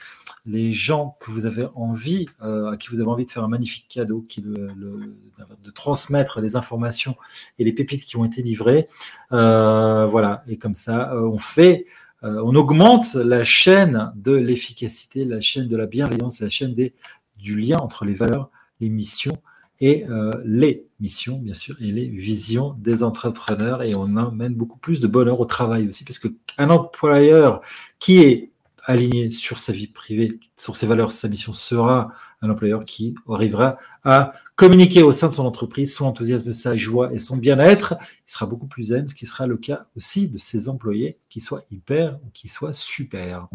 les 0.44 0.72
gens 0.72 1.16
que 1.20 1.30
vous 1.30 1.46
avez 1.46 1.66
envie, 1.76 2.26
euh, 2.42 2.72
à 2.72 2.76
qui 2.76 2.88
vous 2.88 3.00
avez 3.00 3.08
envie 3.08 3.26
de 3.26 3.30
faire 3.30 3.44
un 3.44 3.48
magnifique 3.48 3.86
cadeau, 3.88 4.26
de 4.36 5.70
transmettre 5.70 6.40
les 6.40 6.56
informations 6.56 7.14
et 7.60 7.64
les 7.64 7.72
pépites 7.72 8.04
qui 8.04 8.16
ont 8.16 8.24
été 8.24 8.42
livrées. 8.42 8.88
voilà, 9.30 10.42
et 10.48 10.58
comme 10.58 10.74
ça, 10.74 11.14
on 11.14 11.38
fait 11.38 11.86
on 12.24 12.54
augmente 12.54 13.14
la 13.14 13.44
chaîne 13.44 14.12
de 14.16 14.32
l'efficacité, 14.32 15.24
la 15.24 15.40
chaîne 15.40 15.68
de 15.68 15.76
la 15.76 15.86
bienveillance, 15.86 16.40
la 16.40 16.48
chaîne 16.48 16.74
du 16.74 17.60
lien 17.60 17.76
entre 17.76 18.04
les 18.04 18.14
valeurs, 18.14 18.50
les 18.80 18.88
missions 18.88 19.36
et 19.80 20.06
euh, 20.08 20.30
les 20.44 20.86
missions, 21.00 21.38
bien 21.38 21.54
sûr, 21.54 21.76
et 21.80 21.90
les 21.90 22.08
visions 22.08 22.74
des 22.78 23.02
entrepreneurs. 23.02 23.82
Et 23.82 23.94
on 23.94 24.16
amène 24.16 24.54
beaucoup 24.54 24.78
plus 24.78 25.00
de 25.00 25.06
bonheur 25.06 25.40
au 25.40 25.44
travail 25.44 25.88
aussi, 25.88 26.04
parce 26.04 26.18
qu'un 26.18 26.70
employeur 26.70 27.60
qui 27.98 28.22
est 28.22 28.50
aligné 28.84 29.30
sur 29.30 29.58
sa 29.58 29.72
vie 29.72 29.86
privée, 29.86 30.38
sur 30.56 30.76
ses 30.76 30.86
valeurs, 30.86 31.10
sa 31.10 31.28
mission, 31.28 31.52
sera 31.52 32.12
un 32.42 32.50
employeur 32.50 32.84
qui 32.84 33.14
arrivera 33.28 33.76
à 34.04 34.34
communiquer 34.56 35.02
au 35.02 35.12
sein 35.12 35.28
de 35.28 35.32
son 35.32 35.46
entreprise 35.46 35.94
son 35.94 36.06
enthousiasme, 36.06 36.52
sa 36.52 36.76
joie 36.76 37.12
et 37.12 37.18
son 37.18 37.36
bien-être. 37.36 37.94
Il 38.26 38.32
sera 38.32 38.46
beaucoup 38.46 38.66
plus 38.66 38.84
zen, 38.84 39.08
ce 39.08 39.14
qui 39.14 39.26
sera 39.26 39.46
le 39.46 39.56
cas 39.56 39.86
aussi 39.96 40.28
de 40.28 40.38
ses 40.38 40.68
employés, 40.68 41.18
qui 41.28 41.40
soient 41.40 41.64
hyper 41.70 42.18
ou 42.24 42.30
qui 42.32 42.48
soient 42.48 42.74
super. 42.74 43.48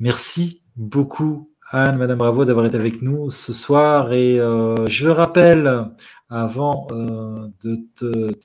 Merci 0.00 0.62
beaucoup 0.76 1.50
Anne, 1.70 1.98
Madame 1.98 2.16
Bravo, 2.16 2.46
d'avoir 2.46 2.64
été 2.64 2.76
avec 2.76 3.02
nous 3.02 3.28
ce 3.28 3.52
soir. 3.52 4.12
Et 4.14 4.40
euh, 4.40 4.86
je 4.86 5.08
rappelle, 5.08 5.90
avant 6.30 6.86
euh, 6.92 7.48
de 7.62 7.78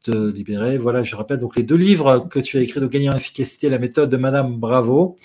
te, 0.02 0.12
libérer, 0.30 0.78
voilà, 0.78 1.04
je 1.04 1.16
rappelle 1.16 1.40
donc 1.40 1.56
les 1.56 1.64
deux 1.64 1.76
livres 1.76 2.28
que 2.30 2.40
tu 2.40 2.58
as 2.58 2.62
écrits 2.62 2.82
de 2.82 2.88
Gagner 2.88 3.10
en 3.10 3.16
efficacité, 3.16 3.70
la 3.70 3.80
méthode 3.80 4.10
de 4.10 4.18
Madame 4.18 4.58
Bravo, 4.58 5.16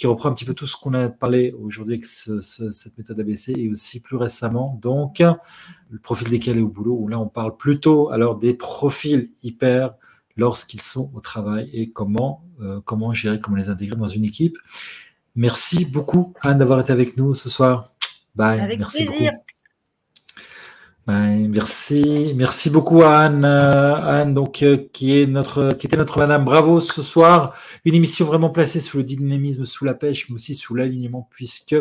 qui 0.00 0.06
reprend 0.06 0.30
un 0.30 0.32
petit 0.32 0.46
peu 0.46 0.54
tout 0.54 0.66
ce 0.66 0.78
qu'on 0.78 0.94
a 0.94 1.10
parlé 1.10 1.54
aujourd'hui 1.60 1.96
avec 1.96 2.06
cette 2.06 2.96
méthode 2.96 3.20
ABC, 3.20 3.52
et 3.54 3.70
aussi 3.70 4.00
plus 4.00 4.16
récemment, 4.16 4.78
donc, 4.80 5.22
le 5.90 5.98
profil 5.98 6.30
décalé 6.30 6.62
au 6.62 6.68
boulot, 6.68 6.96
où 6.98 7.06
là, 7.06 7.20
on 7.20 7.26
parle 7.26 7.54
plutôt 7.54 8.08
alors 8.08 8.38
des 8.38 8.54
profils 8.54 9.30
hyper 9.42 9.92
lorsqu'ils 10.38 10.80
sont 10.80 11.10
au 11.14 11.20
travail 11.20 11.68
et 11.74 11.90
comment, 11.90 12.42
euh, 12.62 12.80
comment 12.82 13.12
gérer, 13.12 13.40
comment 13.40 13.58
les 13.58 13.68
intégrer 13.68 13.96
dans 13.98 14.08
une 14.08 14.24
équipe. 14.24 14.56
Merci 15.36 15.84
beaucoup, 15.84 16.32
Anne, 16.40 16.56
d'avoir 16.56 16.80
été 16.80 16.92
avec 16.92 17.18
nous 17.18 17.34
ce 17.34 17.50
soir. 17.50 17.92
Bye. 18.34 18.58
Avec 18.58 18.78
merci 18.78 19.04
plaisir. 19.04 19.32
Beaucoup. 19.32 19.44
Merci, 21.06 22.32
merci 22.36 22.70
beaucoup 22.70 23.02
à 23.02 23.18
Anne, 23.20 23.44
euh, 23.44 23.94
Anne 23.96 24.34
donc 24.34 24.62
euh, 24.62 24.88
qui 24.92 25.18
est 25.18 25.26
notre, 25.26 25.72
qui 25.72 25.86
était 25.86 25.96
notre 25.96 26.18
Madame 26.18 26.44
Bravo 26.44 26.80
ce 26.80 27.02
soir. 27.02 27.54
Une 27.84 27.94
émission 27.94 28.26
vraiment 28.26 28.50
placée 28.50 28.80
sous 28.80 28.98
le 28.98 29.04
dynamisme, 29.04 29.64
sous 29.64 29.84
la 29.84 29.94
pêche, 29.94 30.28
mais 30.28 30.36
aussi 30.36 30.54
sous 30.54 30.74
l'alignement, 30.74 31.28
puisque 31.32 31.74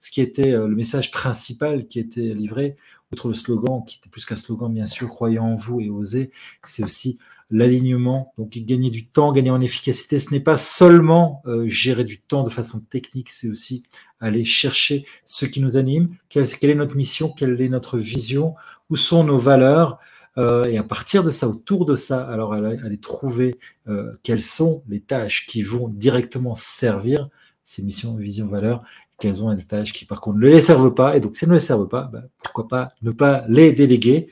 ce 0.00 0.10
qui 0.10 0.20
était 0.20 0.52
le 0.52 0.68
message 0.68 1.10
principal 1.10 1.86
qui 1.86 2.00
était 2.00 2.34
livré, 2.34 2.76
outre 3.12 3.28
le 3.28 3.34
slogan, 3.34 3.84
qui 3.86 3.98
était 3.98 4.10
plus 4.10 4.24
qu'un 4.24 4.36
slogan 4.36 4.72
bien 4.72 4.86
sûr, 4.86 5.08
croyant 5.08 5.44
en 5.44 5.54
vous 5.54 5.80
et 5.80 5.88
osez, 5.88 6.30
c'est 6.64 6.82
aussi 6.82 7.18
l'alignement, 7.50 8.32
donc 8.38 8.50
gagner 8.50 8.90
du 8.90 9.06
temps, 9.06 9.32
gagner 9.32 9.50
en 9.50 9.60
efficacité, 9.60 10.18
ce 10.18 10.32
n'est 10.32 10.40
pas 10.40 10.56
seulement 10.56 11.42
euh, 11.46 11.66
gérer 11.68 12.04
du 12.04 12.20
temps 12.20 12.42
de 12.42 12.50
façon 12.50 12.80
technique, 12.80 13.30
c'est 13.30 13.48
aussi 13.48 13.82
aller 14.20 14.44
chercher 14.44 15.06
ce 15.24 15.46
qui 15.46 15.60
nous 15.60 15.76
anime, 15.76 16.16
quelle, 16.28 16.46
est 16.62 16.74
notre 16.74 16.96
mission, 16.96 17.28
quelle 17.28 17.60
est 17.60 17.68
notre 17.68 17.98
vision, 17.98 18.54
où 18.90 18.96
sont 18.96 19.24
nos 19.24 19.38
valeurs, 19.38 19.98
euh, 20.36 20.64
et 20.64 20.78
à 20.78 20.82
partir 20.82 21.22
de 21.22 21.30
ça, 21.30 21.48
autour 21.48 21.84
de 21.84 21.94
ça, 21.94 22.26
alors 22.26 22.54
aller, 22.54 22.98
trouver 22.98 23.56
euh, 23.88 24.12
quelles 24.22 24.42
sont 24.42 24.82
les 24.88 25.00
tâches 25.00 25.46
qui 25.46 25.62
vont 25.62 25.88
directement 25.88 26.54
servir 26.54 27.28
ces 27.62 27.82
missions, 27.82 28.16
visions, 28.16 28.48
valeurs, 28.48 28.82
qu'elles 29.18 29.44
ont 29.44 29.54
des 29.54 29.64
tâches 29.64 29.92
qui 29.92 30.04
par 30.04 30.20
contre 30.20 30.38
ne 30.38 30.48
les 30.48 30.60
servent 30.60 30.94
pas, 30.94 31.16
et 31.16 31.20
donc 31.20 31.36
si 31.36 31.44
elles 31.44 31.50
ne 31.50 31.54
les 31.54 31.60
servent 31.60 31.88
pas, 31.88 32.10
ben, 32.12 32.24
pourquoi 32.42 32.68
pas 32.68 32.88
ne 33.02 33.12
pas 33.12 33.44
les 33.48 33.72
déléguer 33.72 34.28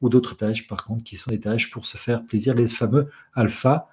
ou 0.00 0.08
d'autres 0.08 0.36
tâches, 0.36 0.66
par 0.68 0.84
contre, 0.84 1.04
qui 1.04 1.16
sont 1.16 1.30
des 1.30 1.40
tâches 1.40 1.70
pour 1.70 1.86
se 1.86 1.96
faire 1.96 2.24
plaisir, 2.24 2.54
les 2.54 2.66
fameux 2.66 3.08
alpha, 3.34 3.88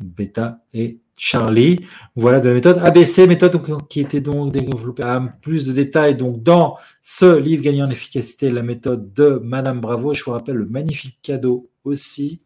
bêta 0.00 0.60
et 0.72 0.98
Charlie. 1.16 1.86
Voilà 2.16 2.40
de 2.40 2.48
la 2.48 2.54
méthode 2.54 2.78
ABC, 2.78 3.26
méthode 3.26 3.60
qui 3.88 4.00
était 4.00 4.20
donc 4.20 4.52
développée 4.52 5.02
à 5.02 5.20
plus 5.40 5.66
de 5.66 5.72
détails 5.72 6.16
donc 6.16 6.42
dans 6.42 6.78
ce 7.00 7.38
livre 7.38 7.62
gagnant 7.62 7.86
en 7.86 7.90
efficacité, 7.90 8.50
la 8.50 8.62
méthode 8.62 9.12
de 9.12 9.40
Madame 9.42 9.80
Bravo. 9.80 10.14
Je 10.14 10.24
vous 10.24 10.32
rappelle 10.32 10.56
le 10.56 10.66
magnifique 10.66 11.18
cadeau 11.22 11.68
aussi. 11.84 12.40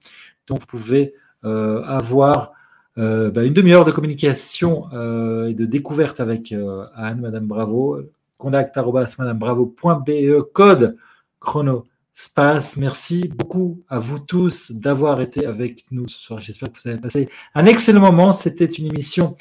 Donc 0.46 0.61
vous 0.61 0.66
pouvez 0.66 1.14
euh, 1.44 1.82
avoir 1.84 2.52
euh, 2.98 3.30
bah, 3.30 3.44
une 3.44 3.54
demi-heure 3.54 3.84
de 3.84 3.92
communication 3.92 4.86
euh, 4.92 5.46
et 5.46 5.54
de 5.54 5.66
découverte 5.66 6.20
avec 6.20 6.54
Anne, 6.94 7.20
Madame 7.20 7.46
Bravo. 7.46 8.00
Contact 8.38 8.76
madame 9.18 9.40
code 10.52 10.96
chrono 11.40 11.84
Space. 12.18 12.78
Merci 12.78 13.28
beaucoup 13.28 13.84
à 13.90 13.98
vous 13.98 14.18
tous 14.18 14.72
d'avoir 14.72 15.20
été 15.20 15.44
avec 15.44 15.84
nous 15.90 16.08
ce 16.08 16.18
soir. 16.18 16.40
J'espère 16.40 16.72
que 16.72 16.80
vous 16.82 16.88
avez 16.88 16.98
passé 16.98 17.28
un 17.54 17.66
excellent 17.66 18.00
moment. 18.00 18.32
C'était 18.32 18.64
une 18.64 18.86
émission 18.86 19.36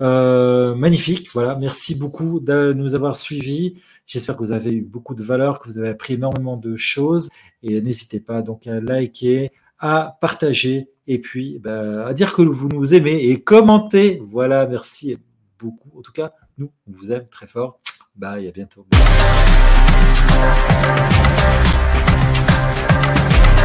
euh, 0.00 0.74
magnifique. 0.74 1.28
Voilà, 1.34 1.54
merci 1.56 1.94
beaucoup 1.94 2.40
de 2.40 2.72
nous 2.72 2.94
avoir 2.94 3.14
suivis. 3.14 3.74
J'espère 4.06 4.36
que 4.36 4.40
vous 4.40 4.52
avez 4.52 4.72
eu 4.72 4.80
beaucoup 4.80 5.14
de 5.14 5.22
valeur, 5.22 5.58
que 5.58 5.68
vous 5.68 5.78
avez 5.78 5.90
appris 5.90 6.14
énormément 6.14 6.56
de 6.56 6.78
choses. 6.78 7.28
Et 7.62 7.78
n'hésitez 7.82 8.20
pas 8.20 8.40
donc 8.40 8.66
à 8.66 8.80
liker, 8.80 9.52
à 9.78 10.16
partager 10.22 10.88
et 11.06 11.18
puis 11.18 11.58
bah, 11.58 12.06
à 12.06 12.14
dire 12.14 12.32
que 12.32 12.40
vous 12.40 12.68
nous 12.68 12.94
aimez 12.94 13.28
et 13.28 13.38
commenter. 13.42 14.18
Voilà, 14.24 14.66
merci 14.66 15.18
beaucoup. 15.58 15.98
En 15.98 16.00
tout 16.00 16.12
cas, 16.12 16.32
nous, 16.56 16.72
on 16.88 16.92
vous 16.92 17.12
aime 17.12 17.26
très 17.26 17.46
fort. 17.46 17.80
Bye, 18.16 18.48
à 18.48 18.50
bientôt. 18.50 18.86